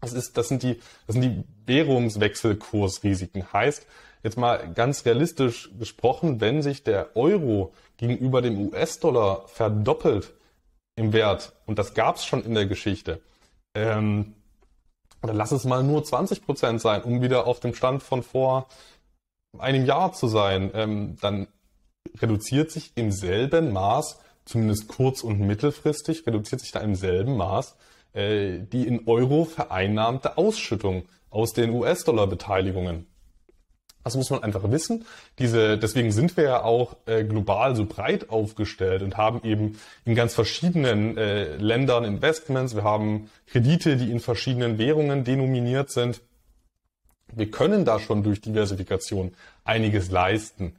Das, 0.00 0.12
ist, 0.12 0.36
das, 0.36 0.48
sind 0.48 0.64
die, 0.64 0.80
das 1.06 1.14
sind 1.14 1.22
die 1.22 1.44
Währungswechselkursrisiken. 1.66 3.52
Heißt, 3.52 3.86
jetzt 4.24 4.38
mal 4.38 4.72
ganz 4.74 5.06
realistisch 5.06 5.70
gesprochen, 5.78 6.40
wenn 6.40 6.60
sich 6.60 6.82
der 6.82 7.16
Euro 7.16 7.72
gegenüber 7.98 8.42
dem 8.42 8.58
US-Dollar 8.58 9.46
verdoppelt 9.46 10.34
im 10.96 11.12
Wert, 11.12 11.52
und 11.64 11.78
das 11.78 11.94
gab 11.94 12.16
es 12.16 12.24
schon 12.24 12.42
in 12.42 12.54
der 12.54 12.66
Geschichte, 12.66 13.20
ähm, 13.72 14.34
oder 15.22 15.32
lass 15.32 15.52
es 15.52 15.64
mal 15.64 15.82
nur 15.82 16.04
20 16.04 16.44
Prozent 16.44 16.80
sein, 16.80 17.02
um 17.02 17.22
wieder 17.22 17.46
auf 17.46 17.60
dem 17.60 17.74
Stand 17.74 18.02
von 18.02 18.22
vor 18.22 18.68
einem 19.60 19.84
Jahr 19.84 20.12
zu 20.12 20.28
sein, 20.28 20.70
ähm, 20.74 21.16
dann 21.20 21.48
reduziert 22.18 22.70
sich 22.70 22.92
im 22.96 23.10
selben 23.10 23.72
Maß 23.72 24.20
zumindest 24.44 24.88
kurz- 24.88 25.22
und 25.22 25.40
mittelfristig 25.40 26.26
reduziert 26.26 26.60
sich 26.60 26.72
da 26.72 26.80
im 26.80 26.94
selben 26.94 27.36
Maß 27.36 27.76
äh, 28.16 28.60
die 28.60 28.86
in 28.86 29.06
Euro 29.06 29.44
vereinnahmte 29.44 30.38
Ausschüttung 30.38 31.04
aus 31.28 31.52
den 31.52 31.70
US-Dollar-Beteiligungen. 31.70 33.06
Das 34.04 34.16
muss 34.16 34.30
man 34.30 34.42
einfach 34.42 34.70
wissen. 34.70 35.04
Diese, 35.38 35.76
deswegen 35.76 36.12
sind 36.12 36.36
wir 36.36 36.44
ja 36.44 36.62
auch 36.62 36.96
äh, 37.06 37.24
global 37.24 37.76
so 37.76 37.84
breit 37.84 38.30
aufgestellt 38.30 39.02
und 39.02 39.16
haben 39.16 39.42
eben 39.42 39.78
in 40.04 40.14
ganz 40.14 40.32
verschiedenen 40.32 41.18
äh, 41.18 41.56
Ländern 41.56 42.04
Investments. 42.04 42.74
Wir 42.74 42.84
haben 42.84 43.28
Kredite, 43.48 43.96
die 43.96 44.10
in 44.10 44.20
verschiedenen 44.20 44.78
Währungen 44.78 45.24
denominiert 45.24 45.90
sind. 45.90 46.22
Wir 47.32 47.50
können 47.50 47.84
da 47.84 47.98
schon 47.98 48.22
durch 48.22 48.40
Diversifikation 48.40 49.34
einiges 49.64 50.10
leisten 50.10 50.76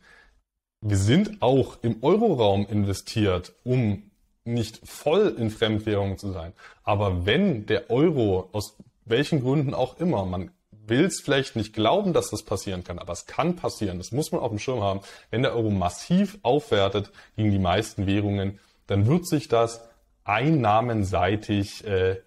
wir 0.81 0.97
sind 0.97 1.41
auch 1.41 1.77
im 1.81 2.03
Euroraum 2.03 2.67
investiert, 2.67 3.53
um 3.63 4.11
nicht 4.45 4.79
voll 4.87 5.35
in 5.37 5.49
Fremdwährungen 5.49 6.17
zu 6.17 6.31
sein. 6.31 6.53
Aber 6.83 7.25
wenn 7.25 7.65
der 7.65 7.89
Euro 7.89 8.49
aus 8.53 8.77
welchen 9.05 9.41
Gründen 9.41 9.73
auch 9.73 9.99
immer, 9.99 10.25
man 10.25 10.51
will 10.71 11.03
es 11.05 11.19
vielleicht 11.19 11.55
nicht 11.55 11.73
glauben, 11.73 12.13
dass 12.13 12.29
das 12.29 12.43
passieren 12.43 12.83
kann, 12.83 12.99
aber 12.99 13.11
es 13.11 13.25
kann 13.25 13.57
passieren, 13.57 13.97
das 13.97 14.13
muss 14.13 14.31
man 14.31 14.39
auf 14.39 14.49
dem 14.49 14.59
Schirm 14.59 14.81
haben. 14.81 15.01
Wenn 15.31 15.41
der 15.41 15.53
Euro 15.53 15.69
massiv 15.69 16.37
aufwertet 16.43 17.11
gegen 17.35 17.51
die 17.51 17.59
meisten 17.59 18.05
Währungen, 18.07 18.59
dann 18.85 19.05
wird 19.05 19.27
sich 19.27 19.49
das 19.49 19.81
einnahmenseitig 20.23 21.85
äh, 21.85 22.21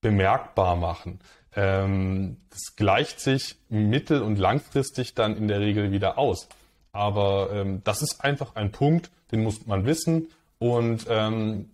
bemerkbar 0.00 0.76
machen. 0.76 1.18
Ähm, 1.56 2.38
das 2.50 2.76
gleicht 2.76 3.20
sich 3.20 3.56
mittel- 3.68 4.22
und 4.22 4.38
langfristig 4.38 5.14
dann 5.14 5.36
in 5.36 5.48
der 5.48 5.60
Regel 5.60 5.92
wieder 5.92 6.18
aus. 6.18 6.48
Aber 6.92 7.50
ähm, 7.52 7.82
das 7.84 8.02
ist 8.02 8.24
einfach 8.24 8.54
ein 8.56 8.72
Punkt, 8.72 9.10
den 9.32 9.42
muss 9.42 9.66
man 9.66 9.84
wissen. 9.86 10.28
Und 10.58 11.06
ähm, 11.08 11.70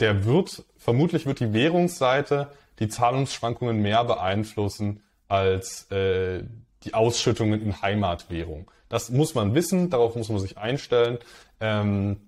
der 0.00 0.24
wird, 0.24 0.64
vermutlich 0.76 1.26
wird 1.26 1.40
die 1.40 1.52
Währungsseite 1.52 2.48
die 2.78 2.88
Zahlungsschwankungen 2.88 3.80
mehr 3.80 4.04
beeinflussen 4.04 5.02
als 5.28 5.90
äh, 5.90 6.42
die 6.84 6.94
Ausschüttungen 6.94 7.62
in 7.62 7.80
Heimatwährung. 7.80 8.70
Das 8.88 9.10
muss 9.10 9.34
man 9.34 9.54
wissen, 9.54 9.90
darauf 9.90 10.16
muss 10.16 10.28
man 10.28 10.40
sich 10.40 10.58
einstellen. 10.58 11.18
Ähm, 11.60 12.20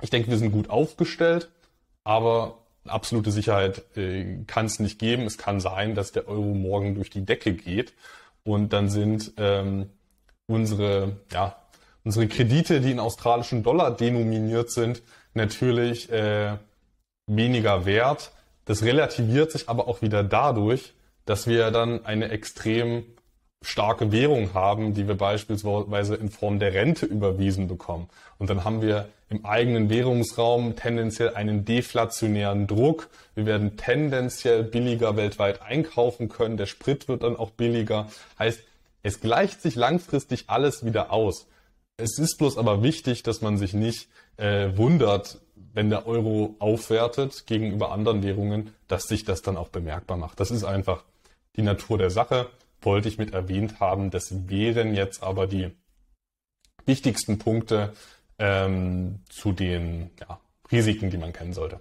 ich 0.00 0.10
denke, 0.10 0.30
wir 0.30 0.38
sind 0.38 0.52
gut 0.52 0.70
aufgestellt, 0.70 1.50
aber 2.04 2.58
absolute 2.88 3.30
Sicherheit 3.30 3.84
äh, 3.96 4.44
kann 4.46 4.66
es 4.66 4.78
nicht 4.80 4.98
geben. 4.98 5.24
Es 5.24 5.38
kann 5.38 5.60
sein, 5.60 5.94
dass 5.94 6.12
der 6.12 6.28
Euro 6.28 6.54
morgen 6.54 6.94
durch 6.94 7.10
die 7.10 7.24
Decke 7.24 7.52
geht 7.52 7.92
und 8.44 8.72
dann 8.72 8.88
sind 8.88 9.32
ähm, 9.36 9.90
unsere, 10.46 11.16
ja, 11.32 11.56
unsere 12.04 12.28
Kredite, 12.28 12.80
die 12.80 12.90
in 12.90 13.00
australischen 13.00 13.62
Dollar 13.62 13.90
denominiert 13.90 14.70
sind, 14.70 15.02
natürlich 15.34 16.10
äh, 16.10 16.56
weniger 17.26 17.84
wert. 17.84 18.32
Das 18.64 18.82
relativiert 18.82 19.52
sich 19.52 19.68
aber 19.68 19.88
auch 19.88 20.02
wieder 20.02 20.24
dadurch, 20.24 20.94
dass 21.24 21.46
wir 21.46 21.70
dann 21.70 22.04
eine 22.06 22.30
extrem 22.30 23.04
starke 23.62 24.12
Währung 24.12 24.54
haben, 24.54 24.94
die 24.94 25.08
wir 25.08 25.16
beispielsweise 25.16 26.14
in 26.14 26.30
Form 26.30 26.58
der 26.58 26.74
Rente 26.74 27.06
überwiesen 27.06 27.68
bekommen. 27.68 28.08
Und 28.38 28.50
dann 28.50 28.64
haben 28.64 28.82
wir 28.82 29.08
im 29.30 29.44
eigenen 29.44 29.90
Währungsraum 29.90 30.76
tendenziell 30.76 31.34
einen 31.34 31.64
deflationären 31.64 32.66
Druck. 32.66 33.08
Wir 33.34 33.46
werden 33.46 33.76
tendenziell 33.76 34.62
billiger 34.62 35.16
weltweit 35.16 35.62
einkaufen 35.62 36.28
können. 36.28 36.56
Der 36.56 36.66
Sprit 36.66 37.08
wird 37.08 37.22
dann 37.22 37.36
auch 37.36 37.50
billiger. 37.50 38.08
Heißt, 38.38 38.62
es 39.02 39.20
gleicht 39.20 39.60
sich 39.60 39.74
langfristig 39.74 40.44
alles 40.48 40.84
wieder 40.84 41.12
aus. 41.12 41.46
Es 41.96 42.18
ist 42.18 42.38
bloß 42.38 42.58
aber 42.58 42.82
wichtig, 42.82 43.22
dass 43.22 43.42
man 43.42 43.58
sich 43.58 43.74
nicht 43.74 44.08
äh, 44.36 44.76
wundert, 44.76 45.40
wenn 45.74 45.90
der 45.90 46.06
Euro 46.06 46.56
aufwertet 46.58 47.46
gegenüber 47.46 47.92
anderen 47.92 48.22
Währungen, 48.22 48.72
dass 48.86 49.04
sich 49.04 49.24
das 49.24 49.42
dann 49.42 49.56
auch 49.56 49.68
bemerkbar 49.68 50.16
macht. 50.16 50.40
Das 50.40 50.50
ist 50.50 50.64
einfach 50.64 51.04
die 51.56 51.62
Natur 51.62 51.98
der 51.98 52.10
Sache, 52.10 52.48
wollte 52.80 53.08
ich 53.08 53.18
mit 53.18 53.34
erwähnt 53.34 53.80
haben. 53.80 54.10
Das 54.10 54.48
wären 54.48 54.94
jetzt 54.94 55.22
aber 55.22 55.46
die 55.46 55.70
wichtigsten 56.86 57.38
Punkte 57.38 57.92
ähm, 58.38 59.20
zu 59.28 59.52
den 59.52 60.10
ja, 60.20 60.40
Risiken, 60.70 61.10
die 61.10 61.18
man 61.18 61.32
kennen 61.32 61.52
sollte. 61.52 61.80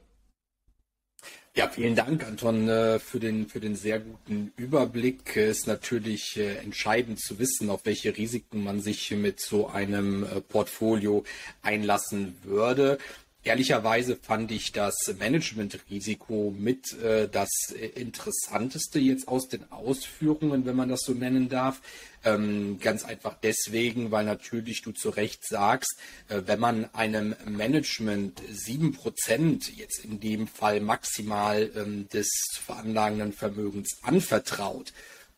Ja, 1.57 1.67
vielen 1.69 1.95
Dank, 1.95 2.23
Anton, 2.23 2.69
äh, 2.69 2.99
für 2.99 3.19
den, 3.19 3.47
für 3.47 3.59
den 3.59 3.75
sehr 3.75 3.99
guten 3.99 4.53
Überblick. 4.57 5.35
Ist 5.35 5.65
natürlich 5.65 6.37
äh, 6.37 6.57
entscheidend 6.57 7.19
zu 7.19 7.39
wissen, 7.39 7.71
auf 7.71 7.83
welche 7.83 8.15
Risiken 8.15 8.63
man 8.63 8.79
sich 8.79 9.09
mit 9.09 9.39
so 9.39 9.67
einem 9.67 10.23
äh, 10.23 10.39
Portfolio 10.39 11.23
einlassen 11.63 12.37
würde. 12.43 12.99
Ehrlicherweise 13.47 14.17
fand 14.17 14.51
ich 14.51 14.73
das 14.73 14.93
Managementrisiko 15.17 16.53
mit 16.57 16.91
äh, 17.01 17.29
das 17.29 17.47
Interessanteste 17.95 18.99
jetzt 18.99 19.29
aus 19.29 19.47
den 19.47 19.71
Ausführungen, 19.71 20.65
wenn 20.65 20.75
man 20.75 20.89
das 20.89 20.99
so 21.05 21.13
nennen 21.13 21.47
darf. 21.47 21.79
Ähm, 22.25 22.77
ganz 22.81 23.05
einfach 23.05 23.37
deswegen, 23.41 24.11
weil 24.11 24.25
natürlich 24.25 24.81
du 24.81 24.91
zu 24.91 25.09
Recht 25.11 25.47
sagst, 25.47 25.97
äh, 26.27 26.41
wenn 26.45 26.59
man 26.59 26.93
einem 26.93 27.37
Management 27.45 28.41
sieben 28.51 28.91
Prozent 28.91 29.77
jetzt 29.77 30.03
in 30.03 30.19
dem 30.19 30.47
Fall 30.47 30.81
maximal 30.81 31.71
ähm, 31.73 32.09
des 32.09 32.29
veranlagenden 32.51 33.31
Vermögens 33.31 33.95
anvertraut, 34.01 34.91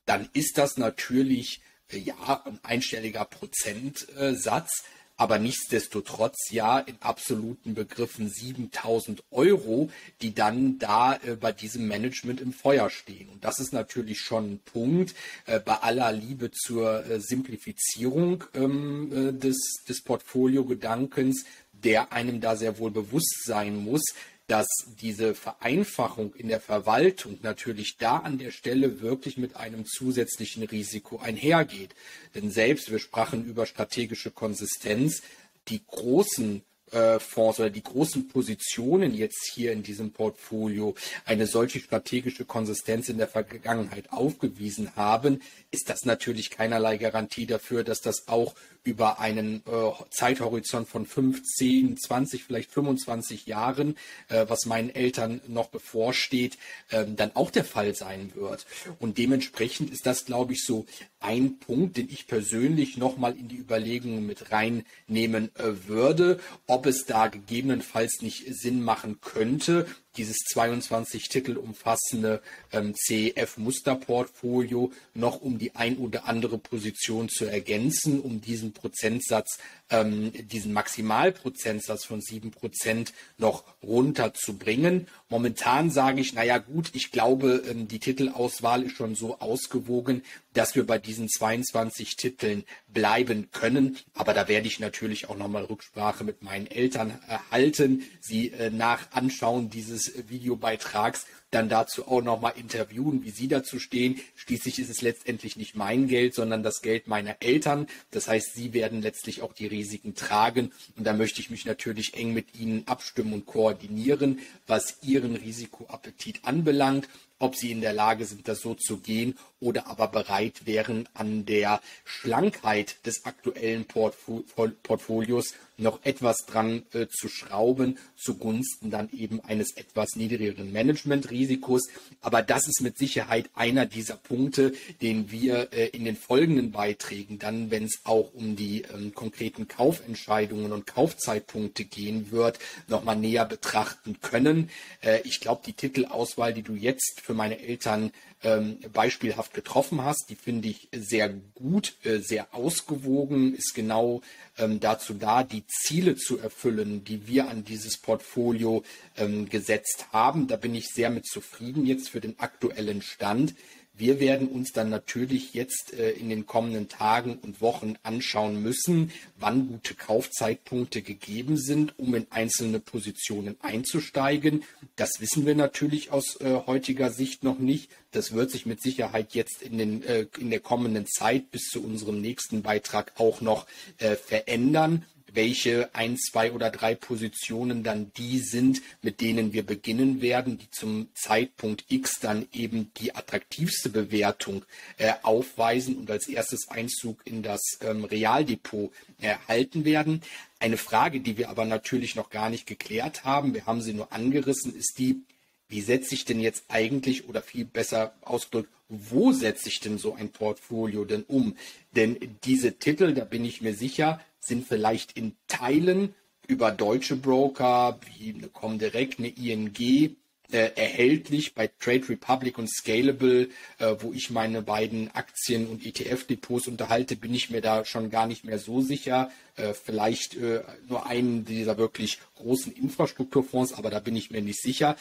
dann 0.07 0.27
ist 0.33 0.57
das 0.57 0.77
natürlich 0.77 1.61
äh, 1.89 1.99
ja 1.99 2.41
ein 2.43 2.59
einstelliger 2.63 3.25
Prozentsatz. 3.25 4.83
Aber 5.19 5.37
nichtsdestotrotz 5.37 6.49
ja 6.49 6.79
in 6.79 6.95
absoluten 7.01 7.73
Begriffen 7.73 8.29
7000 8.29 9.21
Euro, 9.31 9.89
die 10.21 10.33
dann 10.33 10.79
da 10.79 11.15
äh, 11.15 11.35
bei 11.35 11.51
diesem 11.51 11.89
Management 11.89 12.39
im 12.39 12.53
Feuer 12.53 12.89
stehen. 12.89 13.27
Und 13.27 13.43
das 13.43 13.59
ist 13.59 13.73
natürlich 13.73 14.21
schon 14.21 14.53
ein 14.53 14.59
Punkt 14.59 15.13
äh, 15.45 15.59
bei 15.59 15.75
aller 15.75 16.13
Liebe 16.13 16.51
zur 16.51 17.05
äh, 17.05 17.19
Simplifizierung 17.19 18.45
ähm, 18.53 19.11
äh, 19.11 19.33
des, 19.33 19.57
des 19.89 20.01
Portfolio-Gedankens, 20.03 21.43
der 21.73 22.13
einem 22.13 22.39
da 22.39 22.55
sehr 22.55 22.79
wohl 22.79 22.91
bewusst 22.91 23.43
sein 23.43 23.75
muss, 23.75 24.13
dass 24.49 24.67
diese 24.99 25.35
Vereinfachung 25.35 26.33
in 26.33 26.47
der 26.47 26.59
Verwaltung 26.59 27.37
natürlich 27.43 27.97
da 27.97 28.17
an 28.17 28.39
der 28.39 28.49
Stelle 28.49 28.99
wirklich 28.99 29.37
mit 29.37 29.55
einem 29.55 29.85
zusätzlichen 29.85 30.63
Risiko 30.63 31.19
einhergeht. 31.19 31.91
Denn 32.33 32.49
selbst, 32.49 32.91
wir 32.91 32.97
sprachen 32.99 33.45
über 33.45 33.67
strategische 33.67 34.31
Konsistenz, 34.31 35.21
die 35.67 35.81
großen 35.85 36.63
äh, 36.91 37.19
Fonds 37.19 37.59
oder 37.59 37.69
die 37.69 37.83
großen 37.83 38.27
Positionen 38.27 39.13
jetzt 39.13 39.51
hier 39.53 39.71
in 39.71 39.83
diesem 39.83 40.11
Portfolio 40.11 40.95
eine 41.25 41.45
solche 41.45 41.79
strategische 41.79 42.45
Konsistenz 42.45 43.09
in 43.09 43.19
der 43.19 43.27
Vergangenheit 43.27 44.11
aufgewiesen 44.11 44.95
haben, 44.95 45.43
ist 45.69 45.89
das 45.89 46.05
natürlich 46.05 46.49
keinerlei 46.49 46.97
Garantie 46.97 47.45
dafür, 47.45 47.83
dass 47.83 48.01
das 48.01 48.27
auch 48.27 48.55
über 48.89 49.19
einen 49.19 49.57
äh, 49.67 49.91
Zeithorizont 50.09 50.89
von 50.89 51.05
15, 51.05 51.97
20, 51.97 52.43
vielleicht 52.43 52.71
25 52.71 53.45
Jahren, 53.45 53.95
äh, 54.29 54.45
was 54.47 54.65
meinen 54.65 54.89
Eltern 54.89 55.41
noch 55.47 55.67
bevorsteht, 55.69 56.57
äh, 56.89 57.05
dann 57.05 57.35
auch 57.35 57.51
der 57.51 57.63
Fall 57.63 57.93
sein 57.93 58.31
wird. 58.33 58.65
Und 58.99 59.19
dementsprechend 59.19 59.91
ist 59.91 60.07
das, 60.07 60.25
glaube 60.25 60.53
ich, 60.53 60.65
so 60.65 60.85
ein 61.19 61.59
Punkt, 61.59 61.97
den 61.97 62.09
ich 62.09 62.27
persönlich 62.27 62.97
nochmal 62.97 63.37
in 63.37 63.47
die 63.47 63.57
Überlegungen 63.57 64.25
mit 64.25 64.51
reinnehmen 64.51 65.55
äh, 65.55 65.87
würde, 65.87 66.39
ob 66.65 66.87
es 66.87 67.05
da 67.05 67.27
gegebenenfalls 67.27 68.21
nicht 68.21 68.45
Sinn 68.55 68.81
machen 68.81 69.21
könnte, 69.21 69.85
dieses 70.19 70.37
22 70.51 71.29
Titel 71.29 71.55
umfassende 71.55 72.41
ähm, 72.73 72.93
CEF-Musterportfolio 72.93 74.91
noch 75.13 75.41
um 75.41 75.57
die 75.57 75.75
ein 75.75 75.97
oder 75.97 76.25
andere 76.25 76.57
Position 76.57 77.29
zu 77.29 77.45
ergänzen, 77.45 78.19
um 78.19 78.41
diesen 78.41 78.73
Prozentsatz, 78.73 79.59
ähm, 79.89 80.33
diesen 80.33 80.73
Maximalprozentsatz 80.73 82.03
von 82.03 82.19
sieben 82.19 82.51
Prozent 82.51 83.13
noch 83.37 83.63
runterzubringen. 83.81 85.07
Momentan 85.29 85.89
sage 85.89 86.19
ich, 86.19 86.33
naja 86.33 86.57
gut, 86.57 86.91
ich 86.93 87.11
glaube, 87.11 87.63
ähm, 87.69 87.87
die 87.87 87.99
Titelauswahl 87.99 88.83
ist 88.83 88.97
schon 88.97 89.15
so 89.15 89.39
ausgewogen, 89.39 90.23
dass 90.53 90.75
wir 90.75 90.85
bei 90.85 90.97
diesen 90.97 91.29
22 91.29 92.15
Titeln 92.15 92.63
bleiben 92.87 93.49
können. 93.51 93.97
Aber 94.13 94.33
da 94.33 94.47
werde 94.47 94.67
ich 94.67 94.79
natürlich 94.79 95.29
auch 95.29 95.37
nochmal 95.37 95.65
Rücksprache 95.65 96.23
mit 96.23 96.41
meinen 96.41 96.67
Eltern 96.67 97.19
erhalten, 97.27 98.03
sie 98.19 98.51
äh, 98.51 98.69
nach 98.69 99.11
Anschauen 99.11 99.69
dieses 99.69 100.29
Videobeitrags 100.29 101.25
dann 101.51 101.69
dazu 101.69 102.07
auch 102.07 102.21
nochmal 102.21 102.53
interviewen, 102.57 103.23
wie 103.23 103.31
sie 103.31 103.47
dazu 103.47 103.79
stehen. 103.79 104.19
Schließlich 104.35 104.79
ist 104.79 104.89
es 104.89 105.01
letztendlich 105.01 105.55
nicht 105.57 105.75
mein 105.75 106.07
Geld, 106.07 106.35
sondern 106.35 106.63
das 106.63 106.81
Geld 106.81 107.07
meiner 107.07 107.37
Eltern. 107.39 107.87
Das 108.11 108.27
heißt, 108.27 108.53
sie 108.53 108.73
werden 108.73 109.01
letztlich 109.01 109.41
auch 109.41 109.53
die 109.53 109.67
Risiken 109.67 110.15
tragen. 110.15 110.71
Und 110.97 111.05
da 111.05 111.13
möchte 111.13 111.41
ich 111.41 111.49
mich 111.49 111.65
natürlich 111.65 112.13
eng 112.15 112.33
mit 112.33 112.55
ihnen 112.59 112.87
abstimmen 112.87 113.33
und 113.33 113.45
koordinieren, 113.45 114.39
was 114.67 114.97
ihren 115.01 115.35
Risikoappetit 115.35 116.41
anbelangt 116.43 117.07
ob 117.39 117.55
sie 117.55 117.71
in 117.71 117.81
der 117.81 117.93
Lage 117.93 118.25
sind, 118.25 118.47
das 118.47 118.59
so 118.59 118.75
zu 118.75 118.97
gehen 118.97 119.37
oder 119.59 119.87
aber 119.87 120.09
bereit 120.09 120.65
wären, 120.65 121.07
an 121.13 121.45
der 121.45 121.81
Schlankheit 122.03 122.97
des 123.05 123.25
aktuellen 123.25 123.85
Portfolios 123.85 125.53
noch 125.79 125.99
etwas 126.03 126.45
dran 126.45 126.83
äh, 126.93 127.07
zu 127.07 127.29
schrauben, 127.29 127.97
zugunsten 128.15 128.91
dann 128.91 129.09
eben 129.11 129.39
eines 129.41 129.75
etwas 129.75 130.15
niedrigeren 130.15 130.71
Managementrisikos. 130.71 131.89
Aber 132.21 132.41
das 132.41 132.67
ist 132.67 132.81
mit 132.81 132.97
Sicherheit 132.97 133.49
einer 133.55 133.85
dieser 133.85 134.15
Punkte, 134.15 134.73
den 135.01 135.31
wir 135.31 135.73
äh, 135.73 135.87
in 135.87 136.05
den 136.05 136.15
folgenden 136.15 136.71
Beiträgen 136.71 137.39
dann, 137.39 137.71
wenn 137.71 137.85
es 137.85 138.01
auch 138.03 138.33
um 138.33 138.55
die 138.55 138.83
ähm, 138.93 139.13
konkreten 139.13 139.67
Kaufentscheidungen 139.67 140.71
und 140.71 140.87
Kaufzeitpunkte 140.87 141.85
gehen 141.85 142.31
wird, 142.31 142.59
nochmal 142.87 143.15
näher 143.15 143.45
betrachten 143.45 144.17
können. 144.21 144.69
Äh, 145.01 145.21
ich 145.23 145.39
glaube, 145.39 145.61
die 145.65 145.73
Titelauswahl, 145.73 146.53
die 146.53 146.63
du 146.63 146.73
jetzt 146.73 147.21
für 147.21 147.33
meine 147.33 147.59
Eltern 147.59 148.11
ähm, 148.43 148.79
beispielhaft 148.93 149.53
getroffen 149.53 150.03
hast. 150.03 150.29
Die 150.29 150.35
finde 150.35 150.69
ich 150.69 150.87
sehr 150.93 151.29
gut, 151.29 151.95
äh, 152.03 152.19
sehr 152.19 152.53
ausgewogen, 152.53 153.53
ist 153.53 153.73
genau 153.75 154.21
ähm, 154.57 154.79
dazu 154.79 155.13
da, 155.13 155.43
die 155.43 155.63
Ziele 155.67 156.15
zu 156.15 156.39
erfüllen, 156.39 157.03
die 157.03 157.27
wir 157.27 157.49
an 157.49 157.63
dieses 157.63 157.97
Portfolio 157.97 158.83
ähm, 159.17 159.49
gesetzt 159.49 160.07
haben. 160.11 160.47
Da 160.47 160.55
bin 160.55 160.75
ich 160.75 160.87
sehr 160.87 161.09
mit 161.09 161.25
zufrieden 161.25 161.85
jetzt 161.85 162.09
für 162.09 162.21
den 162.21 162.39
aktuellen 162.39 163.01
Stand. 163.01 163.55
Wir 163.99 164.21
werden 164.21 164.47
uns 164.47 164.71
dann 164.71 164.89
natürlich 164.89 165.53
jetzt 165.53 165.93
äh, 165.93 166.11
in 166.11 166.29
den 166.29 166.45
kommenden 166.45 166.87
Tagen 166.87 167.37
und 167.37 167.59
Wochen 167.59 167.95
anschauen 168.01 168.63
müssen, 168.63 169.11
wann 169.37 169.67
gute 169.67 169.93
Kaufzeitpunkte 169.93 171.01
gegeben 171.01 171.57
sind, 171.57 171.99
um 171.99 172.15
in 172.15 172.25
einzelne 172.29 172.79
Positionen 172.79 173.57
einzusteigen. 173.59 174.63
Das 174.95 175.19
wissen 175.19 175.45
wir 175.45 175.53
natürlich 175.53 176.11
aus 176.11 176.39
äh, 176.39 176.61
heutiger 176.65 177.11
Sicht 177.11 177.43
noch 177.43 177.59
nicht. 177.59 177.91
Das 178.11 178.31
wird 178.31 178.51
sich 178.51 178.65
mit 178.65 178.81
Sicherheit 178.81 179.33
jetzt 179.35 179.61
in, 179.61 179.77
den, 179.77 180.03
äh, 180.03 180.27
in 180.39 180.49
der 180.49 180.61
kommenden 180.61 181.05
Zeit 181.05 181.51
bis 181.51 181.63
zu 181.63 181.83
unserem 181.83 182.21
nächsten 182.21 182.61
Beitrag 182.61 183.11
auch 183.17 183.41
noch 183.41 183.67
verändern 183.97 185.05
welche 185.33 185.93
ein, 185.93 186.17
zwei 186.17 186.51
oder 186.51 186.69
drei 186.69 186.95
Positionen 186.95 187.83
dann 187.83 188.11
die 188.17 188.39
sind, 188.39 188.81
mit 189.01 189.21
denen 189.21 189.53
wir 189.53 189.63
beginnen 189.63 190.21
werden, 190.21 190.57
die 190.57 190.69
zum 190.71 191.07
Zeitpunkt 191.13 191.85
X 191.89 192.19
dann 192.19 192.47
eben 192.53 192.91
die 192.97 193.15
attraktivste 193.15 193.89
Bewertung 193.89 194.65
äh, 194.97 195.13
aufweisen 195.23 195.97
und 195.97 196.09
als 196.11 196.27
erstes 196.27 196.69
Einzug 196.69 197.21
in 197.25 197.43
das 197.43 197.61
ähm, 197.81 198.03
Realdepot 198.03 198.91
erhalten 199.19 199.85
werden. 199.85 200.21
Eine 200.59 200.77
Frage, 200.77 201.19
die 201.21 201.37
wir 201.37 201.49
aber 201.49 201.65
natürlich 201.65 202.15
noch 202.15 202.29
gar 202.29 202.49
nicht 202.49 202.67
geklärt 202.67 203.23
haben, 203.23 203.53
wir 203.53 203.65
haben 203.65 203.81
sie 203.81 203.93
nur 203.93 204.11
angerissen, 204.11 204.75
ist 204.75 204.99
die, 204.99 205.21
wie 205.69 205.81
setze 205.81 206.15
ich 206.15 206.25
denn 206.25 206.39
jetzt 206.39 206.65
eigentlich 206.67 207.29
oder 207.29 207.41
viel 207.41 207.65
besser 207.65 208.13
ausgedrückt, 208.21 208.69
wo 208.89 209.31
setze 209.31 209.69
ich 209.69 209.79
denn 209.79 209.99
so 209.99 210.15
ein 210.15 210.29
Portfolio 210.29 211.05
denn 211.05 211.23
um? 211.23 211.55
Denn 211.95 212.17
diese 212.43 212.73
Titel, 212.73 213.13
da 213.13 213.23
bin 213.23 213.45
ich 213.45 213.61
mir 213.61 213.75
sicher, 213.75 214.19
sind 214.39 214.67
vielleicht 214.67 215.17
in 215.17 215.35
Teilen 215.47 216.15
über 216.47 216.71
deutsche 216.71 217.15
Broker 217.15 217.99
wie 218.17 218.33
eine 218.33 218.47
Comdirect, 218.47 219.19
eine 219.19 219.29
ING 219.29 220.15
äh, 220.51 220.71
erhältlich 220.75 221.53
bei 221.53 221.67
Trade 221.67 222.09
Republic 222.09 222.57
und 222.57 222.69
Scalable, 222.69 223.49
äh, 223.77 223.95
wo 223.99 224.11
ich 224.13 224.31
meine 224.31 224.63
beiden 224.63 225.11
Aktien- 225.13 225.67
und 225.67 225.85
ETF-Depots 225.85 226.67
unterhalte, 226.67 227.15
bin 227.15 227.33
ich 227.33 227.51
mir 227.51 227.61
da 227.61 227.85
schon 227.85 228.09
gar 228.09 228.25
nicht 228.25 228.45
mehr 228.45 228.57
so 228.57 228.81
sicher. 228.81 229.29
Äh, 229.55 229.73
vielleicht 229.73 230.35
äh, 230.37 230.63
nur 230.87 231.05
einen 231.05 231.45
dieser 231.45 231.77
wirklich 231.77 232.19
großen 232.37 232.73
Infrastrukturfonds, 232.73 233.73
aber 233.73 233.91
da 233.91 233.99
bin 233.99 234.15
ich 234.15 234.31
mir 234.31 234.41
nicht 234.41 234.61
sicher. 234.61 234.95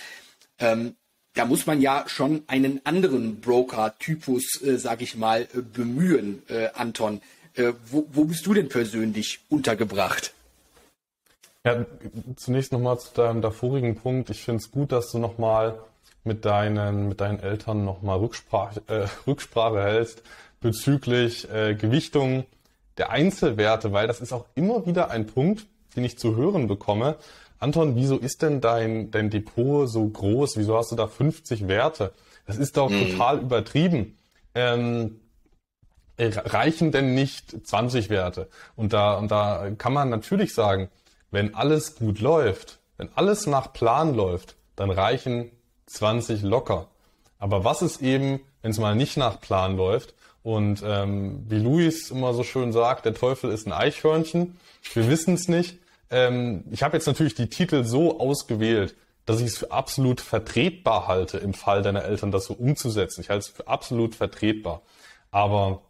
Ähm, 0.58 0.96
da 1.34 1.44
muss 1.44 1.66
man 1.66 1.80
ja 1.80 2.04
schon 2.08 2.42
einen 2.46 2.84
anderen 2.84 3.40
Broker-Typus, 3.40 4.60
äh, 4.62 4.76
sage 4.76 5.04
ich 5.04 5.16
mal, 5.16 5.42
äh, 5.54 5.62
bemühen, 5.62 6.42
äh, 6.48 6.68
Anton. 6.74 7.20
Äh, 7.54 7.72
wo, 7.90 8.06
wo 8.12 8.24
bist 8.24 8.46
du 8.46 8.54
denn 8.54 8.68
persönlich 8.68 9.40
untergebracht? 9.48 10.32
Ja, 11.64 11.84
zunächst 12.36 12.72
nochmal 12.72 12.98
zu 12.98 13.12
deinem 13.14 13.42
davorigen 13.42 13.96
Punkt. 13.96 14.30
Ich 14.30 14.42
finde 14.42 14.62
es 14.62 14.70
gut, 14.70 14.92
dass 14.92 15.10
du 15.10 15.18
nochmal 15.18 15.78
mit 16.24 16.44
deinen, 16.44 17.08
mit 17.08 17.20
deinen 17.20 17.40
Eltern 17.40 17.84
nochmal 17.84 18.18
Rücksprache, 18.18 18.82
äh, 18.86 19.06
Rücksprache 19.26 19.82
hältst 19.82 20.22
bezüglich 20.60 21.50
äh, 21.50 21.74
Gewichtung 21.74 22.44
der 22.96 23.10
Einzelwerte, 23.10 23.92
weil 23.92 24.06
das 24.06 24.20
ist 24.20 24.32
auch 24.32 24.46
immer 24.54 24.86
wieder 24.86 25.10
ein 25.10 25.26
Punkt, 25.26 25.66
den 25.94 26.04
ich 26.04 26.18
zu 26.18 26.36
hören 26.36 26.66
bekomme. 26.66 27.16
Anton, 27.60 27.96
wieso 27.96 28.16
ist 28.16 28.42
denn 28.42 28.60
dein, 28.60 29.10
dein 29.10 29.30
Depot 29.30 29.88
so 29.88 30.06
groß? 30.06 30.56
Wieso 30.56 30.76
hast 30.76 30.92
du 30.92 30.96
da 30.96 31.06
50 31.06 31.68
Werte? 31.68 32.12
Das 32.46 32.56
ist 32.56 32.76
doch 32.76 32.90
mhm. 32.90 33.10
total 33.10 33.40
übertrieben. 33.40 34.16
Ähm, 34.54 35.20
reichen 36.18 36.92
denn 36.92 37.14
nicht 37.14 37.66
20 37.66 38.10
Werte? 38.10 38.48
Und 38.76 38.92
da, 38.92 39.14
und 39.14 39.30
da 39.30 39.70
kann 39.76 39.92
man 39.92 40.10
natürlich 40.10 40.54
sagen, 40.54 40.88
wenn 41.30 41.54
alles 41.54 41.96
gut 41.96 42.20
läuft, 42.20 42.78
wenn 42.96 43.10
alles 43.14 43.46
nach 43.46 43.72
Plan 43.72 44.14
läuft, 44.14 44.56
dann 44.76 44.90
reichen 44.90 45.50
20 45.86 46.42
locker. 46.42 46.88
Aber 47.38 47.64
was 47.64 47.82
ist 47.82 48.02
eben, 48.02 48.40
wenn 48.62 48.72
es 48.72 48.78
mal 48.78 48.94
nicht 48.94 49.16
nach 49.16 49.40
Plan 49.40 49.76
läuft? 49.76 50.14
Und 50.42 50.82
ähm, 50.84 51.44
wie 51.48 51.58
Luis 51.58 52.10
immer 52.10 52.32
so 52.32 52.42
schön 52.42 52.72
sagt, 52.72 53.04
der 53.04 53.14
Teufel 53.14 53.50
ist 53.50 53.66
ein 53.66 53.72
Eichhörnchen. 53.72 54.58
Wir 54.94 55.08
wissen 55.08 55.34
es 55.34 55.48
nicht. 55.48 55.78
Ähm, 56.10 56.64
ich 56.70 56.82
habe 56.82 56.96
jetzt 56.96 57.06
natürlich 57.06 57.34
die 57.34 57.48
Titel 57.48 57.84
so 57.84 58.18
ausgewählt, 58.18 58.94
dass 59.26 59.40
ich 59.40 59.48
es 59.48 59.58
für 59.58 59.72
absolut 59.72 60.20
vertretbar 60.20 61.06
halte, 61.06 61.38
im 61.38 61.52
Fall 61.52 61.82
deiner 61.82 62.04
Eltern 62.04 62.30
das 62.30 62.46
so 62.46 62.54
umzusetzen. 62.54 63.20
Ich 63.20 63.28
halte 63.28 63.40
es 63.40 63.48
für 63.48 63.68
absolut 63.68 64.14
vertretbar. 64.14 64.80
Aber 65.30 65.82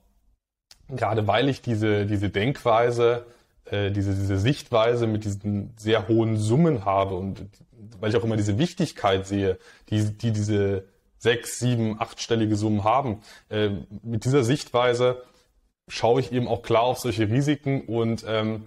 gerade 0.89 1.27
weil 1.27 1.49
ich 1.49 1.63
diese, 1.63 2.07
diese 2.07 2.31
Denkweise 2.31 3.27
äh, 3.71 3.91
diese, 3.91 4.15
diese 4.15 4.39
Sichtweise 4.39 5.07
mit 5.07 5.25
diesen 5.25 5.75
sehr 5.77 6.09
hohen 6.09 6.37
Summen 6.37 6.85
habe 6.85 7.17
und 7.17 7.47
weil 8.01 8.11
ich 8.11 8.17
auch 8.17 8.25
immer 8.25 8.37
diese 8.37 8.59
Wichtigkeit 8.59 9.27
sehe, 9.27 9.59
die, 9.91 10.05
die 10.17 10.33
diese 10.33 10.85
sechs, 11.19 11.59
sieben, 11.59 12.01
achtstellige 12.01 12.57
Summen 12.57 12.85
haben. 12.85 13.21
Äh, 13.51 13.71
mit 14.03 14.25
dieser 14.25 14.45
Sichtweise 14.45 15.23
schaue 15.89 16.21
ich 16.21 16.33
eben 16.33 16.49
auch 16.49 16.63
klar 16.63 16.83
auf 16.83 16.99
solche 16.99 17.29
Risiken 17.29 17.83
und 17.83 18.25
ähm, 18.27 18.67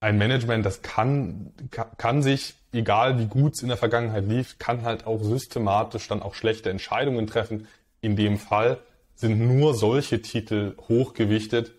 ein 0.00 0.18
Management, 0.18 0.64
das 0.64 0.82
kann, 0.82 1.52
kann 1.70 2.22
sich, 2.22 2.54
egal 2.72 3.18
wie 3.18 3.26
gut 3.26 3.54
es 3.54 3.62
in 3.62 3.68
der 3.68 3.78
Vergangenheit 3.78 4.26
lief, 4.26 4.58
kann 4.58 4.82
halt 4.82 5.06
auch 5.06 5.22
systematisch 5.22 6.08
dann 6.08 6.22
auch 6.22 6.34
schlechte 6.34 6.70
Entscheidungen 6.70 7.26
treffen. 7.26 7.66
In 8.02 8.14
dem 8.16 8.38
Fall 8.38 8.78
sind 9.14 9.40
nur 9.40 9.74
solche 9.74 10.22
Titel 10.22 10.74
hochgewichtet, 10.88 11.72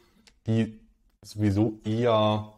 die 0.47 0.79
sowieso 1.21 1.79
eher, 1.83 2.53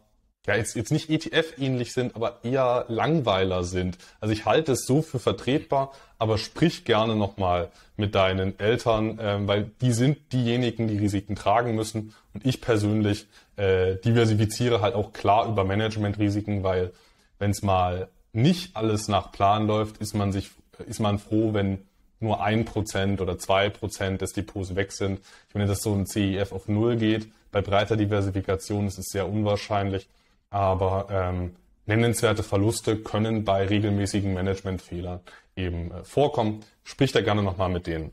ja, 0.46 0.54
jetzt, 0.54 0.76
jetzt 0.76 0.92
nicht 0.92 1.10
ETF-ähnlich 1.10 1.92
sind, 1.92 2.14
aber 2.14 2.40
eher 2.44 2.84
Langweiler 2.88 3.64
sind. 3.64 3.98
Also 4.20 4.32
ich 4.32 4.44
halte 4.44 4.72
es 4.72 4.86
so 4.86 5.02
für 5.02 5.18
vertretbar, 5.18 5.92
aber 6.18 6.38
sprich 6.38 6.84
gerne 6.84 7.16
nochmal 7.16 7.70
mit 7.96 8.14
deinen 8.14 8.58
Eltern, 8.58 9.18
äh, 9.18 9.46
weil 9.46 9.70
die 9.80 9.92
sind 9.92 10.32
diejenigen, 10.32 10.88
die 10.88 10.98
Risiken 10.98 11.34
tragen 11.34 11.74
müssen. 11.74 12.14
Und 12.34 12.46
ich 12.46 12.60
persönlich 12.60 13.26
äh, 13.56 13.96
diversifiziere 13.96 14.80
halt 14.80 14.94
auch 14.94 15.12
klar 15.12 15.48
über 15.48 15.64
Managementrisiken, 15.64 16.62
weil 16.62 16.92
wenn 17.38 17.50
es 17.50 17.62
mal 17.62 18.08
nicht 18.32 18.76
alles 18.76 19.08
nach 19.08 19.32
Plan 19.32 19.66
läuft, 19.66 19.98
ist 19.98 20.14
man 20.14 20.32
sich, 20.32 20.50
ist 20.86 21.00
man 21.00 21.18
froh, 21.18 21.54
wenn 21.54 21.78
nur 22.20 22.42
ein 22.42 22.64
Prozent 22.64 23.20
oder 23.20 23.38
zwei 23.38 23.70
Prozent 23.70 24.20
des 24.20 24.32
Depots 24.32 24.74
weg 24.74 24.92
sind. 24.92 25.20
Ich 25.48 25.54
meine, 25.54 25.66
dass 25.66 25.82
so 25.82 25.94
ein 25.94 26.06
CEF 26.06 26.52
auf 26.52 26.68
Null 26.68 26.96
geht, 26.96 27.28
bei 27.50 27.62
breiter 27.62 27.96
Diversifikation 27.96 28.86
ist 28.86 28.98
es 28.98 29.06
sehr 29.06 29.28
unwahrscheinlich, 29.28 30.08
aber 30.50 31.08
ähm, 31.10 31.56
nennenswerte 31.86 32.42
Verluste 32.42 32.96
können 32.96 33.44
bei 33.44 33.66
regelmäßigen 33.66 34.34
Managementfehlern 34.34 35.20
eben 35.56 35.90
äh, 35.90 36.04
vorkommen. 36.04 36.64
Sprich 36.84 37.12
da 37.12 37.20
gerne 37.20 37.42
nochmal 37.42 37.70
mit 37.70 37.86
denen. 37.86 38.12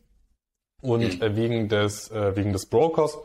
Und 0.81 1.21
äh, 1.21 1.35
wegen 1.35 1.67
des 1.67 2.09
äh, 2.11 2.35
wegen 2.35 2.53
des 2.53 2.67
Brokers, 2.67 3.17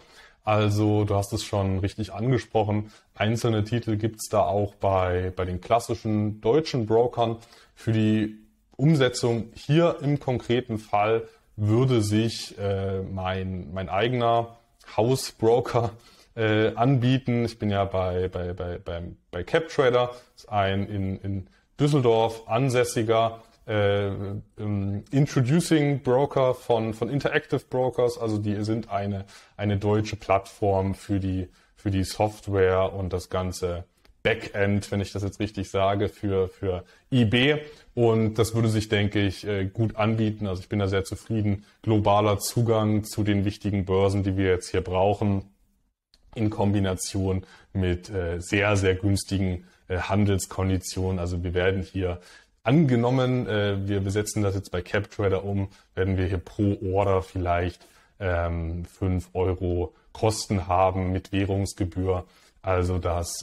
also 0.45 1.05
du 1.05 1.15
hast 1.15 1.33
es 1.33 1.45
schon 1.45 1.79
richtig 1.79 2.13
angesprochen, 2.13 2.91
einzelne 3.15 3.65
Titel 3.65 3.97
gibt's 3.97 4.29
da 4.29 4.43
auch 4.43 4.75
bei 4.75 5.33
bei 5.35 5.45
den 5.45 5.61
klassischen 5.61 6.41
deutschen 6.41 6.87
Brokern. 6.87 7.37
Für 7.75 7.93
die 7.93 8.40
Umsetzung 8.81 9.51
hier 9.55 9.99
im 10.01 10.19
konkreten 10.19 10.79
Fall 10.79 11.29
würde 11.57 12.03
sich 12.03 12.59
äh, 12.59 13.03
mein 13.03 13.73
mein 13.73 13.89
eigener 13.89 14.57
Hausbroker 14.97 15.93
äh, 16.35 16.75
anbieten. 16.75 17.45
Ich 17.45 17.59
bin 17.59 17.71
ja 17.71 17.85
bei, 17.85 18.29
bei, 18.29 18.53
bei, 18.53 18.79
bei, 18.79 19.03
bei 19.31 19.45
CapTrader, 19.45 20.11
ist 20.37 20.49
ein 20.49 20.87
in, 20.87 21.19
in 21.21 21.47
Düsseldorf 21.79 22.45
ansässiger 22.47 23.43
äh, 23.67 24.09
ähm, 24.59 25.05
Introducing 25.11 26.03
Broker 26.03 26.55
von, 26.55 26.95
von 26.95 27.09
Interactive 27.09 27.63
Brokers. 27.69 28.19
Also 28.19 28.39
die 28.39 28.63
sind 28.65 28.91
eine, 28.91 29.25
eine 29.57 29.77
deutsche 29.77 30.17
Plattform 30.17 30.95
für 30.95 31.21
die, 31.21 31.49
für 31.77 31.91
die 31.91 32.05
Software 32.05 32.93
und 32.93 33.13
das 33.13 33.29
ganze 33.31 33.85
Backend, 34.23 34.91
wenn 34.91 35.01
ich 35.01 35.13
das 35.13 35.23
jetzt 35.23 35.41
richtig 35.41 35.71
sage, 35.71 36.09
für, 36.09 36.49
für 36.49 36.85
IB. 37.11 37.57
Und 37.95 38.35
das 38.35 38.55
würde 38.55 38.69
sich, 38.69 38.89
denke 38.89 39.21
ich, 39.21 39.47
äh, 39.47 39.67
gut 39.67 39.97
anbieten. 39.97 40.47
Also 40.47 40.61
ich 40.61 40.69
bin 40.69 40.79
da 40.79 40.89
sehr 40.89 41.05
zufrieden. 41.05 41.65
Globaler 41.83 42.39
Zugang 42.39 43.05
zu 43.05 43.25
den 43.25 43.45
wichtigen 43.45 43.85
Börsen, 43.85 44.23
die 44.23 44.37
wir 44.37 44.49
jetzt 44.49 44.71
hier 44.71 44.83
brauchen, 44.83 45.45
in 46.35 46.51
Kombination 46.51 47.45
mit 47.73 48.11
äh, 48.11 48.41
sehr, 48.41 48.77
sehr 48.77 48.95
günstigen 48.95 49.65
äh, 49.89 49.99
Handelskonditionen. 49.99 51.19
Also 51.19 51.43
wir 51.43 51.55
werden 51.55 51.83
hier 51.83 52.21
angenommen, 52.63 53.47
wir 53.47 54.01
besetzen 54.01 54.43
das 54.43 54.55
jetzt 54.55 54.71
bei 54.71 54.83
CapTrader 54.83 55.45
um, 55.45 55.71
werden 55.95 56.19
wir 56.19 56.27
hier 56.27 56.39
pro 56.39 56.77
Order 56.93 57.23
vielleicht 57.23 57.87
ähm, 58.21 58.85
5 58.85 59.31
Euro 59.33 59.95
Kosten 60.13 60.69
haben 60.69 61.11
mit 61.11 61.33
Währungsgebühr. 61.33 62.27
Also 62.61 62.99
das 62.99 63.43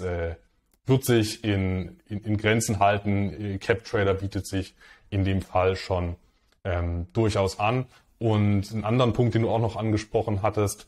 wird 0.87 1.05
sich 1.05 1.43
in, 1.43 1.99
in, 2.07 2.21
in 2.23 2.37
Grenzen 2.37 2.79
halten. 2.79 3.59
CapTrader 3.59 4.15
bietet 4.15 4.47
sich 4.47 4.73
in 5.09 5.23
dem 5.23 5.41
Fall 5.41 5.75
schon 5.75 6.15
ähm, 6.63 7.07
durchaus 7.13 7.59
an. 7.59 7.85
Und 8.19 8.71
einen 8.71 8.83
anderen 8.83 9.13
Punkt, 9.13 9.35
den 9.35 9.43
du 9.43 9.49
auch 9.49 9.59
noch 9.59 9.75
angesprochen 9.75 10.41
hattest, 10.41 10.87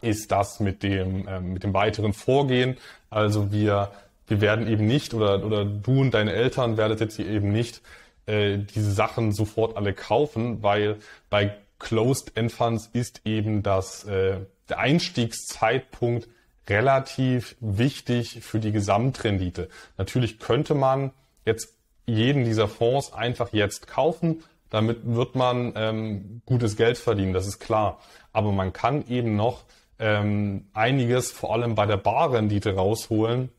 ist 0.00 0.30
das 0.30 0.60
mit 0.60 0.82
dem, 0.82 1.26
ähm, 1.28 1.52
mit 1.52 1.62
dem 1.62 1.74
weiteren 1.74 2.12
Vorgehen. 2.12 2.76
Also 3.10 3.52
wir, 3.52 3.92
wir 4.26 4.40
werden 4.40 4.68
eben 4.68 4.86
nicht 4.86 5.14
oder, 5.14 5.44
oder 5.44 5.64
du 5.64 6.00
und 6.00 6.12
deine 6.12 6.32
Eltern 6.32 6.76
werdet 6.76 7.00
jetzt 7.00 7.16
hier 7.16 7.26
eben 7.26 7.52
nicht 7.52 7.82
äh, 8.26 8.58
diese 8.58 8.92
Sachen 8.92 9.32
sofort 9.32 9.76
alle 9.76 9.92
kaufen, 9.92 10.62
weil 10.62 10.98
bei 11.30 11.56
Closed 11.78 12.36
End 12.36 12.52
Funds 12.52 12.88
ist 12.92 13.22
eben 13.24 13.62
das, 13.62 14.04
äh, 14.04 14.38
der 14.68 14.78
Einstiegszeitpunkt 14.78 16.28
relativ 16.68 17.56
wichtig 17.60 18.40
für 18.42 18.58
die 18.58 18.72
Gesamtrendite. 18.72 19.68
Natürlich 19.96 20.38
könnte 20.38 20.74
man 20.74 21.12
jetzt 21.44 21.74
jeden 22.06 22.44
dieser 22.44 22.68
Fonds 22.68 23.12
einfach 23.12 23.52
jetzt 23.52 23.86
kaufen. 23.86 24.42
Damit 24.70 25.00
wird 25.04 25.34
man 25.34 25.72
ähm, 25.76 26.42
gutes 26.46 26.76
Geld 26.76 26.98
verdienen, 26.98 27.32
das 27.32 27.46
ist 27.46 27.60
klar. 27.60 28.00
Aber 28.32 28.52
man 28.52 28.72
kann 28.72 29.06
eben 29.08 29.36
noch 29.36 29.64
ähm, 29.98 30.66
einiges, 30.72 31.30
vor 31.30 31.52
allem 31.52 31.74
bei 31.74 31.86
der 31.86 31.96
Barrendite 31.96 32.74
rausholen, 32.74 33.50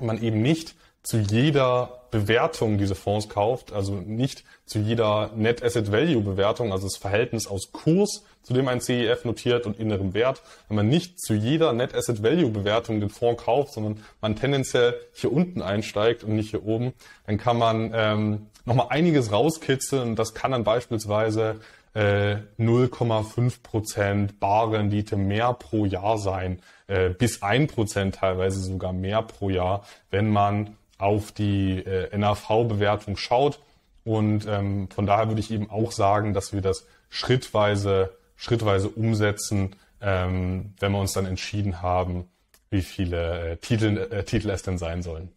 man 0.00 0.20
eben 0.20 0.42
nicht 0.42 0.74
zu 1.02 1.18
jeder 1.18 2.03
Bewertung 2.14 2.78
diese 2.78 2.94
Fonds 2.94 3.28
kauft, 3.28 3.72
also 3.72 3.94
nicht 3.94 4.44
zu 4.66 4.78
jeder 4.78 5.32
Net 5.34 5.64
Asset 5.64 5.90
Value 5.90 6.22
Bewertung, 6.22 6.70
also 6.70 6.86
das 6.86 6.96
Verhältnis 6.96 7.48
aus 7.48 7.72
Kurs, 7.72 8.22
zu 8.44 8.54
dem 8.54 8.68
ein 8.68 8.80
CEF 8.80 9.24
notiert 9.24 9.66
und 9.66 9.80
innerem 9.80 10.14
Wert, 10.14 10.40
wenn 10.68 10.76
man 10.76 10.88
nicht 10.88 11.20
zu 11.20 11.34
jeder 11.34 11.72
Net 11.72 11.92
Asset 11.92 12.22
Value 12.22 12.50
Bewertung 12.50 13.00
den 13.00 13.08
Fonds 13.08 13.42
kauft, 13.42 13.72
sondern 13.72 13.98
man 14.20 14.36
tendenziell 14.36 14.94
hier 15.12 15.32
unten 15.32 15.60
einsteigt 15.60 16.22
und 16.22 16.36
nicht 16.36 16.50
hier 16.50 16.64
oben, 16.64 16.92
dann 17.26 17.36
kann 17.36 17.58
man 17.58 17.90
ähm, 17.92 18.46
nochmal 18.64 18.86
einiges 18.90 19.32
rauskitzeln. 19.32 20.14
Das 20.14 20.34
kann 20.34 20.52
dann 20.52 20.62
beispielsweise 20.62 21.56
äh, 21.94 22.36
0,5 22.60 23.60
Prozent 23.64 24.38
Barrendite 24.38 25.16
mehr 25.16 25.52
pro 25.52 25.84
Jahr 25.84 26.18
sein, 26.18 26.60
äh, 26.86 27.08
bis 27.08 27.42
ein 27.42 27.66
Prozent 27.66 28.14
teilweise 28.14 28.60
sogar 28.60 28.92
mehr 28.92 29.22
pro 29.22 29.50
Jahr, 29.50 29.84
wenn 30.10 30.30
man 30.30 30.76
auf 30.98 31.32
die 31.32 31.78
äh, 31.78 32.16
NAV-Bewertung 32.16 33.16
schaut. 33.16 33.60
Und 34.04 34.46
ähm, 34.46 34.88
von 34.90 35.06
daher 35.06 35.28
würde 35.28 35.40
ich 35.40 35.50
eben 35.50 35.70
auch 35.70 35.92
sagen, 35.92 36.34
dass 36.34 36.52
wir 36.52 36.60
das 36.60 36.86
schrittweise, 37.08 38.16
schrittweise 38.36 38.88
umsetzen, 38.88 39.76
ähm, 40.00 40.74
wenn 40.78 40.92
wir 40.92 40.98
uns 41.00 41.12
dann 41.12 41.26
entschieden 41.26 41.80
haben, 41.80 42.28
wie 42.70 42.82
viele 42.82 43.52
äh, 43.52 43.56
Titel, 43.56 43.96
äh, 43.96 44.24
Titel 44.24 44.50
es 44.50 44.62
denn 44.62 44.78
sein 44.78 45.02
sollen. 45.02 45.30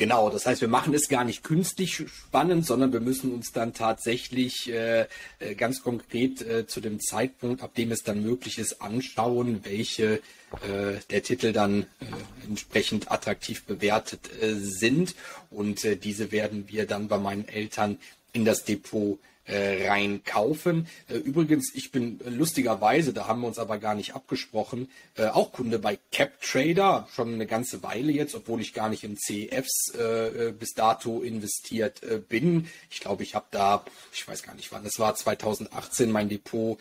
Genau, 0.00 0.30
das 0.30 0.46
heißt, 0.46 0.62
wir 0.62 0.68
machen 0.68 0.94
es 0.94 1.10
gar 1.10 1.24
nicht 1.24 1.44
künstlich 1.44 2.06
spannend, 2.08 2.64
sondern 2.64 2.90
wir 2.90 3.00
müssen 3.00 3.34
uns 3.34 3.52
dann 3.52 3.74
tatsächlich 3.74 4.72
äh, 4.72 5.02
äh, 5.40 5.54
ganz 5.54 5.82
konkret 5.82 6.40
äh, 6.40 6.66
zu 6.66 6.80
dem 6.80 7.00
Zeitpunkt, 7.00 7.62
ab 7.62 7.74
dem 7.74 7.92
es 7.92 8.02
dann 8.02 8.22
möglich 8.22 8.58
ist, 8.58 8.80
anschauen, 8.80 9.60
welche 9.64 10.14
äh, 10.14 11.00
der 11.10 11.22
Titel 11.22 11.52
dann 11.52 11.82
äh, 11.82 12.46
entsprechend 12.48 13.12
attraktiv 13.12 13.64
bewertet 13.64 14.30
äh, 14.40 14.54
sind. 14.54 15.14
Und 15.50 15.86
diese 16.02 16.32
werden 16.32 16.64
wir 16.68 16.86
dann 16.86 17.08
bei 17.08 17.18
meinen 17.18 17.46
Eltern 17.46 17.98
in 18.32 18.46
das 18.46 18.64
Depot 18.64 19.18
äh, 19.46 19.88
rein 19.88 20.22
kaufen. 20.24 20.86
Äh, 21.08 21.16
übrigens, 21.16 21.74
ich 21.74 21.90
bin 21.90 22.20
äh, 22.24 22.30
lustigerweise, 22.30 23.12
da 23.12 23.26
haben 23.26 23.40
wir 23.40 23.48
uns 23.48 23.58
aber 23.58 23.78
gar 23.78 23.94
nicht 23.94 24.14
abgesprochen, 24.14 24.90
äh, 25.16 25.26
auch 25.26 25.52
Kunde 25.52 25.78
bei 25.78 25.98
CapTrader, 26.12 27.08
schon 27.14 27.34
eine 27.34 27.46
ganze 27.46 27.82
Weile 27.82 28.12
jetzt, 28.12 28.34
obwohl 28.34 28.60
ich 28.60 28.74
gar 28.74 28.88
nicht 28.88 29.04
in 29.04 29.16
CEFs 29.16 29.94
äh, 29.98 30.48
äh, 30.48 30.52
bis 30.52 30.74
dato 30.74 31.22
investiert 31.22 32.02
äh, 32.02 32.18
bin. 32.18 32.68
Ich 32.90 33.00
glaube, 33.00 33.22
ich 33.22 33.34
habe 33.34 33.46
da, 33.50 33.84
ich 34.12 34.26
weiß 34.26 34.42
gar 34.42 34.54
nicht 34.54 34.72
wann, 34.72 34.84
es 34.86 34.98
war 34.98 35.14
2018 35.14 36.10
mein 36.10 36.28
Depot 36.28 36.78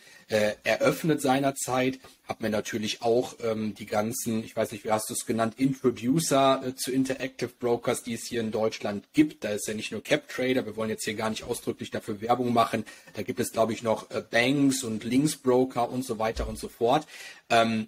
eröffnet 0.64 1.24
seinerzeit. 1.24 1.98
Hab 2.30 2.42
mir 2.42 2.52
natürlich 2.52 3.02
auch 3.02 3.34
ähm, 3.44 3.74
die 3.74 3.88
ganzen, 3.88 4.44
ich 4.44 4.56
weiß 4.56 4.72
nicht, 4.72 4.86
wie 4.86 4.92
hast 4.92 5.10
du 5.10 5.16
es 5.16 5.26
genannt, 5.26 5.56
Introducer 5.58 6.62
äh, 6.64 6.76
zu 6.76 6.92
Interactive 6.92 7.50
Brokers, 7.60 8.04
die 8.04 8.14
es 8.14 8.28
hier 8.28 8.42
in 8.42 8.52
Deutschland 8.52 9.06
gibt. 9.14 9.44
Da 9.44 9.50
ist 9.50 9.68
ja 9.68 9.74
nicht 9.74 9.92
nur 9.92 10.04
CapTrader, 10.04 10.64
wir 10.68 10.76
wollen 10.76 10.92
jetzt 10.92 11.06
hier 11.06 11.16
gar 11.16 11.32
nicht 11.32 11.44
ausdrücklich 11.44 11.90
dafür 11.90 12.22
Werbung 12.22 12.54
machen. 12.54 12.86
Da 13.16 13.24
gibt 13.24 13.40
es, 13.40 13.52
glaube 13.52 13.74
ich, 13.74 13.82
noch 13.82 14.12
äh, 14.12 14.22
Banks 14.22 14.84
und 14.84 15.04
Linksbroker 15.04 15.90
und 15.90 16.06
so 16.06 16.20
weiter 16.20 16.48
und 16.48 16.60
so 16.60 16.70
fort. 16.70 17.08
Ähm, 17.50 17.88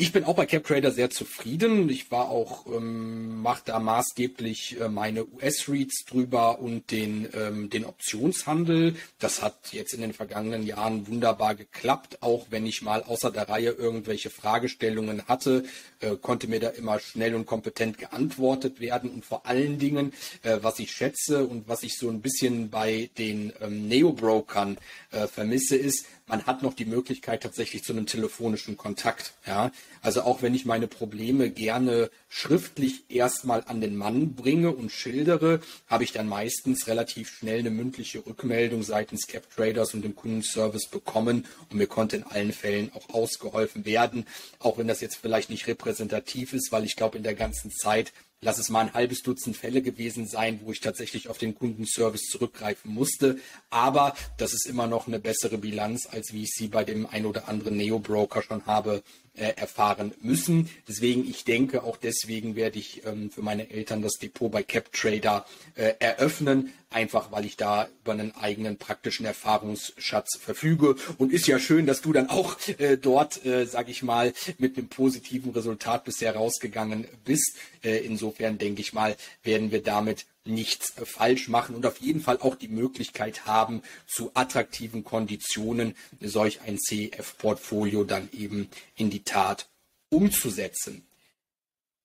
Ich 0.00 0.12
bin 0.12 0.22
auch 0.22 0.36
bei 0.36 0.46
CapTrader 0.46 0.92
sehr 0.92 1.10
zufrieden. 1.10 1.88
Ich 1.88 2.12
war 2.12 2.28
auch, 2.28 2.66
ähm, 2.66 3.42
mache 3.42 3.62
da 3.64 3.80
maßgeblich 3.80 4.80
äh, 4.80 4.88
meine 4.88 5.26
US-Reads 5.26 6.04
drüber 6.04 6.60
und 6.60 6.92
den, 6.92 7.28
ähm, 7.34 7.68
den 7.68 7.84
Optionshandel. 7.84 8.94
Das 9.18 9.42
hat 9.42 9.72
jetzt 9.72 9.94
in 9.94 10.00
den 10.00 10.12
vergangenen 10.12 10.64
Jahren 10.64 11.08
wunderbar 11.08 11.56
geklappt. 11.56 12.18
Auch 12.20 12.46
wenn 12.50 12.64
ich 12.64 12.80
mal 12.80 13.02
außer 13.02 13.32
der 13.32 13.48
Reihe 13.48 13.70
irgendwelche 13.70 14.30
Fragestellungen 14.30 15.26
hatte, 15.26 15.64
äh, 15.98 16.14
konnte 16.14 16.46
mir 16.46 16.60
da 16.60 16.68
immer 16.68 17.00
schnell 17.00 17.34
und 17.34 17.46
kompetent 17.46 17.98
geantwortet 17.98 18.78
werden. 18.78 19.10
Und 19.10 19.24
vor 19.24 19.46
allen 19.46 19.80
Dingen, 19.80 20.12
äh, 20.44 20.58
was 20.62 20.78
ich 20.78 20.92
schätze 20.92 21.44
und 21.44 21.66
was 21.66 21.82
ich 21.82 21.98
so 21.98 22.08
ein 22.08 22.20
bisschen 22.20 22.70
bei 22.70 23.10
den 23.18 23.52
ähm, 23.60 23.88
Neo-Brokern 23.88 24.78
äh, 25.10 25.26
vermisse, 25.26 25.74
ist, 25.74 26.06
man 26.28 26.44
hat 26.44 26.62
noch 26.62 26.74
die 26.74 26.84
Möglichkeit 26.84 27.42
tatsächlich 27.42 27.82
zu 27.82 27.92
einem 27.92 28.06
telefonischen 28.06 28.76
Kontakt. 28.76 29.32
Ja, 29.46 29.72
also 30.02 30.22
auch 30.22 30.42
wenn 30.42 30.54
ich 30.54 30.64
meine 30.64 30.86
Probleme 30.86 31.50
gerne 31.50 32.10
schriftlich 32.28 33.04
erstmal 33.08 33.64
an 33.66 33.80
den 33.80 33.96
Mann 33.96 34.34
bringe 34.34 34.70
und 34.70 34.92
schildere, 34.92 35.60
habe 35.86 36.04
ich 36.04 36.12
dann 36.12 36.28
meistens 36.28 36.86
relativ 36.86 37.30
schnell 37.30 37.60
eine 37.60 37.70
mündliche 37.70 38.24
Rückmeldung 38.24 38.82
seitens 38.82 39.26
Cap 39.26 39.48
Traders 39.54 39.94
und 39.94 40.02
dem 40.02 40.14
Kundenservice 40.14 40.88
bekommen 40.88 41.46
und 41.70 41.78
mir 41.78 41.86
konnte 41.86 42.16
in 42.16 42.24
allen 42.24 42.52
Fällen 42.52 42.92
auch 42.94 43.08
ausgeholfen 43.14 43.84
werden, 43.84 44.26
auch 44.58 44.78
wenn 44.78 44.88
das 44.88 45.00
jetzt 45.00 45.16
vielleicht 45.16 45.50
nicht 45.50 45.66
repräsentativ 45.66 46.52
ist, 46.52 46.70
weil 46.70 46.84
ich 46.84 46.96
glaube 46.96 47.16
in 47.16 47.24
der 47.24 47.34
ganzen 47.34 47.70
Zeit 47.70 48.12
lass 48.40 48.58
es 48.58 48.70
mal 48.70 48.80
ein 48.80 48.94
halbes 48.94 49.22
Dutzend 49.22 49.56
Fälle 49.56 49.82
gewesen 49.82 50.26
sein, 50.26 50.60
wo 50.62 50.72
ich 50.72 50.80
tatsächlich 50.80 51.28
auf 51.28 51.38
den 51.38 51.54
Kundenservice 51.54 52.28
zurückgreifen 52.30 52.92
musste. 52.92 53.38
Aber 53.70 54.14
das 54.36 54.52
ist 54.52 54.66
immer 54.66 54.86
noch 54.86 55.06
eine 55.06 55.18
bessere 55.18 55.58
Bilanz, 55.58 56.06
als 56.10 56.32
wie 56.32 56.42
ich 56.42 56.50
sie 56.50 56.68
bei 56.68 56.84
dem 56.84 57.06
ein 57.06 57.26
oder 57.26 57.48
anderen 57.48 57.76
Neo-Broker 57.76 58.42
schon 58.42 58.66
habe 58.66 59.02
äh, 59.34 59.52
erfahren 59.56 60.12
müssen. 60.20 60.68
Deswegen, 60.88 61.28
ich 61.28 61.44
denke, 61.44 61.82
auch 61.82 61.96
deswegen 61.96 62.56
werde 62.56 62.78
ich 62.78 63.04
ähm, 63.06 63.30
für 63.30 63.42
meine 63.42 63.70
Eltern 63.70 64.02
das 64.02 64.14
Depot 64.14 64.50
bei 64.50 64.62
CapTrader 64.62 65.46
äh, 65.74 65.94
eröffnen, 65.98 66.72
einfach 66.90 67.30
weil 67.32 67.44
ich 67.44 67.56
da 67.56 67.88
über 68.02 68.12
einen 68.12 68.34
eigenen 68.34 68.78
praktischen 68.78 69.26
Erfahrungsschatz 69.26 70.38
verfüge. 70.38 70.96
Und 71.18 71.32
ist 71.32 71.46
ja 71.46 71.58
schön, 71.58 71.86
dass 71.86 72.00
du 72.00 72.12
dann 72.12 72.30
auch 72.30 72.56
äh, 72.78 72.96
dort, 72.96 73.44
äh, 73.44 73.66
sage 73.66 73.90
ich 73.90 74.02
mal, 74.02 74.32
mit 74.58 74.76
einem 74.76 74.88
positiven 74.88 75.52
Resultat 75.52 76.04
bisher 76.04 76.34
rausgegangen 76.34 77.06
bist. 77.24 77.56
Äh, 77.84 77.98
insofern 77.98 78.58
denke 78.58 78.80
ich 78.80 78.92
mal, 78.92 79.16
werden 79.42 79.70
wir 79.70 79.82
damit 79.82 80.26
nichts 80.44 80.94
falsch 81.04 81.48
machen 81.48 81.76
und 81.76 81.84
auf 81.84 81.98
jeden 81.98 82.22
Fall 82.22 82.38
auch 82.40 82.56
die 82.56 82.68
Möglichkeit 82.68 83.44
haben, 83.44 83.82
zu 84.06 84.30
attraktiven 84.34 85.04
Konditionen 85.04 85.94
solch 86.20 86.62
ein 86.62 86.78
CF-Portfolio 86.78 88.04
dann 88.04 88.30
eben 88.32 88.70
in 88.96 89.10
die 89.10 89.24
Tat 89.24 89.68
umzusetzen. 90.08 91.06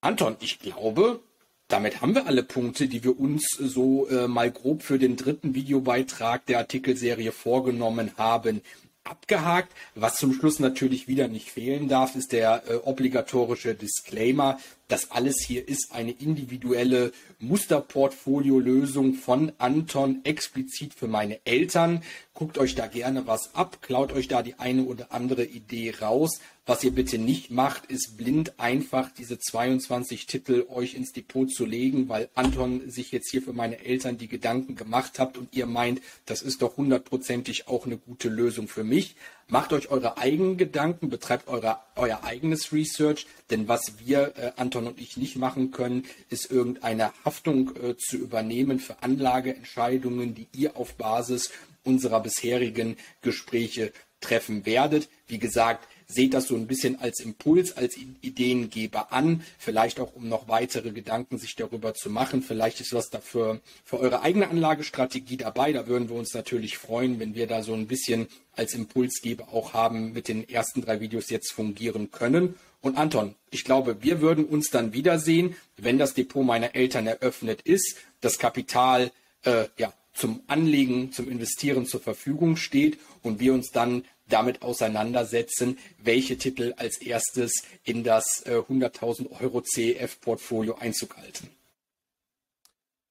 Anton, 0.02 0.36
ich 0.40 0.58
glaube, 0.58 1.22
damit 1.68 2.00
haben 2.00 2.14
wir 2.14 2.26
alle 2.26 2.42
Punkte, 2.42 2.88
die 2.88 3.04
wir 3.04 3.18
uns 3.18 3.46
so 3.58 4.06
äh, 4.08 4.28
mal 4.28 4.50
grob 4.50 4.82
für 4.82 4.98
den 4.98 5.16
dritten 5.16 5.54
Videobeitrag 5.54 6.44
der 6.46 6.58
Artikelserie 6.58 7.32
vorgenommen 7.32 8.12
haben 8.16 8.60
abgehakt. 9.04 9.72
Was 9.94 10.16
zum 10.16 10.32
Schluss 10.32 10.58
natürlich 10.58 11.08
wieder 11.08 11.28
nicht 11.28 11.50
fehlen 11.50 11.88
darf, 11.88 12.16
ist 12.16 12.32
der 12.32 12.62
äh, 12.68 12.74
obligatorische 12.76 13.74
Disclaimer. 13.74 14.58
Das 14.94 15.10
alles 15.10 15.42
hier 15.44 15.66
ist 15.66 15.90
eine 15.90 16.12
individuelle 16.12 17.10
Musterportfolio-Lösung 17.40 19.14
von 19.14 19.50
Anton 19.58 20.20
explizit 20.22 20.94
für 20.94 21.08
meine 21.08 21.44
Eltern. 21.44 22.04
Guckt 22.32 22.58
euch 22.58 22.76
da 22.76 22.86
gerne 22.86 23.26
was 23.26 23.56
ab, 23.56 23.82
klaut 23.82 24.12
euch 24.12 24.28
da 24.28 24.44
die 24.44 24.54
eine 24.60 24.84
oder 24.84 25.12
andere 25.12 25.44
Idee 25.44 25.94
raus. 26.00 26.38
Was 26.64 26.84
ihr 26.84 26.92
bitte 26.92 27.18
nicht 27.18 27.50
macht, 27.50 27.86
ist 27.86 28.16
blind 28.16 28.60
einfach 28.60 29.10
diese 29.10 29.40
22 29.40 30.26
Titel 30.26 30.64
euch 30.68 30.94
ins 30.94 31.12
Depot 31.12 31.50
zu 31.50 31.66
legen, 31.66 32.08
weil 32.08 32.28
Anton 32.36 32.88
sich 32.88 33.10
jetzt 33.10 33.30
hier 33.32 33.42
für 33.42 33.52
meine 33.52 33.84
Eltern 33.84 34.16
die 34.16 34.28
Gedanken 34.28 34.76
gemacht 34.76 35.18
habt 35.18 35.36
und 35.36 35.48
ihr 35.56 35.66
meint, 35.66 36.00
das 36.24 36.40
ist 36.40 36.62
doch 36.62 36.76
hundertprozentig 36.76 37.66
auch 37.66 37.84
eine 37.84 37.98
gute 37.98 38.28
Lösung 38.28 38.68
für 38.68 38.84
mich. 38.84 39.16
Macht 39.48 39.72
euch 39.72 39.90
eure 39.90 40.16
eigenen 40.18 40.56
Gedanken, 40.56 41.10
betreibt 41.10 41.48
eure, 41.48 41.78
euer 41.96 42.24
eigenes 42.24 42.72
Research, 42.72 43.26
denn 43.50 43.68
was 43.68 43.98
wir, 43.98 44.32
äh, 44.36 44.52
Anton 44.56 44.86
und 44.86 45.00
ich, 45.00 45.16
nicht 45.16 45.36
machen 45.36 45.70
können, 45.70 46.04
ist 46.30 46.50
irgendeine 46.50 47.12
Haftung 47.24 47.76
äh, 47.76 47.96
zu 47.96 48.16
übernehmen 48.16 48.78
für 48.80 49.02
Anlageentscheidungen, 49.02 50.34
die 50.34 50.48
ihr 50.52 50.76
auf 50.76 50.94
Basis 50.94 51.50
unserer 51.84 52.20
bisherigen 52.20 52.96
Gespräche 53.20 53.92
treffen 54.20 54.64
werdet. 54.64 55.08
Wie 55.26 55.38
gesagt, 55.38 55.86
seht 56.06 56.34
das 56.34 56.46
so 56.48 56.54
ein 56.54 56.66
bisschen 56.66 57.00
als 57.00 57.20
Impuls, 57.20 57.76
als 57.76 57.96
Ideengeber 58.20 59.12
an, 59.12 59.42
vielleicht 59.58 60.00
auch 60.00 60.14
um 60.14 60.28
noch 60.28 60.48
weitere 60.48 60.90
Gedanken 60.90 61.38
sich 61.38 61.56
darüber 61.56 61.94
zu 61.94 62.10
machen. 62.10 62.42
Vielleicht 62.42 62.80
ist 62.80 62.92
was 62.92 63.10
dafür 63.10 63.60
für 63.84 63.98
eure 64.00 64.22
eigene 64.22 64.48
Anlagestrategie 64.48 65.36
dabei. 65.36 65.72
Da 65.72 65.86
würden 65.86 66.08
wir 66.08 66.16
uns 66.16 66.34
natürlich 66.34 66.78
freuen, 66.78 67.20
wenn 67.20 67.34
wir 67.34 67.46
da 67.46 67.62
so 67.62 67.74
ein 67.74 67.86
bisschen 67.86 68.28
als 68.56 68.74
Impulsgeber 68.74 69.48
auch 69.52 69.72
haben 69.72 70.12
mit 70.12 70.28
den 70.28 70.48
ersten 70.48 70.82
drei 70.82 71.00
Videos 71.00 71.30
jetzt 71.30 71.52
fungieren 71.52 72.10
können. 72.10 72.54
Und 72.80 72.98
Anton, 72.98 73.34
ich 73.50 73.64
glaube, 73.64 74.02
wir 74.02 74.20
würden 74.20 74.44
uns 74.44 74.68
dann 74.68 74.92
wiedersehen, 74.92 75.56
wenn 75.78 75.98
das 75.98 76.12
Depot 76.12 76.44
meiner 76.44 76.74
Eltern 76.74 77.06
eröffnet 77.06 77.62
ist, 77.62 77.96
das 78.20 78.38
Kapital 78.38 79.10
äh, 79.44 79.66
ja, 79.78 79.92
zum 80.12 80.42
Anlegen, 80.46 81.12
zum 81.12 81.28
Investieren 81.30 81.86
zur 81.86 82.00
Verfügung 82.00 82.56
steht 82.56 82.98
und 83.22 83.40
wir 83.40 83.54
uns 83.54 83.70
dann 83.70 84.04
damit 84.28 84.62
auseinandersetzen, 84.62 85.78
welche 86.02 86.38
Titel 86.38 86.74
als 86.76 86.98
erstes 86.98 87.62
in 87.84 88.02
das 88.04 88.42
äh, 88.46 88.56
100.000 88.56 89.40
Euro 89.40 89.62
CEF-Portfolio 89.62 90.76
Einzug 90.76 91.16
halten. 91.16 91.50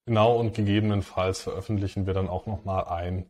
Genau, 0.06 0.38
und 0.38 0.54
gegebenenfalls 0.54 1.40
veröffentlichen 1.42 2.06
wir 2.08 2.14
dann 2.14 2.28
auch 2.28 2.46
nochmal 2.46 2.84
ein, 2.86 3.26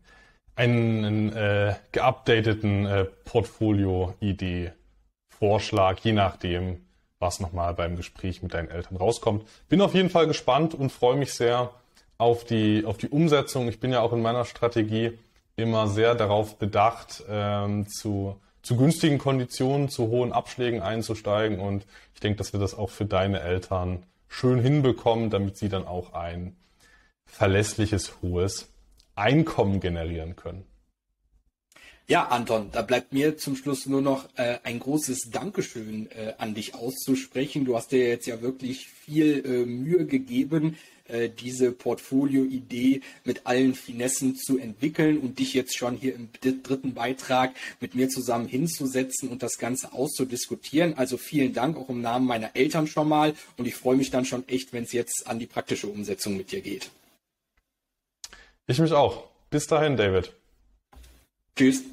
einen 0.56 1.32
äh, 1.34 1.76
geupdateten 1.92 2.86
äh, 2.86 3.06
Portfolio-Idee-Vorschlag, 3.26 6.00
je 6.00 6.14
nachdem, 6.14 6.84
was 7.20 7.40
nochmal 7.40 7.76
beim 7.76 7.96
Gespräch 7.96 8.42
mit 8.42 8.56
deinen 8.56 8.70
Eltern 8.70 8.98
rauskommt. 8.98 9.48
Bin 9.70 9.82
auf 9.82 9.94
jeden 9.94 10.10
Fall 10.10 10.26
gespannt 10.28 10.74
und 10.74 10.92
freue 10.92 11.16
mich 11.16 11.34
sehr 11.34 11.70
auf 12.18 12.44
die, 12.44 12.86
auf 12.86 12.98
die 12.98 13.10
Umsetzung. 13.10 13.68
Ich 13.68 13.80
bin 13.80 13.92
ja 13.92 14.02
auch 14.02 14.14
in 14.14 14.22
meiner 14.22 14.46
Strategie 14.46 15.18
immer 15.56 15.88
sehr 15.88 16.16
darauf 16.16 16.58
bedacht, 16.58 17.24
ähm, 17.30 17.88
zu, 17.88 18.40
zu 18.62 18.76
günstigen 18.76 19.18
Konditionen, 19.18 19.90
zu 19.90 20.08
hohen 20.08 20.32
Abschlägen 20.32 20.82
einzusteigen. 20.82 21.60
Und 21.60 21.86
ich 22.14 22.20
denke, 22.20 22.38
dass 22.38 22.54
wir 22.54 22.60
das 22.60 22.76
auch 22.76 22.90
für 22.90 23.06
deine 23.06 23.42
Eltern 23.42 24.04
schön 24.28 24.60
hinbekommen, 24.60 25.30
damit 25.30 25.58
sie 25.58 25.70
dann 25.70 25.86
auch 25.86 26.14
ein 26.14 26.56
verlässliches, 27.26 28.22
hohes 28.22 28.74
Einkommen 29.16 29.80
generieren 29.80 30.36
können. 30.36 30.66
Ja, 32.08 32.28
Anton, 32.28 32.70
da 32.72 32.82
bleibt 32.82 33.14
mir 33.14 33.38
zum 33.38 33.56
Schluss 33.56 33.86
nur 33.86 34.02
noch 34.02 34.28
äh, 34.36 34.58
ein 34.64 34.80
großes 34.80 35.30
Dankeschön 35.32 36.12
äh, 36.12 36.34
an 36.38 36.54
dich 36.54 36.76
auszusprechen. 36.76 37.64
Du 37.64 37.78
hast 37.78 37.94
dir 37.94 38.10
jetzt 38.10 38.26
ja 38.26 38.42
wirklich 38.42 38.90
viel 38.90 39.42
äh, 39.46 39.66
Mühe 39.66 40.06
gegeben, 40.06 40.78
äh, 41.08 41.30
diese 41.30 41.72
Portfolio-Idee 41.72 43.02
mit 43.26 43.46
allen 43.46 43.76
Finessen 43.76 44.36
zu 44.36 44.58
entwickeln 44.58 45.18
und 45.18 45.40
dich 45.40 45.54
jetzt 45.54 45.76
schon 45.76 45.98
hier 45.98 46.16
im 46.16 46.30
dritten 46.42 46.94
Beitrag 46.94 47.54
mit 47.80 47.94
mir 47.94 48.10
zusammen 48.10 48.48
hinzusetzen 48.48 49.30
und 49.30 49.44
das 49.44 49.58
Ganze 49.58 49.94
auszudiskutieren. 49.94 50.94
Also 50.96 51.18
vielen 51.18 51.54
Dank 51.54 51.78
auch 51.78 51.90
im 51.90 52.02
Namen 52.02 52.26
meiner 52.26 52.56
Eltern 52.56 52.88
schon 52.88 53.10
mal 53.10 53.34
und 53.58 53.68
ich 53.68 53.76
freue 53.76 53.98
mich 53.98 54.12
dann 54.12 54.26
schon 54.26 54.48
echt, 54.48 54.72
wenn 54.72 54.84
es 54.84 54.94
jetzt 54.94 55.28
an 55.28 55.40
die 55.40 55.46
praktische 55.46 55.88
Umsetzung 55.88 56.38
mit 56.38 56.52
dir 56.52 56.62
geht. 56.62 56.90
Ich 58.68 58.80
mich 58.80 58.94
auch. 58.94 59.26
Bis 59.50 59.68
dahin, 59.68 59.98
David. 59.98 60.32
Tschüss. 61.56 61.84